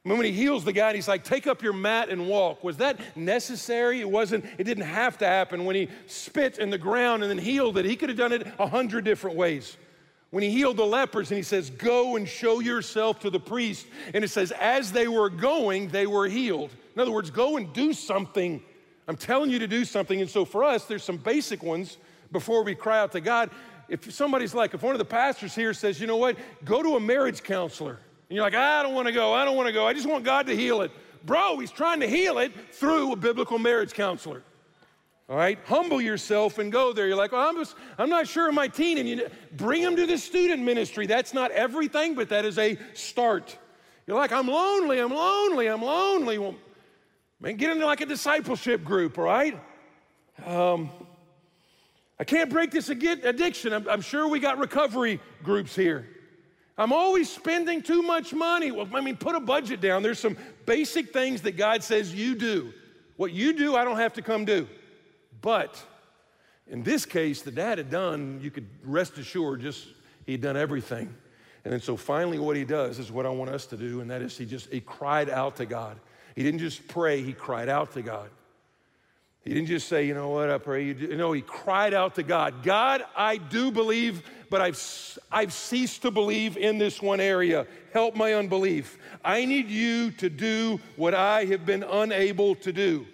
When 0.05 0.25
he 0.25 0.33
heals 0.33 0.65
the 0.65 0.73
guy 0.73 0.89
and 0.89 0.97
he's 0.97 1.07
like, 1.07 1.23
take 1.23 1.47
up 1.47 1.63
your 1.63 1.73
mat 1.73 2.09
and 2.09 2.27
walk. 2.27 2.65
Was 2.65 2.79
that 2.79 3.17
necessary? 3.17 4.01
It 4.01 4.11
wasn't, 4.11 4.45
it 4.59 4.65
didn't 4.65 4.85
have 4.85 5.17
to 5.19 5.27
happen. 5.27 5.65
When 5.65 5.77
he 5.77 5.89
spit 6.09 6.59
in 6.59 6.71
the 6.71 6.79
ground 6.79 7.23
and 7.23 7.31
then 7.31 7.39
healed 7.39 7.79
it, 7.79 7.85
he 7.85 7.95
could 7.95 8.09
have 8.09 8.19
done 8.19 8.33
it 8.33 8.47
a 8.59 8.67
hundred 8.67 9.05
different 9.05 9.37
ways. 9.37 9.77
When 10.31 10.43
he 10.43 10.51
healed 10.51 10.79
the 10.79 10.85
lepers 10.85 11.31
and 11.31 11.37
he 11.37 11.43
says, 11.45 11.71
Go 11.71 12.17
and 12.17 12.27
show 12.27 12.59
yourself 12.59 13.21
to 13.21 13.31
the 13.31 13.39
priest. 13.39 13.87
And 14.13 14.25
it 14.25 14.29
says, 14.29 14.51
As 14.53 14.91
they 14.91 15.07
were 15.07 15.31
going, 15.31 15.89
they 15.89 16.07
were 16.07 16.27
healed. 16.27 16.71
In 16.97 17.01
other 17.01 17.13
words, 17.13 17.31
go 17.31 17.57
and 17.57 17.73
do 17.73 17.93
something. 17.93 18.61
I'm 19.07 19.17
telling 19.17 19.51
you 19.51 19.61
to 19.61 19.69
do 19.69 19.85
something. 19.85 20.21
And 20.21 20.29
so 20.29 20.45
for 20.45 20.65
us, 20.65 20.87
there's 20.87 21.05
some 21.05 21.19
basic 21.19 21.63
ones 21.63 21.99
before 22.33 22.65
we 22.65 22.75
cry 22.75 22.99
out 22.99 23.13
to 23.13 23.21
God. 23.21 23.51
If 23.89 24.11
somebody's 24.13 24.55
like, 24.55 24.75
if 24.75 24.83
one 24.83 24.95
of 24.95 24.99
the 24.99 25.05
pastors 25.05 25.55
here 25.55 25.75
says, 25.75 26.01
You 26.01 26.09
know 26.09 26.17
what, 26.17 26.37
go 26.65 26.83
to 26.83 26.97
a 26.97 27.01
marriage 27.01 27.45
counselor. 27.45 28.01
And 28.33 28.37
you're 28.39 28.47
like, 28.47 28.55
I 28.55 28.83
don't 28.83 28.95
want 28.95 29.09
to 29.09 29.13
go. 29.13 29.35
I 29.35 29.45
don't 29.45 29.59
want 29.59 29.67
to 29.67 29.75
go. 29.75 29.87
I 29.87 29.93
just 29.93 30.09
want 30.09 30.25
God 30.25 30.47
to 30.47 30.57
heal 30.57 30.81
it. 30.81 30.91
Bro, 31.23 31.59
he's 31.59 31.71
trying 31.71 32.01
to 32.01 32.09
heal 32.09 32.39
it 32.39 32.51
through 32.73 33.13
a 33.13 33.17
biblical 33.17 33.59
marriage 33.59 33.93
counselor. 33.93 34.43
All 35.29 35.37
right, 35.37 35.59
humble 35.67 36.01
yourself 36.01 36.57
and 36.57 36.73
go 36.73 36.95
there. 36.95 37.07
You're 37.07 37.19
like, 37.19 37.33
well, 37.33 37.47
I'm, 37.47 37.57
just, 37.57 37.77
I'm 37.99 38.09
not 38.09 38.27
sure 38.27 38.49
of 38.49 38.55
my 38.55 38.69
teen. 38.69 38.97
And 38.97 39.07
you 39.07 39.29
bring 39.59 39.83
them 39.83 39.97
to 39.97 40.07
the 40.07 40.17
student 40.17 40.63
ministry. 40.63 41.05
That's 41.05 41.35
not 41.35 41.51
everything, 41.51 42.15
but 42.15 42.31
that 42.31 42.47
is 42.47 42.57
a 42.57 42.79
start. 42.95 43.59
You're 44.07 44.17
like, 44.17 44.33
I'm 44.33 44.49
lonely, 44.49 44.99
I'm 44.99 45.13
lonely, 45.13 45.67
I'm 45.67 45.83
lonely. 45.83 46.39
Well, 46.39 46.55
man, 47.39 47.57
get 47.57 47.71
into 47.71 47.85
like 47.85 48.01
a 48.01 48.07
discipleship 48.07 48.83
group, 48.83 49.19
all 49.19 49.25
right? 49.25 49.61
Um, 50.47 50.89
I 52.19 52.25
can't 52.25 52.49
break 52.49 52.71
this 52.71 52.89
addiction. 52.89 53.75
I'm, 53.75 53.87
I'm 53.91 54.01
sure 54.01 54.27
we 54.27 54.41
got 54.41 54.57
recovery 54.57 55.21
groups 55.43 55.77
here. 55.77 56.09
I'm 56.79 56.93
always 56.93 57.31
spending 57.31 57.83
too 57.83 58.03
much 58.03 58.33
money. 58.33 58.71
Well, 58.71 58.89
I 58.95 59.01
mean, 59.01 59.17
put 59.17 59.35
a 59.35 59.41
budget 59.41 59.81
down. 59.81 60.03
There's 60.03 60.19
some 60.19 60.37
basic 60.65 61.13
things 61.13 61.43
that 61.43 61.57
God 61.57 61.83
says 61.83 62.15
you 62.15 62.35
do. 62.35 62.73
What 63.17 63.33
you 63.33 63.53
do, 63.53 63.77
I 63.77 63.85
don't 63.85 63.99
have 63.99 64.15
to 64.15 64.23
come 64.23 64.45
do. 64.45 64.67
But 65.43 65.83
in 66.67 66.83
this 66.83 67.05
case, 67.05 67.43
the 67.43 67.51
dad 67.51 67.79
had 67.79 67.91
done, 67.91 68.41
you 68.43 68.51
could 68.51 68.67
rest 68.85 69.19
assured, 69.19 69.61
just 69.61 69.87
he'd 70.27 70.41
done 70.41 70.57
everything. 70.57 71.15
And 71.65 71.73
then 71.73 71.81
so 71.81 71.97
finally, 71.97 72.39
what 72.39 72.57
he 72.57 72.65
does 72.65 72.99
is 72.99 73.13
what 73.13 73.27
I 73.27 73.29
want 73.29 73.51
us 73.51 73.67
to 73.67 73.77
do, 73.77 74.01
and 74.01 74.11
that 74.11 74.23
is 74.23 74.37
he 74.37 74.47
just 74.47 74.73
he 74.73 74.81
cried 74.81 75.31
out 75.31 75.57
to 75.57 75.67
God. 75.67 75.99
He 76.35 76.43
didn't 76.43 76.61
just 76.61 76.89
pray, 76.89 77.23
he 77.23 77.33
cried 77.33 77.69
out 77.69 77.93
to 77.93 78.03
God. 78.03 78.31
He 79.45 79.53
didn't 79.53 79.67
just 79.67 79.89
say, 79.89 80.07
you 80.07 80.15
know 80.15 80.29
what, 80.29 80.51
I 80.51 80.59
pray 80.59 80.85
you 80.85 80.95
do. 80.95 81.17
No, 81.17 81.33
he 81.33 81.43
cried 81.43 81.95
out 81.95 82.15
to 82.15 82.23
God 82.23 82.63
God, 82.63 83.05
I 83.17 83.39
do 83.39 83.73
believe, 83.73 84.23
but 84.51 84.61
I've, 84.61 85.19
I've 85.31 85.53
ceased 85.53 86.03
to 86.03 86.11
believe 86.11 86.57
in 86.57 86.79
this 86.79 87.03
one 87.03 87.21
area. 87.21 87.67
Help 87.93 88.15
my 88.15 88.35
unbelief. 88.35 88.99
I 89.25 89.45
need 89.45 89.69
you 89.69 90.13
to 90.13 90.31
do 90.31 90.81
what 90.97 91.15
I 91.15 91.45
have 91.47 91.67
been 91.67 91.83
unable 91.83 92.55
to 92.57 92.73
do. 92.73 93.07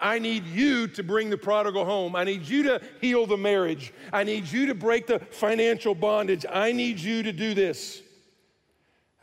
I 0.00 0.18
need 0.18 0.46
you 0.46 0.86
to 0.88 1.02
bring 1.02 1.28
the 1.28 1.36
prodigal 1.36 1.84
home. 1.84 2.16
I 2.16 2.24
need 2.24 2.42
you 2.42 2.62
to 2.64 2.80
heal 3.00 3.26
the 3.26 3.36
marriage. 3.36 3.92
I 4.12 4.24
need 4.24 4.50
you 4.50 4.66
to 4.66 4.74
break 4.74 5.06
the 5.06 5.18
financial 5.18 5.94
bondage. 5.94 6.46
I 6.50 6.72
need 6.72 6.98
you 6.98 7.22
to 7.22 7.32
do 7.32 7.52
this. 7.52 8.02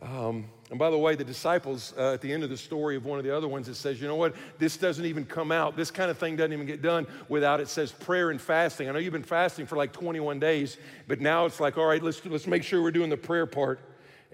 Um, 0.02 0.46
and 0.70 0.78
by 0.78 0.90
the 0.90 0.98
way, 0.98 1.16
the 1.16 1.24
disciples, 1.24 1.94
uh, 1.98 2.14
at 2.14 2.22
the 2.22 2.32
end 2.32 2.44
of 2.44 2.50
the 2.50 2.58
story 2.58 2.98
of 2.98 3.06
one 3.06 3.20
of 3.20 3.24
the 3.24 3.36
other 3.36 3.48
ones, 3.48 3.70
it 3.70 3.76
says, 3.76 4.02
you 4.02 4.08
know 4.08 4.18
what? 4.18 4.36
This 4.58 4.76
doesn't 4.76 5.06
even 5.06 5.24
come 5.24 5.50
out. 5.50 5.78
This 5.78 5.92
kind 5.92 6.12
of 6.12 6.18
thing 6.18 6.36
doesn't 6.36 6.52
even 6.52 6.66
get 6.66 6.82
done 6.82 7.08
without 7.30 7.62
it 7.62 7.70
says 7.70 7.94
prayer 7.94 8.32
and 8.32 8.42
fasting. 8.42 8.90
I 8.90 8.92
know 8.92 9.00
you've 9.00 9.14
been 9.14 9.24
fasting 9.24 9.66
for 9.66 9.78
like 9.78 9.94
21 9.94 10.40
days, 10.40 10.78
but 11.08 11.22
now 11.22 11.46
it's 11.46 11.62
like, 11.62 11.78
all 11.78 11.86
right, 11.86 12.04
let's, 12.04 12.26
let's 12.26 12.48
make 12.48 12.64
sure 12.64 12.82
we're 12.82 12.92
doing 12.92 13.10
the 13.10 13.16
prayer 13.16 13.46
part. 13.46 13.80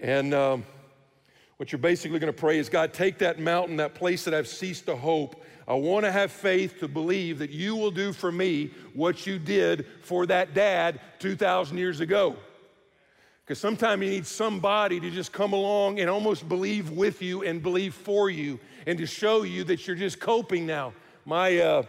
And 0.00 0.34
um, 0.34 0.64
what 1.58 1.70
you're 1.70 1.78
basically 1.78 2.18
going 2.18 2.32
to 2.32 2.38
pray 2.38 2.58
is, 2.58 2.68
God, 2.68 2.92
take 2.92 3.18
that 3.18 3.38
mountain, 3.38 3.76
that 3.76 3.94
place 3.94 4.24
that 4.24 4.34
I've 4.34 4.48
ceased 4.48 4.86
to 4.86 4.96
hope. 4.96 5.40
I 5.68 5.74
want 5.74 6.04
to 6.04 6.10
have 6.10 6.32
faith 6.32 6.80
to 6.80 6.88
believe 6.88 7.38
that 7.38 7.50
you 7.50 7.76
will 7.76 7.92
do 7.92 8.12
for 8.12 8.32
me 8.32 8.72
what 8.92 9.24
you 9.24 9.38
did 9.38 9.86
for 10.02 10.26
that 10.26 10.52
dad 10.52 11.00
2,000 11.20 11.78
years 11.78 12.00
ago. 12.00 12.34
Because 13.44 13.58
sometimes 13.58 14.02
you 14.02 14.08
need 14.08 14.26
somebody 14.26 14.98
to 15.00 15.10
just 15.10 15.30
come 15.30 15.52
along 15.52 16.00
and 16.00 16.08
almost 16.08 16.48
believe 16.48 16.90
with 16.90 17.20
you 17.20 17.42
and 17.42 17.62
believe 17.62 17.94
for 17.94 18.30
you 18.30 18.58
and 18.86 18.96
to 18.98 19.04
show 19.04 19.42
you 19.42 19.64
that 19.64 19.86
you're 19.86 19.96
just 19.96 20.18
coping 20.18 20.64
now. 20.64 20.94
My, 21.26 21.58
uh, 21.58 21.82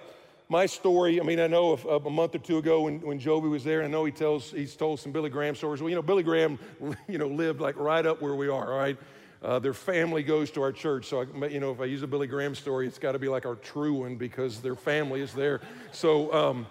my 0.50 0.66
story, 0.66 1.20
I 1.22 1.24
mean, 1.24 1.40
I 1.40 1.48
know 1.48 1.72
of, 1.72 1.86
of 1.86 2.08
a 2.08 2.10
month 2.10 2.36
or 2.36 2.40
two 2.40 2.58
ago 2.58 2.82
when, 2.82 3.00
when 3.00 3.20
Joby 3.20 3.48
was 3.48 3.64
there, 3.64 3.84
I 3.84 3.88
know 3.88 4.04
he 4.04 4.12
tells, 4.12 4.52
he's 4.52 4.76
told 4.76 5.00
some 5.00 5.14
Billy 5.14 5.30
Graham 5.30 5.56
stories. 5.56 5.82
Well, 5.82 5.90
you 5.90 5.96
know, 5.96 6.02
Billy 6.02 6.24
Graham, 6.24 6.60
you 7.08 7.18
know, 7.18 7.28
lived 7.28 7.62
like 7.62 7.78
right 7.78 8.06
up 8.06 8.22
where 8.22 8.36
we 8.36 8.50
are, 8.50 8.74
all 8.74 8.78
right? 8.78 8.98
Uh, 9.42 9.60
their 9.60 9.74
family 9.74 10.24
goes 10.24 10.52
to 10.52 10.62
our 10.62 10.74
church. 10.74 11.06
So, 11.06 11.22
I, 11.22 11.46
you 11.48 11.62
know, 11.62 11.72
if 11.72 11.80
I 11.80 11.86
use 11.86 12.04
a 12.04 12.08
Billy 12.08 12.28
Graham 12.28 12.54
story, 12.54 12.86
it's 12.86 13.00
got 13.00 13.14
to 13.14 13.20
be 13.20 13.30
like 13.30 13.46
our 13.46 13.56
true 13.56 13.94
one 13.94 14.18
because 14.18 14.60
their 14.60 14.76
family 14.76 15.22
is 15.22 15.34
there. 15.34 15.62
So, 15.94 16.34
um, 16.34 16.68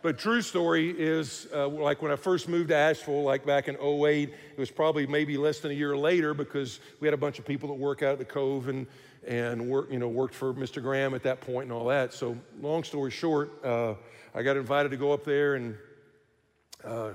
but 0.00 0.18
true 0.18 0.42
story 0.42 0.90
is 0.90 1.48
uh, 1.52 1.68
like 1.68 2.02
when 2.02 2.12
I 2.12 2.16
first 2.16 2.48
moved 2.48 2.68
to 2.68 2.76
Asheville, 2.76 3.24
like 3.24 3.44
back 3.44 3.66
in 3.66 3.76
08, 3.76 4.28
it 4.28 4.58
was 4.58 4.70
probably 4.70 5.06
maybe 5.06 5.36
less 5.36 5.58
than 5.58 5.72
a 5.72 5.74
year 5.74 5.96
later 5.96 6.34
because 6.34 6.78
we 7.00 7.06
had 7.06 7.14
a 7.14 7.18
bunch 7.18 7.38
of 7.38 7.44
people 7.44 7.68
that 7.70 7.74
work 7.74 8.02
out 8.02 8.12
at 8.12 8.18
the 8.18 8.24
Cove 8.24 8.68
and, 8.68 8.86
and 9.26 9.68
work, 9.68 9.90
you 9.90 9.98
know, 9.98 10.08
worked 10.08 10.34
for 10.34 10.54
Mr. 10.54 10.80
Graham 10.80 11.14
at 11.14 11.24
that 11.24 11.40
point 11.40 11.64
and 11.64 11.72
all 11.72 11.86
that. 11.86 12.14
So 12.14 12.36
long 12.60 12.84
story 12.84 13.10
short, 13.10 13.50
uh, 13.64 13.94
I 14.34 14.42
got 14.42 14.56
invited 14.56 14.90
to 14.90 14.96
go 14.96 15.12
up 15.12 15.24
there 15.24 15.56
and 15.56 15.76
uh, 16.84 17.10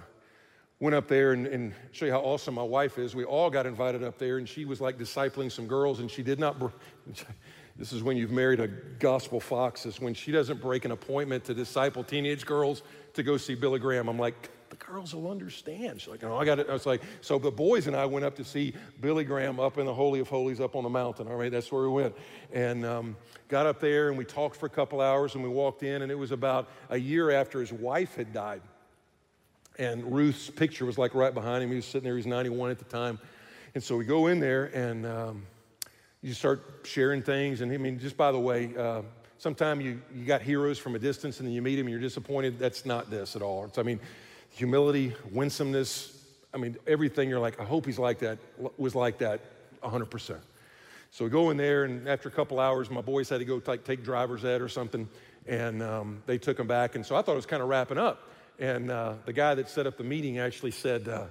went 0.81 0.93
up 0.93 1.07
there 1.07 1.31
and, 1.31 1.47
and, 1.47 1.73
show 1.93 2.05
you 2.05 2.11
how 2.11 2.19
awesome 2.19 2.55
my 2.55 2.63
wife 2.63 2.97
is. 2.97 3.15
We 3.15 3.23
all 3.23 3.49
got 3.49 3.65
invited 3.65 4.03
up 4.03 4.17
there 4.17 4.39
and 4.39 4.49
she 4.49 4.65
was 4.65 4.81
like 4.81 4.97
discipling 4.97 5.49
some 5.49 5.67
girls 5.67 5.99
and 6.01 6.11
she 6.11 6.23
did 6.23 6.39
not... 6.39 6.57
This 7.75 7.91
is 7.91 8.03
when 8.03 8.17
you've 8.17 8.31
married 8.31 8.59
a 8.59 8.67
gospel 8.67 9.39
fox, 9.39 9.85
is 9.85 9.99
when 9.99 10.13
she 10.13 10.31
doesn't 10.31 10.61
break 10.61 10.85
an 10.85 10.91
appointment 10.91 11.43
to 11.45 11.53
disciple 11.53 12.03
teenage 12.03 12.45
girls 12.45 12.83
to 13.13 13.23
go 13.23 13.37
see 13.37 13.55
Billy 13.55 13.79
Graham. 13.79 14.07
I'm 14.07 14.19
like, 14.19 14.49
the 14.69 14.75
girls 14.85 15.13
will 15.13 15.29
understand. 15.29 16.01
She's 16.01 16.09
like, 16.09 16.23
oh, 16.23 16.37
I 16.37 16.45
got 16.45 16.59
it. 16.59 16.69
I 16.69 16.73
was 16.73 16.85
like, 16.85 17.01
so 17.21 17.37
the 17.37 17.51
boys 17.51 17.87
and 17.87 17.95
I 17.95 18.05
went 18.05 18.25
up 18.25 18.35
to 18.37 18.43
see 18.43 18.73
Billy 19.01 19.23
Graham 19.23 19.59
up 19.59 19.77
in 19.77 19.85
the 19.85 19.93
Holy 19.93 20.19
of 20.19 20.27
Holies 20.27 20.59
up 20.59 20.75
on 20.75 20.83
the 20.83 20.89
mountain. 20.89 21.27
All 21.27 21.35
right, 21.35 21.51
that's 21.51 21.71
where 21.71 21.83
we 21.83 21.89
went. 21.89 22.15
And 22.51 22.85
um, 22.85 23.15
got 23.49 23.65
up 23.65 23.79
there 23.79 24.09
and 24.09 24.17
we 24.17 24.25
talked 24.25 24.55
for 24.55 24.65
a 24.65 24.71
couple 24.71 25.01
hours 25.01 25.35
and 25.35 25.43
we 25.43 25.49
walked 25.49 25.83
in, 25.83 26.01
and 26.03 26.11
it 26.11 26.17
was 26.17 26.31
about 26.31 26.69
a 26.89 26.97
year 26.97 27.31
after 27.31 27.59
his 27.59 27.71
wife 27.71 28.15
had 28.15 28.33
died. 28.33 28.61
And 29.79 30.11
Ruth's 30.11 30.49
picture 30.49 30.85
was 30.85 30.97
like 30.99 31.15
right 31.15 31.33
behind 31.33 31.63
him. 31.63 31.69
He 31.69 31.75
was 31.75 31.85
sitting 31.85 32.03
there, 32.03 32.13
he 32.13 32.17
was 32.17 32.27
91 32.27 32.71
at 32.71 32.79
the 32.79 32.85
time. 32.85 33.19
And 33.75 33.83
so 33.83 33.97
we 33.97 34.05
go 34.05 34.27
in 34.27 34.39
there 34.39 34.65
and 34.65 35.05
um, 35.05 35.45
you 36.23 36.33
start 36.33 36.63
sharing 36.83 37.21
things. 37.21 37.61
And 37.61 37.71
I 37.71 37.77
mean, 37.77 37.99
just 37.99 38.17
by 38.17 38.31
the 38.31 38.39
way, 38.39 38.71
uh, 38.75 39.01
sometimes 39.37 39.83
you, 39.83 40.01
you 40.15 40.25
got 40.25 40.41
heroes 40.41 40.79
from 40.79 40.95
a 40.95 40.99
distance 40.99 41.39
and 41.39 41.47
then 41.47 41.53
you 41.53 41.61
meet 41.61 41.75
them 41.75 41.85
and 41.85 41.91
you're 41.91 41.99
disappointed. 41.99 42.57
That's 42.57 42.85
not 42.85 43.11
this 43.11 43.35
at 43.35 43.41
all. 43.41 43.65
It's, 43.65 43.77
I 43.77 43.83
mean, 43.83 43.99
humility, 44.49 45.13
winsomeness, 45.31 46.17
I 46.53 46.57
mean, 46.57 46.77
everything 46.87 47.29
you're 47.29 47.39
like, 47.39 47.59
I 47.59 47.65
hope 47.65 47.85
he's 47.85 47.99
like 47.99 48.19
that, 48.19 48.37
was 48.77 48.95
like 48.95 49.17
that 49.17 49.41
100%. 49.81 50.37
So 51.11 51.25
we 51.25 51.29
go 51.29 51.49
in 51.49 51.57
there, 51.57 51.83
and 51.83 52.07
after 52.07 52.29
a 52.29 52.31
couple 52.31 52.59
hours, 52.59 52.89
my 52.89 53.01
boys 53.01 53.29
had 53.29 53.39
to 53.39 53.45
go 53.45 53.59
take, 53.59 53.83
take 53.83 54.03
driver's 54.03 54.45
ed 54.45 54.61
or 54.61 54.69
something, 54.69 55.07
and 55.45 55.83
um, 55.83 56.23
they 56.25 56.37
took 56.37 56.57
them 56.57 56.65
back. 56.67 56.95
And 56.95 57.05
so 57.05 57.15
I 57.15 57.21
thought 57.21 57.33
it 57.33 57.35
was 57.35 57.45
kind 57.45 57.61
of 57.61 57.69
wrapping 57.69 57.97
up. 57.97 58.29
And 58.59 58.89
uh, 58.89 59.15
the 59.25 59.33
guy 59.33 59.55
that 59.55 59.69
set 59.69 59.85
up 59.85 59.97
the 59.97 60.03
meeting 60.03 60.39
actually 60.39 60.71
said, 60.71 61.07
uh, 61.07 61.25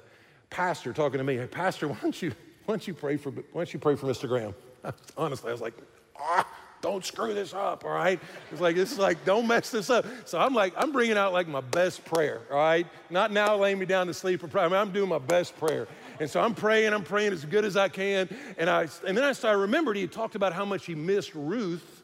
Pastor, 0.51 0.93
talking 0.93 1.19
to 1.19 1.25
me, 1.25 1.37
hey, 1.37 1.47
Pastor, 1.47 1.89
why 1.89 1.99
don't 2.01 2.21
you, 2.21 2.31
why 2.65 2.75
don't 2.75 2.87
you 2.87 2.95
pray 2.95 3.17
for, 3.17 3.31
why 3.31 3.43
don't 3.55 3.73
you 3.73 3.81
pray 3.81 3.97
for 3.97 4.07
Mr. 4.07 4.29
Graham? 4.29 4.55
Honestly, 5.17 5.49
I 5.49 5.53
was 5.53 5.61
like, 5.61 5.75
ah, 6.19 6.47
don't 6.83 7.05
screw 7.05 7.33
this 7.33 7.55
up, 7.55 7.85
all 7.85 7.93
right? 7.93 8.21
It's 8.51 8.61
like, 8.61 8.77
is 8.77 8.99
like, 8.99 9.25
don't 9.25 9.47
mess 9.47 9.71
this 9.71 9.89
up. 9.89 10.05
So 10.25 10.39
I'm 10.39 10.53
like, 10.53 10.75
I'm 10.77 10.91
bringing 10.91 11.17
out 11.17 11.33
like 11.33 11.47
my 11.47 11.61
best 11.61 12.05
prayer, 12.05 12.41
all 12.51 12.57
right? 12.57 12.87
Not 13.09 13.31
now 13.31 13.57
laying 13.57 13.79
me 13.79 13.87
down 13.87 14.09
to 14.09 14.15
sleep. 14.15 14.43
I 14.57 14.69
mean, 14.69 14.77
I'm 14.77 14.91
doing 14.91 15.09
my 15.09 15.19
best 15.19 15.57
prayer. 15.59 15.87
And 16.19 16.29
so 16.29 16.41
I'm 16.41 16.55
praying, 16.55 16.93
I'm 16.93 17.05
praying 17.05 17.33
as 17.33 17.45
good 17.45 17.65
as 17.65 17.77
I 17.77 17.89
can. 17.89 18.29
And, 18.59 18.69
I, 18.69 18.89
and 19.07 19.17
then 19.17 19.25
I, 19.25 19.33
started, 19.33 19.59
I 19.59 19.61
remembered 19.63 19.97
he 19.97 20.07
talked 20.09 20.35
about 20.35 20.53
how 20.53 20.65
much 20.65 20.85
he 20.85 20.95
missed 20.95 21.35
Ruth 21.35 22.03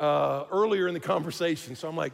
uh, 0.00 0.44
earlier 0.50 0.88
in 0.88 0.94
the 0.94 1.00
conversation. 1.00 1.76
So 1.76 1.88
I'm 1.88 1.96
like, 1.96 2.12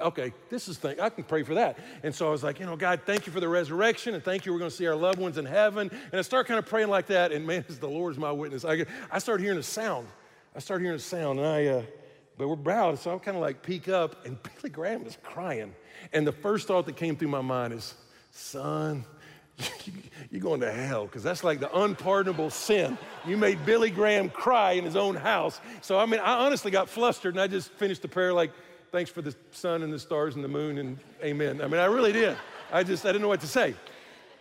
okay, 0.00 0.32
this 0.48 0.68
is 0.68 0.78
thing. 0.78 1.00
I 1.00 1.08
can 1.08 1.24
pray 1.24 1.42
for 1.42 1.54
that. 1.54 1.78
And 2.02 2.14
so 2.14 2.28
I 2.28 2.30
was 2.30 2.42
like, 2.42 2.60
you 2.60 2.66
know, 2.66 2.76
God, 2.76 3.02
thank 3.04 3.26
you 3.26 3.32
for 3.32 3.40
the 3.40 3.48
resurrection, 3.48 4.14
and 4.14 4.22
thank 4.22 4.46
you. 4.46 4.52
We're 4.52 4.58
going 4.58 4.70
to 4.70 4.76
see 4.76 4.86
our 4.86 4.96
loved 4.96 5.18
ones 5.18 5.38
in 5.38 5.44
heaven. 5.44 5.90
And 5.90 6.18
I 6.18 6.22
start 6.22 6.46
kind 6.46 6.58
of 6.58 6.66
praying 6.66 6.88
like 6.88 7.06
that. 7.08 7.32
And 7.32 7.46
man, 7.46 7.64
the 7.80 7.88
Lord's 7.88 8.18
my 8.18 8.32
witness. 8.32 8.64
I, 8.64 8.86
I 9.10 9.18
started 9.18 9.42
hearing 9.42 9.58
a 9.58 9.62
sound. 9.62 10.08
I 10.54 10.58
started 10.58 10.84
hearing 10.84 10.96
a 10.96 11.00
sound, 11.00 11.38
and 11.38 11.48
I, 11.48 11.66
uh, 11.66 11.82
but 12.38 12.48
we're 12.48 12.56
bowed, 12.56 12.98
so 12.98 13.10
I'm 13.10 13.18
kind 13.18 13.36
of 13.36 13.42
like 13.42 13.62
peek 13.62 13.88
up, 13.88 14.24
and 14.26 14.38
Billy 14.56 14.70
Graham 14.70 15.06
is 15.06 15.16
crying. 15.22 15.74
And 16.12 16.26
the 16.26 16.32
first 16.32 16.66
thought 16.66 16.86
that 16.86 16.96
came 16.96 17.16
through 17.16 17.28
my 17.28 17.40
mind 17.40 17.72
is, 17.72 17.94
son, 18.30 19.04
you're 20.30 20.40
going 20.40 20.60
to 20.60 20.70
hell 20.70 21.06
because 21.06 21.22
that's 21.22 21.42
like 21.42 21.60
the 21.60 21.74
unpardonable 21.78 22.50
sin. 22.50 22.98
You 23.26 23.36
made 23.36 23.64
Billy 23.64 23.90
Graham 23.90 24.28
cry 24.28 24.72
in 24.72 24.84
his 24.84 24.96
own 24.96 25.14
house. 25.14 25.60
So, 25.80 25.98
I 25.98 26.06
mean, 26.06 26.20
I 26.20 26.44
honestly 26.44 26.70
got 26.70 26.88
flustered 26.88 27.34
and 27.34 27.40
I 27.40 27.46
just 27.46 27.70
finished 27.72 28.02
the 28.02 28.08
prayer 28.08 28.32
like, 28.32 28.52
thanks 28.92 29.10
for 29.10 29.22
the 29.22 29.34
sun 29.52 29.82
and 29.82 29.92
the 29.92 29.98
stars 29.98 30.34
and 30.34 30.44
the 30.44 30.48
moon 30.48 30.78
and 30.78 30.98
amen. 31.22 31.60
I 31.60 31.66
mean, 31.66 31.80
I 31.80 31.86
really 31.86 32.12
did. 32.12 32.36
I 32.72 32.82
just, 32.82 33.04
I 33.04 33.08
didn't 33.08 33.22
know 33.22 33.28
what 33.28 33.40
to 33.40 33.46
say. 33.46 33.74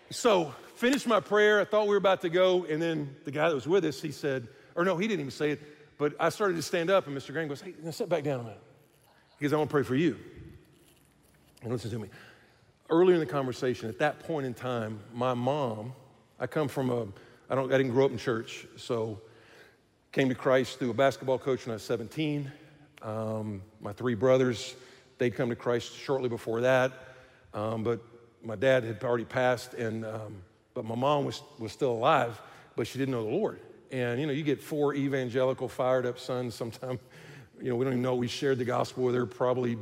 So, 0.09 0.53
finished 0.75 1.07
my 1.07 1.19
prayer. 1.19 1.61
I 1.61 1.65
thought 1.65 1.83
we 1.83 1.91
were 1.91 1.97
about 1.97 2.21
to 2.21 2.29
go. 2.29 2.65
And 2.65 2.81
then 2.81 3.15
the 3.23 3.31
guy 3.31 3.49
that 3.49 3.55
was 3.55 3.67
with 3.67 3.85
us, 3.85 4.01
he 4.01 4.11
said, 4.11 4.47
or 4.75 4.83
no, 4.83 4.97
he 4.97 5.07
didn't 5.07 5.21
even 5.21 5.31
say 5.31 5.51
it, 5.51 5.61
but 5.97 6.13
I 6.19 6.29
started 6.29 6.55
to 6.55 6.61
stand 6.61 6.89
up 6.89 7.07
and 7.07 7.17
Mr. 7.17 7.31
Graham 7.31 7.47
goes, 7.47 7.61
hey, 7.61 7.73
sit 7.91 8.09
back 8.09 8.23
down 8.23 8.41
a 8.41 8.43
minute. 8.43 8.61
Because 9.37 9.53
I 9.53 9.57
want 9.57 9.69
to 9.69 9.73
pray 9.73 9.83
for 9.83 9.95
you. 9.95 10.17
And 11.61 11.71
listen 11.71 11.91
to 11.91 11.99
me. 11.99 12.09
Earlier 12.89 13.15
in 13.15 13.19
the 13.19 13.25
conversation, 13.25 13.89
at 13.89 13.99
that 13.99 14.19
point 14.19 14.45
in 14.45 14.53
time, 14.53 14.99
my 15.13 15.33
mom, 15.33 15.93
I 16.39 16.47
come 16.47 16.67
from 16.67 16.89
a, 16.89 17.07
I 17.49 17.55
don't, 17.55 17.73
I 17.73 17.77
didn't 17.77 17.91
grow 17.91 18.05
up 18.05 18.11
in 18.11 18.17
church, 18.17 18.67
so 18.77 19.19
came 20.11 20.29
to 20.29 20.35
Christ 20.35 20.79
through 20.79 20.91
a 20.91 20.93
basketball 20.93 21.39
coach 21.39 21.65
when 21.65 21.71
I 21.71 21.75
was 21.75 21.83
17. 21.83 22.51
Um, 23.05 23.61
my 23.81 23.93
three 23.93 24.15
brothers, 24.15 24.75
they'd 25.19 25.35
come 25.35 25.49
to 25.49 25.55
Christ 25.55 25.95
shortly 25.95 26.27
before 26.27 26.61
that, 26.61 26.91
um, 27.53 27.83
but 27.83 28.01
my 28.43 28.55
dad 28.55 28.83
had 28.83 29.03
already 29.03 29.25
passed, 29.25 29.75
and 29.75 30.03
um, 30.03 30.41
but 30.73 30.85
my 30.85 30.95
mom 30.95 31.23
was 31.23 31.43
was 31.59 31.71
still 31.71 31.91
alive, 31.91 32.41
but 32.75 32.87
she 32.87 32.97
didn't 32.97 33.11
know 33.13 33.23
the 33.23 33.29
Lord. 33.29 33.59
And 33.91 34.19
you 34.19 34.25
know, 34.25 34.33
you 34.33 34.41
get 34.41 34.61
four 34.61 34.95
evangelical, 34.95 35.67
fired 35.67 36.07
up 36.07 36.17
sons. 36.17 36.55
Sometimes, 36.55 36.99
you 37.61 37.69
know, 37.69 37.75
we 37.75 37.85
don't 37.85 37.93
even 37.93 38.01
know 38.01 38.15
we 38.15 38.27
shared 38.27 38.57
the 38.57 38.65
gospel 38.65 39.03
with 39.03 39.13
her 39.13 39.27
probably 39.27 39.77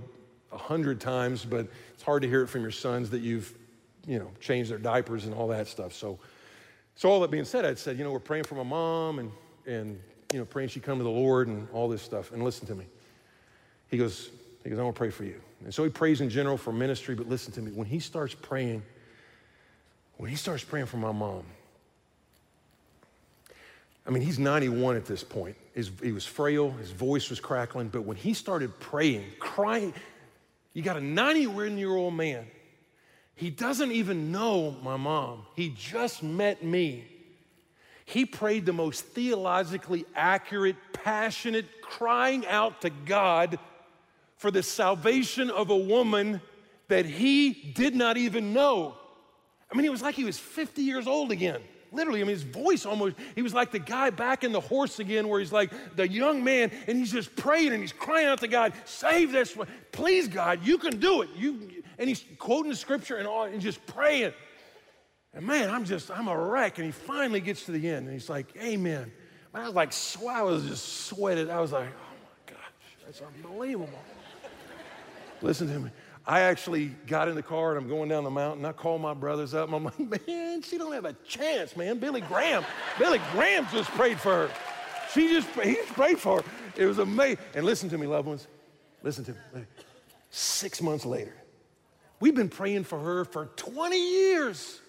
a 0.52 0.58
hundred 0.58 1.00
times, 1.00 1.46
but 1.46 1.68
it's 1.94 2.04
hard 2.04 2.24
to 2.24 2.28
hear 2.28 2.44
it 2.44 2.48
from 2.48 2.62
your 2.62 2.72
sons 2.72 3.10
that 3.12 3.22
you've, 3.22 3.58
you 4.06 4.20
know, 4.20 4.32
changed 4.42 4.70
their 4.70 4.78
diapers 4.78 5.26
and 5.26 5.34
all 5.34 5.48
that 5.48 5.68
stuff. 5.68 5.94
So, 5.94 6.20
so 6.96 7.10
all 7.10 7.22
that 7.22 7.32
being 7.32 7.46
said, 7.46 7.64
I'd 7.64 7.80
said, 7.80 7.98
you 7.98 8.04
know, 8.04 8.12
we're 8.12 8.20
praying 8.20 8.44
for 8.44 8.56
my 8.56 8.64
mom 8.64 9.20
and 9.20 9.32
and 9.66 10.00
you 10.34 10.40
know, 10.40 10.46
praying 10.46 10.68
she 10.68 10.80
come 10.80 10.98
to 10.98 11.04
the 11.04 11.10
Lord 11.10 11.48
and 11.48 11.70
all 11.72 11.88
this 11.88 12.02
stuff. 12.02 12.34
And 12.34 12.44
listen 12.44 12.68
to 12.68 12.76
me. 12.76 12.86
He 13.94 14.00
goes, 14.00 14.32
he 14.64 14.72
goes, 14.72 14.80
I 14.80 14.82
want 14.82 14.96
to 14.96 14.98
pray 14.98 15.12
for 15.12 15.24
you. 15.24 15.40
And 15.64 15.72
so 15.72 15.84
he 15.84 15.90
prays 15.92 16.20
in 16.20 16.28
general 16.28 16.58
for 16.58 16.74
ministry, 16.74 17.14
but 17.14 17.30
listen 17.30 17.54
to 17.54 17.62
me. 17.62 17.70
When 17.70 17.86
he 17.86 18.00
starts 18.00 18.34
praying, 18.34 18.82
when 20.18 20.32
he 20.32 20.36
starts 20.36 20.64
praying 20.64 20.88
for 20.88 20.98
my 20.98 21.12
mom, 21.12 21.44
I 24.08 24.10
mean, 24.10 24.24
he's 24.24 24.40
91 24.40 24.96
at 24.96 25.06
this 25.06 25.24
point. 25.24 25.56
His, 25.76 25.92
he 26.02 26.12
was 26.12 26.26
frail, 26.26 26.72
his 26.72 26.90
voice 26.90 27.30
was 27.30 27.40
crackling, 27.40 27.90
but 27.90 28.02
when 28.02 28.18
he 28.18 28.34
started 28.34 28.80
praying, 28.80 29.26
crying, 29.38 29.94
you 30.74 30.82
got 30.82 30.98
a 30.98 31.02
91 31.02 31.78
year 31.78 31.96
old 31.96 32.16
man. 32.16 32.48
He 33.36 33.52
doesn't 33.52 33.92
even 33.92 34.32
know 34.32 34.76
my 34.82 34.98
mom. 34.98 35.46
He 35.56 35.70
just 35.70 36.24
met 36.24 36.64
me. 36.64 37.04
He 38.06 38.26
prayed 38.26 38.66
the 38.66 38.74
most 38.74 39.06
theologically 39.06 40.08
accurate, 40.16 40.78
passionate, 40.94 41.68
crying 41.84 42.48
out 42.48 42.82
to 42.82 42.90
God 42.90 43.60
for 44.44 44.52
the 44.52 44.62
salvation 44.62 45.50
of 45.50 45.70
a 45.70 45.78
woman 45.78 46.42
that 46.90 47.06
he 47.06 47.54
did 47.54 47.96
not 47.96 48.18
even 48.18 48.52
know. 48.52 48.94
I 49.72 49.78
mean, 49.78 49.86
it 49.86 49.90
was 49.90 50.02
like 50.02 50.16
he 50.16 50.26
was 50.26 50.38
50 50.38 50.82
years 50.82 51.08
old 51.08 51.32
again. 51.32 51.62
Literally, 51.94 52.20
I 52.20 52.26
mean, 52.26 52.36
his 52.36 52.44
voice 52.44 52.86
almost, 52.86 53.16
he 53.36 53.42
was 53.42 53.54
like 53.54 53.72
the 53.72 53.80
guy 53.80 54.10
back 54.10 54.44
in 54.44 54.52
the 54.52 54.60
horse 54.60 55.00
again, 55.00 55.30
where 55.30 55.40
he's 55.40 55.54
like 55.54 55.72
the 55.96 56.06
young 56.06 56.44
man, 56.44 56.72
and 56.88 56.98
he's 56.98 57.14
just 57.14 57.34
praying 57.38 57.72
and 57.72 57.80
he's 57.80 57.94
crying 57.94 58.28
out 58.28 58.42
to 58.42 58.50
God, 58.50 58.74
save 58.84 59.32
this 59.32 59.56
one. 59.56 59.70
Please, 59.94 60.28
God, 60.28 60.60
you 60.62 60.78
can 60.78 61.00
do 61.00 61.22
it. 61.22 61.30
You, 61.38 61.82
and 61.98 62.10
he's 62.10 62.26
quoting 62.38 62.70
the 62.70 62.76
scripture 62.76 63.16
and, 63.16 63.26
all, 63.26 63.46
and 63.46 63.62
just 63.62 63.86
praying. 63.86 64.34
And 65.34 65.48
man, 65.48 65.70
I'm 65.70 65.86
just, 65.86 66.12
I'm 66.12 66.28
a 66.28 66.38
wreck. 66.38 66.80
And 66.80 66.86
he 66.86 66.92
finally 66.92 67.40
gets 67.40 67.64
to 67.68 67.72
the 67.72 67.90
end 67.90 68.08
and 68.08 68.14
he's 68.14 68.30
like, 68.30 68.54
Amen. 68.62 69.10
I 69.54 69.68
was 69.70 69.74
like, 69.74 69.94
I 70.28 70.42
was 70.42 70.66
just 70.66 71.06
sweated. 71.06 71.50
I 71.50 71.62
was 71.62 71.72
like, 71.72 71.88
oh 71.88 72.52
my 72.52 72.54
gosh, 72.54 73.06
that's 73.06 73.22
unbelievable. 73.22 73.88
Listen 75.44 75.68
to 75.68 75.78
me. 75.78 75.92
I 76.26 76.40
actually 76.40 76.96
got 77.06 77.28
in 77.28 77.36
the 77.36 77.44
car 77.44 77.76
and 77.76 77.84
I'm 77.84 77.90
going 77.90 78.08
down 78.08 78.24
the 78.24 78.32
mountain. 78.32 78.64
I 78.64 78.72
call 78.72 78.98
my 78.98 79.14
brothers 79.14 79.54
up. 79.54 79.72
I'm 79.72 79.84
like, 79.84 80.28
man, 80.28 80.62
she 80.62 80.78
don't 80.78 80.94
have 80.94 81.04
a 81.04 81.14
chance, 81.28 81.76
man. 81.76 82.00
Billy 82.00 82.22
Graham, 82.22 82.64
Billy 82.98 83.20
Graham 83.34 83.68
just 83.72 83.90
prayed 83.92 84.20
for 84.20 84.48
her. 84.48 84.52
She 85.14 85.28
just, 85.28 85.50
he 85.60 85.76
just 85.76 85.94
prayed 85.94 86.18
for 86.18 86.42
her. 86.42 86.50
It 86.78 86.86
was 86.86 86.98
amazing. 86.98 87.40
And 87.54 87.66
listen 87.66 87.90
to 87.90 87.98
me, 87.98 88.08
loved 88.08 88.28
ones. 88.28 88.48
Listen 89.04 89.26
to 89.26 89.32
me. 89.32 89.62
Six 90.32 90.82
months 90.82 91.06
later, 91.06 91.36
we've 92.22 92.34
been 92.34 92.50
praying 92.50 92.86
for 92.86 92.98
her 92.98 93.26
for 93.26 93.48
20 93.58 93.98
years. 93.98 94.80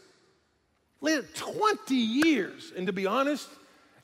20 1.34 1.94
years. 1.94 2.72
And 2.76 2.86
to 2.86 2.92
be 2.92 3.06
honest, 3.06 3.48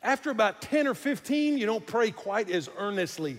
after 0.03 0.31
about 0.31 0.61
10 0.61 0.89
or 0.89 0.95
15, 0.95 1.57
you 1.57 1.65
don't 1.65 1.87
pray 1.87 2.11
quite 2.11 2.51
as 2.51 2.69
earnestly. 2.77 3.39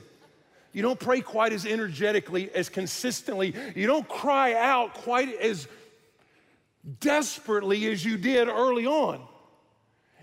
You 0.74 0.82
don't 0.82 1.00
pray 1.00 1.22
quite 1.22 1.54
as 1.54 1.66
energetically, 1.66 2.50
as 2.52 2.70
consistently. 2.70 3.54
You 3.76 3.88
don't 3.88 4.08
cry 4.08 4.54
out 4.54 4.94
quite 4.94 5.40
as 5.40 5.68
desperately 7.00 7.88
as 7.88 8.04
you 8.04 8.18
did 8.18 8.48
early 8.48 8.86
on. 8.86 9.22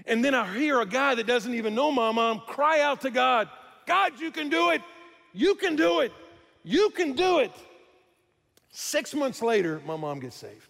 And 0.07 0.25
then 0.25 0.35
I 0.35 0.53
hear 0.57 0.81
a 0.81 0.87
guy 0.87 1.15
that 1.15 1.27
doesn't 1.27 1.55
even 1.55 1.75
know 1.75 1.93
my 1.93 2.11
mom 2.13 2.41
cry 2.47 2.81
out 2.81 3.03
to 3.03 3.11
God, 3.11 3.49
God, 3.87 4.21
you 4.21 4.31
can 4.31 4.49
do 4.49 4.71
it. 4.71 4.83
You 5.33 5.55
can 5.55 5.77
do 5.77 6.01
it. 6.01 6.13
You 6.65 6.91
can 6.91 7.13
do 7.13 7.41
it. 7.41 7.53
Six 8.71 9.15
months 9.15 9.43
later, 9.43 9.81
my 9.87 9.97
mom 9.97 10.21
gets 10.21 10.37
saved. 10.37 10.69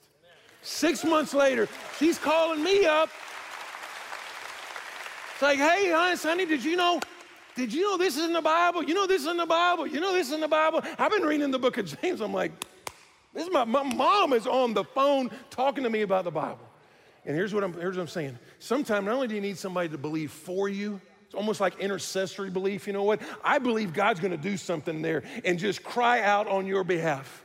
Six 0.62 1.04
months 1.04 1.34
later, 1.34 1.68
she's 1.98 2.18
calling 2.18 2.62
me 2.62 2.84
up. 2.84 3.10
It's 5.32 5.42
like, 5.42 5.58
hey, 5.58 5.90
honey, 5.92 6.16
honey, 6.16 6.46
did 6.46 6.64
you 6.64 6.76
know 6.76 7.00
did 7.58 7.74
you 7.74 7.82
know 7.82 7.96
this 7.96 8.16
is 8.16 8.24
in 8.24 8.32
the 8.32 8.40
Bible? 8.40 8.84
You 8.84 8.94
know 8.94 9.08
this 9.08 9.22
is 9.22 9.26
in 9.26 9.36
the 9.36 9.44
Bible? 9.44 9.84
You 9.84 10.00
know 10.00 10.12
this 10.12 10.28
is 10.28 10.32
in 10.32 10.40
the 10.40 10.48
Bible? 10.48 10.80
I've 10.96 11.10
been 11.10 11.24
reading 11.24 11.50
the 11.50 11.58
book 11.58 11.76
of 11.76 12.00
James. 12.00 12.20
I'm 12.20 12.32
like, 12.32 12.52
this 13.34 13.44
is 13.46 13.52
my, 13.52 13.64
my 13.64 13.82
mom 13.82 14.32
is 14.32 14.46
on 14.46 14.74
the 14.74 14.84
phone 14.84 15.28
talking 15.50 15.82
to 15.82 15.90
me 15.90 16.02
about 16.02 16.22
the 16.22 16.30
Bible. 16.30 16.60
And 17.26 17.34
here's 17.34 17.52
what 17.52 17.64
I'm, 17.64 17.72
here's 17.74 17.96
what 17.96 18.02
I'm 18.02 18.08
saying. 18.08 18.38
Sometimes 18.60 19.06
not 19.06 19.14
only 19.14 19.26
do 19.26 19.34
you 19.34 19.40
need 19.40 19.58
somebody 19.58 19.88
to 19.88 19.98
believe 19.98 20.30
for 20.30 20.68
you, 20.68 21.00
it's 21.26 21.34
almost 21.34 21.60
like 21.60 21.80
intercessory 21.80 22.48
belief. 22.48 22.86
You 22.86 22.92
know 22.92 23.02
what? 23.02 23.20
I 23.42 23.58
believe 23.58 23.92
God's 23.92 24.20
going 24.20 24.30
to 24.30 24.36
do 24.36 24.56
something 24.56 25.02
there 25.02 25.24
and 25.44 25.58
just 25.58 25.82
cry 25.82 26.22
out 26.22 26.46
on 26.46 26.64
your 26.64 26.84
behalf. 26.84 27.44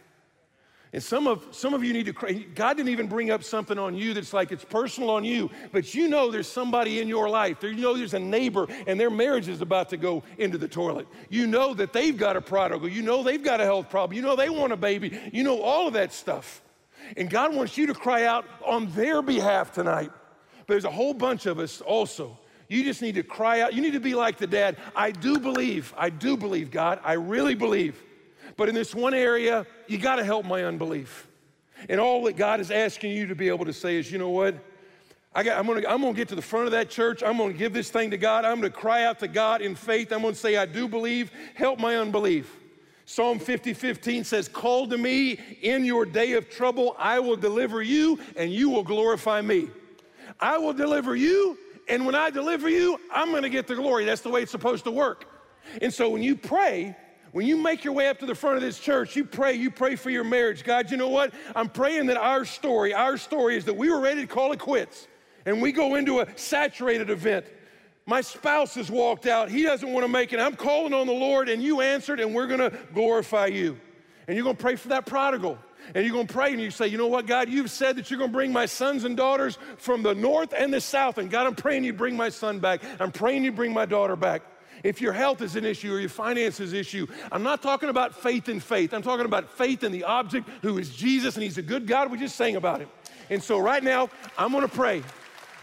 And 0.93 1.01
some 1.01 1.25
of, 1.25 1.47
some 1.49 1.73
of 1.73 1.83
you 1.83 1.91
need 1.91 2.05
to 2.05 2.13
cry. 2.13 2.33
God 2.53 2.77
didn't 2.77 2.89
even 2.89 3.07
bring 3.07 3.31
up 3.31 3.43
something 3.43 3.79
on 3.79 3.95
you 3.95 4.13
that's 4.13 4.31
like 4.31 4.51
it's 4.51 4.63
personal 4.63 5.09
on 5.09 5.23
you, 5.23 5.49
but 5.71 5.95
you 5.95 6.07
know 6.07 6.29
there's 6.29 6.47
somebody 6.47 7.01
in 7.01 7.07
your 7.07 7.27
life. 7.29 7.63
You 7.63 7.73
know 7.73 7.97
there's 7.97 8.13
a 8.13 8.19
neighbor 8.19 8.67
and 8.85 8.99
their 8.99 9.09
marriage 9.09 9.47
is 9.47 9.61
about 9.61 9.89
to 9.89 9.97
go 9.97 10.21
into 10.37 10.59
the 10.59 10.67
toilet. 10.67 11.07
You 11.29 11.47
know 11.47 11.73
that 11.73 11.93
they've 11.93 12.15
got 12.15 12.37
a 12.37 12.41
prodigal. 12.41 12.87
You 12.87 13.01
know 13.01 13.23
they've 13.23 13.43
got 13.43 13.59
a 13.59 13.63
health 13.63 13.89
problem. 13.89 14.15
You 14.15 14.21
know 14.21 14.35
they 14.35 14.51
want 14.51 14.71
a 14.71 14.77
baby. 14.77 15.19
You 15.33 15.43
know 15.43 15.63
all 15.63 15.87
of 15.87 15.93
that 15.93 16.13
stuff. 16.13 16.61
And 17.17 17.27
God 17.27 17.55
wants 17.55 17.75
you 17.75 17.87
to 17.87 17.95
cry 17.95 18.25
out 18.25 18.45
on 18.63 18.85
their 18.91 19.23
behalf 19.23 19.71
tonight. 19.71 20.11
But 20.59 20.67
there's 20.75 20.85
a 20.85 20.91
whole 20.91 21.15
bunch 21.15 21.47
of 21.47 21.57
us 21.57 21.81
also. 21.81 22.37
You 22.69 22.83
just 22.83 23.01
need 23.01 23.15
to 23.15 23.23
cry 23.23 23.61
out. 23.61 23.73
You 23.73 23.81
need 23.81 23.93
to 23.93 23.99
be 23.99 24.13
like 24.13 24.37
the 24.37 24.47
dad. 24.47 24.77
I 24.95 25.09
do 25.09 25.39
believe. 25.39 25.91
I 25.97 26.11
do 26.11 26.37
believe, 26.37 26.69
God. 26.69 26.99
I 27.03 27.13
really 27.13 27.55
believe 27.55 28.01
but 28.57 28.69
in 28.69 28.75
this 28.75 28.93
one 28.93 29.13
area, 29.13 29.65
you 29.87 29.97
got 29.97 30.17
to 30.17 30.23
help 30.23 30.45
my 30.45 30.63
unbelief. 30.63 31.27
And 31.89 31.99
all 31.99 32.23
that 32.25 32.37
God 32.37 32.59
is 32.59 32.71
asking 32.71 33.11
you 33.11 33.27
to 33.27 33.35
be 33.35 33.49
able 33.49 33.65
to 33.65 33.73
say 33.73 33.97
is, 33.97 34.11
you 34.11 34.17
know 34.17 34.29
what? 34.29 34.55
I 35.35 35.41
I'm, 35.49 35.65
gonna, 35.65 35.87
I'm 35.87 36.01
gonna 36.01 36.13
get 36.13 36.27
to 36.29 36.35
the 36.35 36.41
front 36.41 36.67
of 36.67 36.71
that 36.73 36.89
church. 36.89 37.23
I'm 37.23 37.37
gonna 37.37 37.53
give 37.53 37.73
this 37.73 37.89
thing 37.89 38.11
to 38.11 38.17
God. 38.17 38.45
I'm 38.45 38.57
gonna 38.57 38.69
cry 38.69 39.03
out 39.05 39.19
to 39.19 39.27
God 39.27 39.61
in 39.61 39.75
faith. 39.75 40.11
I'm 40.11 40.21
gonna 40.21 40.35
say, 40.35 40.57
I 40.57 40.65
do 40.65 40.87
believe. 40.87 41.31
Help 41.55 41.79
my 41.79 41.97
unbelief. 41.97 42.55
Psalm 43.05 43.39
50, 43.39 43.73
15 43.73 44.23
says, 44.23 44.47
Call 44.47 44.87
to 44.87 44.97
me 44.97 45.39
in 45.61 45.83
your 45.83 46.05
day 46.05 46.33
of 46.33 46.49
trouble. 46.49 46.95
I 46.99 47.19
will 47.19 47.35
deliver 47.35 47.81
you 47.81 48.19
and 48.37 48.51
you 48.53 48.69
will 48.69 48.83
glorify 48.83 49.41
me. 49.41 49.69
I 50.39 50.57
will 50.57 50.73
deliver 50.73 51.15
you, 51.15 51.57
and 51.87 52.05
when 52.05 52.15
I 52.15 52.29
deliver 52.29 52.69
you, 52.69 52.99
I'm 53.13 53.31
gonna 53.31 53.49
get 53.49 53.67
the 53.67 53.75
glory. 53.75 54.05
That's 54.05 54.21
the 54.21 54.29
way 54.29 54.41
it's 54.43 54.51
supposed 54.51 54.83
to 54.85 54.91
work. 54.91 55.25
And 55.81 55.93
so 55.93 56.09
when 56.09 56.21
you 56.21 56.35
pray, 56.35 56.95
when 57.33 57.47
you 57.47 57.57
make 57.57 57.83
your 57.83 57.93
way 57.93 58.09
up 58.09 58.19
to 58.19 58.27
the 58.27 58.35
front 58.35 58.57
of 58.57 58.61
this 58.61 58.77
church, 58.77 59.15
you 59.15 59.25
pray, 59.25 59.53
you 59.55 59.71
pray 59.71 59.95
for 59.95 60.11
your 60.11 60.23
marriage. 60.23 60.63
God, 60.63 60.91
you 60.91 60.97
know 60.97 61.09
what? 61.09 61.33
I'm 61.55 61.67
praying 61.67 62.05
that 62.05 62.17
our 62.17 62.45
story, 62.45 62.93
our 62.93 63.17
story 63.17 63.57
is 63.57 63.65
that 63.65 63.75
we 63.75 63.89
were 63.89 63.99
ready 63.99 64.21
to 64.21 64.27
call 64.27 64.51
it 64.51 64.59
quits 64.59 65.07
and 65.47 65.59
we 65.59 65.71
go 65.71 65.95
into 65.95 66.19
a 66.19 66.27
saturated 66.37 67.09
event. 67.09 67.47
My 68.05 68.21
spouse 68.21 68.75
has 68.75 68.91
walked 68.91 69.25
out. 69.25 69.49
He 69.49 69.63
doesn't 69.63 69.91
want 69.91 70.03
to 70.03 70.07
make 70.07 70.31
it. 70.31 70.39
I'm 70.39 70.55
calling 70.55 70.93
on 70.93 71.07
the 71.07 71.13
Lord 71.13 71.49
and 71.49 71.63
you 71.63 71.81
answered 71.81 72.19
and 72.19 72.35
we're 72.35 72.45
going 72.45 72.59
to 72.59 72.77
glorify 72.93 73.47
you. 73.47 73.79
And 74.27 74.37
you're 74.37 74.43
going 74.43 74.55
to 74.55 74.61
pray 74.61 74.75
for 74.75 74.89
that 74.89 75.07
prodigal. 75.07 75.57
And 75.95 76.05
you're 76.05 76.13
going 76.13 76.27
to 76.27 76.33
pray 76.33 76.51
and 76.51 76.61
you 76.61 76.69
say, 76.69 76.87
you 76.87 76.99
know 76.99 77.07
what, 77.07 77.25
God, 77.25 77.49
you've 77.49 77.71
said 77.71 77.95
that 77.95 78.11
you're 78.11 78.19
going 78.19 78.29
to 78.29 78.37
bring 78.37 78.53
my 78.53 78.67
sons 78.67 79.05
and 79.05 79.17
daughters 79.17 79.57
from 79.77 80.03
the 80.03 80.13
north 80.13 80.53
and 80.55 80.71
the 80.71 80.79
south. 80.79 81.17
And 81.17 81.31
God, 81.31 81.47
I'm 81.47 81.55
praying 81.55 81.83
you 81.83 81.93
bring 81.93 82.15
my 82.15 82.29
son 82.29 82.59
back. 82.59 82.81
I'm 82.99 83.11
praying 83.11 83.43
you 83.43 83.51
bring 83.51 83.73
my 83.73 83.85
daughter 83.85 84.15
back 84.15 84.43
if 84.83 85.01
your 85.01 85.13
health 85.13 85.41
is 85.41 85.55
an 85.55 85.65
issue 85.65 85.93
or 85.93 85.99
your 85.99 86.09
finances 86.09 86.73
issue, 86.73 87.07
I'm 87.31 87.43
not 87.43 87.61
talking 87.61 87.89
about 87.89 88.13
faith 88.13 88.49
in 88.49 88.59
faith. 88.59 88.93
I'm 88.93 89.01
talking 89.01 89.25
about 89.25 89.49
faith 89.49 89.83
in 89.83 89.91
the 89.91 90.03
object 90.03 90.49
who 90.61 90.77
is 90.77 90.93
Jesus 90.93 91.35
and 91.35 91.43
he's 91.43 91.57
a 91.57 91.61
good 91.61 91.87
God. 91.87 92.11
We 92.11 92.17
just 92.17 92.35
sang 92.35 92.57
about 92.57 92.81
him. 92.81 92.89
And 93.29 93.41
so 93.41 93.59
right 93.59 93.83
now, 93.83 94.09
I'm 94.37 94.51
going 94.51 94.67
to 94.67 94.73
pray. 94.73 95.01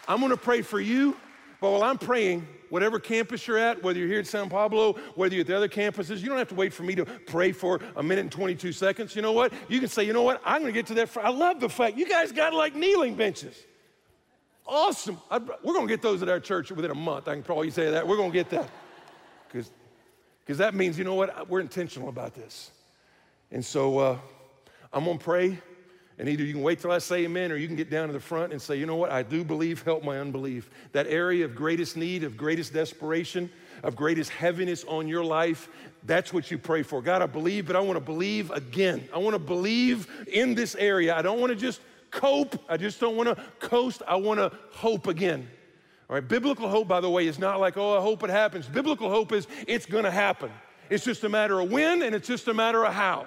I'm 0.08 0.18
going 0.18 0.30
to 0.30 0.36
pray 0.36 0.62
for 0.62 0.80
you. 0.80 1.16
But 1.60 1.72
while 1.72 1.82
I'm 1.82 1.98
praying, 1.98 2.48
whatever 2.70 2.98
campus 2.98 3.46
you're 3.46 3.58
at, 3.58 3.82
whether 3.82 3.98
you're 3.98 4.08
here 4.08 4.20
at 4.20 4.26
San 4.26 4.48
Pablo, 4.48 4.94
whether 5.14 5.34
you're 5.34 5.42
at 5.42 5.46
the 5.46 5.56
other 5.56 5.68
campuses, 5.68 6.20
you 6.20 6.28
don't 6.30 6.38
have 6.38 6.48
to 6.48 6.54
wait 6.54 6.72
for 6.72 6.84
me 6.84 6.94
to 6.94 7.04
pray 7.04 7.52
for 7.52 7.80
a 7.96 8.02
minute 8.02 8.22
and 8.22 8.32
22 8.32 8.72
seconds. 8.72 9.14
You 9.14 9.20
know 9.20 9.32
what? 9.32 9.52
You 9.68 9.78
can 9.78 9.88
say, 9.88 10.04
you 10.04 10.14
know 10.14 10.22
what? 10.22 10.40
I'm 10.44 10.62
going 10.62 10.72
to 10.72 10.78
get 10.78 10.86
to 10.86 10.94
that. 10.94 11.14
I 11.18 11.28
love 11.28 11.60
the 11.60 11.68
fact 11.68 11.98
you 11.98 12.08
guys 12.08 12.32
got 12.32 12.54
like 12.54 12.74
kneeling 12.74 13.14
benches. 13.14 13.54
Awesome. 14.66 15.18
I, 15.30 15.38
we're 15.38 15.74
going 15.74 15.86
to 15.86 15.92
get 15.92 16.00
those 16.00 16.22
at 16.22 16.30
our 16.30 16.40
church 16.40 16.70
within 16.70 16.90
a 16.90 16.94
month. 16.94 17.28
I 17.28 17.34
can 17.34 17.42
probably 17.42 17.70
say 17.70 17.90
that. 17.90 18.06
We're 18.06 18.16
going 18.16 18.30
to 18.30 18.38
get 18.38 18.48
that 18.50 18.70
because 19.52 20.58
that 20.58 20.74
means, 20.74 20.98
you 20.98 21.04
know 21.04 21.14
what, 21.14 21.48
we're 21.48 21.60
intentional 21.60 22.08
about 22.08 22.34
this. 22.34 22.70
And 23.50 23.64
so 23.64 23.98
uh, 23.98 24.18
I'm 24.92 25.04
going 25.04 25.18
to 25.18 25.24
pray, 25.24 25.58
and 26.18 26.28
either 26.28 26.44
you 26.44 26.52
can 26.52 26.62
wait 26.62 26.80
till 26.80 26.90
I 26.92 26.98
say 26.98 27.24
amen 27.24 27.50
or 27.52 27.56
you 27.56 27.66
can 27.66 27.76
get 27.76 27.90
down 27.90 28.08
to 28.08 28.12
the 28.12 28.20
front 28.20 28.52
and 28.52 28.60
say, 28.60 28.76
you 28.76 28.86
know 28.86 28.96
what, 28.96 29.10
I 29.10 29.22
do 29.22 29.44
believe, 29.44 29.82
help 29.82 30.04
my 30.04 30.18
unbelief. 30.18 30.70
That 30.92 31.06
area 31.06 31.44
of 31.44 31.54
greatest 31.54 31.96
need, 31.96 32.24
of 32.24 32.36
greatest 32.36 32.72
desperation, 32.72 33.50
of 33.82 33.96
greatest 33.96 34.30
heaviness 34.30 34.84
on 34.84 35.08
your 35.08 35.24
life, 35.24 35.68
that's 36.04 36.32
what 36.32 36.50
you 36.50 36.58
pray 36.58 36.82
for. 36.82 37.00
God, 37.00 37.22
I 37.22 37.26
believe, 37.26 37.66
but 37.66 37.76
I 37.76 37.80
want 37.80 37.96
to 37.96 38.04
believe 38.04 38.50
again. 38.50 39.08
I 39.14 39.18
want 39.18 39.34
to 39.34 39.38
believe 39.38 40.08
in 40.26 40.54
this 40.54 40.74
area. 40.74 41.16
I 41.16 41.22
don't 41.22 41.40
want 41.40 41.50
to 41.50 41.56
just 41.56 41.80
cope, 42.10 42.60
I 42.68 42.76
just 42.76 43.00
don't 43.00 43.16
want 43.16 43.28
to 43.28 43.42
coast, 43.60 44.02
I 44.06 44.16
want 44.16 44.40
to 44.40 44.52
hope 44.72 45.06
again. 45.06 45.48
All 46.10 46.16
right, 46.16 46.26
biblical 46.26 46.68
hope, 46.68 46.88
by 46.88 47.00
the 47.00 47.08
way, 47.08 47.28
is 47.28 47.38
not 47.38 47.60
like, 47.60 47.76
oh, 47.76 47.96
I 47.96 48.00
hope 48.00 48.24
it 48.24 48.30
happens. 48.30 48.66
Biblical 48.66 49.08
hope 49.08 49.30
is 49.30 49.46
it's 49.68 49.86
gonna 49.86 50.10
happen. 50.10 50.50
It's 50.88 51.04
just 51.04 51.22
a 51.22 51.28
matter 51.28 51.60
of 51.60 51.70
when 51.70 52.02
and 52.02 52.16
it's 52.16 52.26
just 52.26 52.48
a 52.48 52.54
matter 52.54 52.84
of 52.84 52.92
how. 52.92 53.26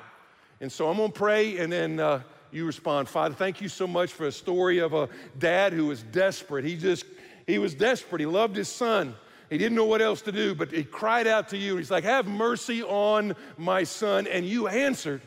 And 0.59 0.69
so 0.69 0.89
I'm 0.89 0.97
gonna 0.97 1.09
pray 1.09 1.59
and 1.59 1.71
then 1.71 2.01
uh, 2.01 2.23
you 2.51 2.65
respond. 2.65 3.07
Father, 3.07 3.35
thank 3.35 3.61
you 3.61 3.69
so 3.69 3.87
much 3.87 4.11
for 4.11 4.27
a 4.27 4.31
story 4.33 4.79
of 4.79 4.91
a 4.93 5.07
dad 5.39 5.71
who 5.71 5.85
was 5.85 6.03
desperate. 6.03 6.65
He 6.65 6.75
just, 6.75 7.05
he 7.47 7.57
was 7.57 7.73
desperate. 7.73 8.19
He 8.19 8.25
loved 8.25 8.57
his 8.57 8.67
son. 8.67 9.15
He 9.49 9.57
didn't 9.57 9.77
know 9.77 9.85
what 9.85 10.01
else 10.01 10.21
to 10.23 10.33
do, 10.33 10.53
but 10.53 10.69
he 10.69 10.83
cried 10.83 11.25
out 11.25 11.47
to 11.49 11.57
you. 11.57 11.77
He's 11.77 11.91
like, 11.91 12.03
Have 12.03 12.27
mercy 12.27 12.83
on 12.83 13.33
my 13.57 13.85
son. 13.85 14.27
And 14.27 14.45
you 14.45 14.67
answered. 14.67 15.21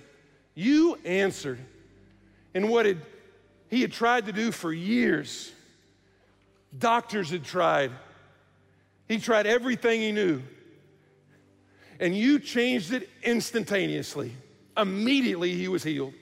You 0.55 0.99
answered. 1.07 1.61
And 2.53 2.69
what 2.69 2.85
had, 2.85 3.01
he 3.71 3.81
had 3.81 3.93
tried 3.93 4.27
to 4.27 4.33
do 4.33 4.53
for 4.53 4.75
years 4.75 5.53
Doctors 6.79 7.31
had 7.31 7.45
tried. 7.45 7.91
He 9.09 9.19
tried 9.19 9.47
everything 9.47 10.01
he 10.01 10.13
knew. 10.13 10.43
And 12.01 12.15
you 12.17 12.39
changed 12.39 12.93
it 12.93 13.09
instantaneously. 13.23 14.33
Immediately, 14.77 15.55
he 15.55 15.69
was 15.69 15.83
healed. 15.83 16.13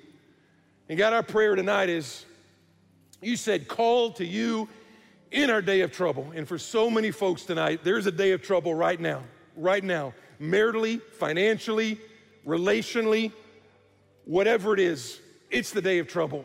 And 0.89 0.99
God, 0.99 1.13
our 1.13 1.23
prayer 1.23 1.57
tonight 1.57 1.89
is 1.89 2.25
you 3.25 3.37
said, 3.37 3.69
call 3.69 4.13
to 4.13 4.25
you 4.25 4.69
in 5.31 5.51
our 5.51 5.63
day 5.63 5.81
of 5.81 5.91
trouble. 5.91 6.31
And 6.35 6.47
for 6.47 6.59
so 6.59 6.91
many 6.91 7.11
folks 7.11 7.45
tonight, 7.45 7.81
there's 7.83 8.07
a 8.07 8.13
day 8.13 8.33
of 8.33 8.43
trouble 8.43 8.75
right 8.75 9.01
now, 9.01 9.23
right 9.57 9.83
now, 9.83 10.13
maritally, 10.41 11.01
financially, 11.19 11.99
relationally, 12.47 13.33
whatever 14.27 14.75
it 14.75 14.81
is, 14.81 15.21
it's 15.51 15.71
the 15.71 15.83
day 15.83 15.99
of 15.99 16.07
trouble. 16.07 16.45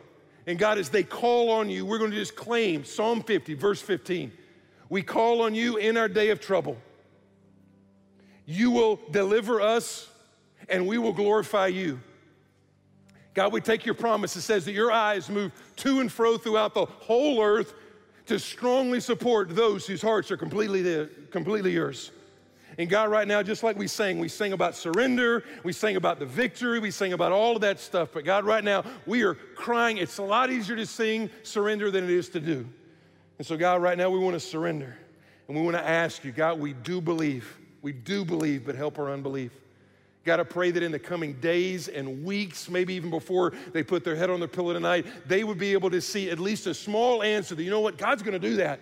And 0.50 0.58
God, 0.58 0.80
as 0.80 0.90
they 0.90 1.04
call 1.04 1.52
on 1.52 1.70
you, 1.70 1.86
we're 1.86 2.00
going 2.00 2.10
to 2.10 2.18
just 2.18 2.36
claim 2.36 2.84
Psalm 2.84 3.22
50, 3.22 3.54
verse 3.54 3.84
15. 3.84 4.32
We 4.90 5.04
call 5.04 5.44
on 5.44 5.54
you 5.54 5.78
in 5.78 5.96
our 5.96 6.10
day 6.10 6.32
of 6.32 6.40
trouble. 6.40 6.76
You 8.48 8.72
will 8.72 9.00
deliver 9.12 9.62
us 9.62 10.10
and 10.68 10.88
we 10.88 10.98
will 10.98 11.14
glorify 11.14 11.68
you. 11.68 12.00
God, 13.36 13.54
we 13.54 13.62
take 13.62 13.86
your 13.86 13.94
promise. 13.94 14.36
It 14.36 14.42
says 14.42 14.66
that 14.66 14.72
your 14.72 14.92
eyes 14.92 15.30
move 15.30 15.52
to 15.76 16.00
and 16.00 16.12
fro 16.12 16.36
throughout 16.40 16.74
the 16.74 16.86
whole 16.86 17.44
earth 17.44 17.76
to 18.26 18.40
strongly 18.40 19.02
support 19.02 19.56
those 19.56 19.86
whose 19.86 20.02
hearts 20.02 20.32
are 20.32 20.38
completely, 20.38 21.08
completely 21.30 21.74
yours. 21.74 22.10
And 22.80 22.90
God, 22.90 23.12
right 23.12 23.28
now, 23.28 23.44
just 23.44 23.62
like 23.62 23.78
we 23.78 23.88
sang, 23.88 24.20
we 24.20 24.30
sing 24.30 24.54
about 24.54 24.74
surrender, 24.74 25.44
we 25.64 25.74
sing 25.74 25.98
about 25.98 26.18
the 26.18 26.26
victory, 26.26 26.80
we 26.80 26.92
sing 26.92 27.12
about 27.12 27.34
all 27.34 27.56
of 27.56 27.62
that 27.62 27.78
stuff. 27.78 28.12
But 28.14 28.24
God, 28.24 28.46
right 28.46 28.64
now, 28.64 28.86
we 29.06 29.24
are 29.24 29.34
crying. 29.34 29.98
It's 29.98 30.18
a 30.18 30.24
lot 30.24 30.50
easier 30.50 30.78
to 30.78 30.86
sing 30.86 31.30
surrender 31.44 31.92
than 31.92 32.06
it 32.06 32.10
is 32.10 32.30
to 32.30 32.40
do. 32.40 32.66
And 33.38 33.46
so, 33.46 33.58
God, 33.58 33.82
right 33.82 33.98
now, 33.98 34.10
we 34.10 34.18
want 34.18 34.36
to 34.36 34.40
surrender. 34.40 34.98
And 35.50 35.58
we 35.58 35.62
want 35.62 35.76
to 35.76 35.86
ask 35.86 36.24
you, 36.24 36.32
God, 36.32 36.58
we 36.58 36.72
do 36.72 37.02
believe. 37.02 37.58
We 37.82 37.92
do 37.92 38.24
believe, 38.24 38.66
but 38.66 38.76
help 38.76 38.98
our 38.98 39.12
unbelief. 39.12 39.52
Got 40.24 40.38
to 40.38 40.46
pray 40.46 40.72
that 40.72 40.82
in 40.82 40.94
the 40.94 41.00
coming 41.00 41.34
days 41.34 41.90
and 41.90 42.24
weeks, 42.24 42.70
maybe 42.70 42.94
even 42.94 43.10
before 43.10 43.52
they 43.74 43.84
put 43.84 44.06
their 44.06 44.16
head 44.16 44.30
on 44.30 44.40
their 44.40 44.48
pillow 44.48 44.72
tonight, 44.72 45.06
they 45.28 45.44
would 45.44 45.58
be 45.58 45.74
able 45.74 45.90
to 45.90 46.00
see 46.00 46.30
at 46.30 46.40
least 46.40 46.66
a 46.66 46.74
small 46.74 47.24
answer 47.24 47.56
that, 47.56 47.64
you 47.64 47.72
know 47.72 47.82
what, 47.82 47.98
God's 47.98 48.24
going 48.24 48.40
to 48.40 48.50
do 48.50 48.56
that. 48.56 48.80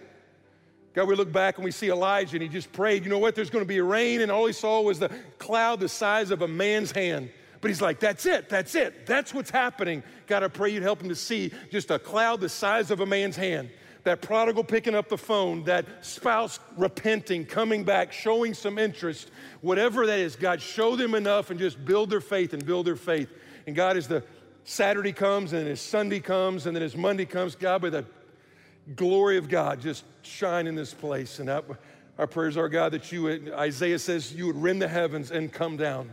God, 0.98 1.08
we 1.08 1.14
look 1.14 1.32
back 1.32 1.60
and 1.60 1.64
we 1.64 1.70
see 1.70 1.90
Elijah 1.90 2.38
and 2.38 2.42
he 2.42 2.50
just 2.50 2.74
prayed, 2.74 3.04
you 3.04 3.12
know 3.12 3.20
what, 3.20 3.36
there's 3.36 3.52
going 3.52 3.64
to 3.64 3.68
be 3.68 3.78
a 3.78 3.84
rain, 3.84 4.22
and 4.22 4.32
all 4.32 4.48
he 4.48 4.52
saw 4.52 4.82
was 4.82 4.98
the 4.98 5.12
cloud 5.38 5.80
the 5.80 5.88
size 5.88 6.32
of 6.32 6.42
a 6.42 6.48
man's 6.48 6.90
hand. 6.90 7.30
But 7.62 7.70
he's 7.70 7.84
like, 7.84 8.00
that's 8.00 8.26
it, 8.26 8.50
that's 8.50 8.74
it, 8.74 9.06
that's 9.06 9.32
what's 9.32 9.52
happening. 9.52 10.02
God, 10.26 10.42
I 10.42 10.48
pray 10.48 10.72
you'd 10.72 10.82
help 10.82 11.00
him 11.00 11.10
to 11.10 11.16
see 11.16 11.52
just 11.70 11.92
a 11.92 12.00
cloud 12.00 12.42
the 12.42 12.50
size 12.50 12.90
of 12.90 13.00
a 13.00 13.06
man's 13.06 13.36
hand. 13.36 13.70
That 14.06 14.24
prodigal 14.24 14.64
picking 14.64 14.96
up 14.96 15.08
the 15.08 15.20
phone, 15.20 15.66
that 15.66 15.86
spouse 16.02 16.60
repenting, 16.78 17.46
coming 17.46 17.84
back, 17.84 18.12
showing 18.12 18.56
some 18.56 18.80
interest, 18.80 19.30
whatever 19.62 20.08
that 20.08 20.18
is, 20.18 20.36
God, 20.36 20.64
show 20.64 20.96
them 20.96 21.14
enough 21.14 21.52
and 21.52 21.60
just 21.60 21.86
build 21.86 22.10
their 22.10 22.22
faith 22.22 22.54
and 22.54 22.66
build 22.66 22.88
their 22.88 22.96
faith. 22.96 23.30
And 23.68 23.76
God, 23.76 23.98
as 23.98 24.08
the 24.08 24.24
Saturday 24.64 25.14
comes 25.14 25.54
and 25.54 25.68
as 25.68 25.80
Sunday 25.80 26.22
comes 26.22 26.66
and 26.66 26.76
then 26.76 26.82
as 26.82 26.98
Monday 26.98 27.26
comes, 27.26 27.54
God, 27.54 27.84
by 27.84 27.92
the 27.92 28.06
glory 28.96 29.38
of 29.38 29.50
God 29.50 29.82
just 29.82 30.04
shine 30.22 30.68
in 30.68 30.76
this 30.76 30.94
place. 30.94 31.40
And 31.40 31.50
our 31.50 32.28
prayers 32.28 32.58
are, 32.58 32.70
God, 32.70 32.94
that 32.94 33.12
you 33.12 33.24
would, 33.24 33.52
Isaiah 33.52 34.00
says, 34.00 34.34
you 34.34 34.48
would 34.48 34.62
rend 34.62 34.82
the 34.82 34.88
heavens 34.88 35.32
and 35.32 35.52
come 35.52 35.78
down. 35.78 36.12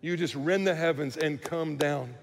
You 0.00 0.16
just 0.16 0.34
rend 0.34 0.66
the 0.66 0.74
heavens 0.74 1.16
and 1.16 1.40
come 1.40 1.76
down. 1.76 2.14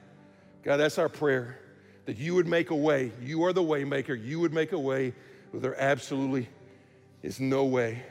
God, 0.63 0.77
that's 0.77 0.97
our 0.97 1.09
prayer, 1.09 1.59
that 2.05 2.17
you 2.17 2.35
would 2.35 2.47
make 2.47 2.71
a 2.71 2.75
way. 2.75 3.11
You 3.21 3.43
are 3.43 3.53
the 3.53 3.63
way 3.63 3.83
maker. 3.83 4.13
You 4.15 4.39
would 4.39 4.53
make 4.53 4.71
a 4.71 4.79
way 4.79 5.13
where 5.51 5.61
there 5.61 5.81
absolutely 5.81 6.49
is 7.23 7.39
no 7.39 7.65
way. 7.65 8.03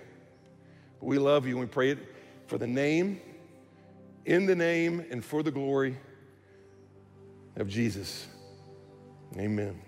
We 1.01 1.19
love 1.19 1.47
you 1.47 1.53
and 1.53 1.61
we 1.61 1.67
pray 1.67 1.91
it 1.91 1.99
for 2.47 2.59
the 2.59 2.67
name, 2.67 3.21
in 4.25 4.47
the 4.47 4.57
name, 4.57 5.05
and 5.11 5.25
for 5.25 5.43
the 5.43 5.51
glory 5.51 5.97
of 7.57 7.69
Jesus. 7.69 8.27
Amen. 9.37 9.86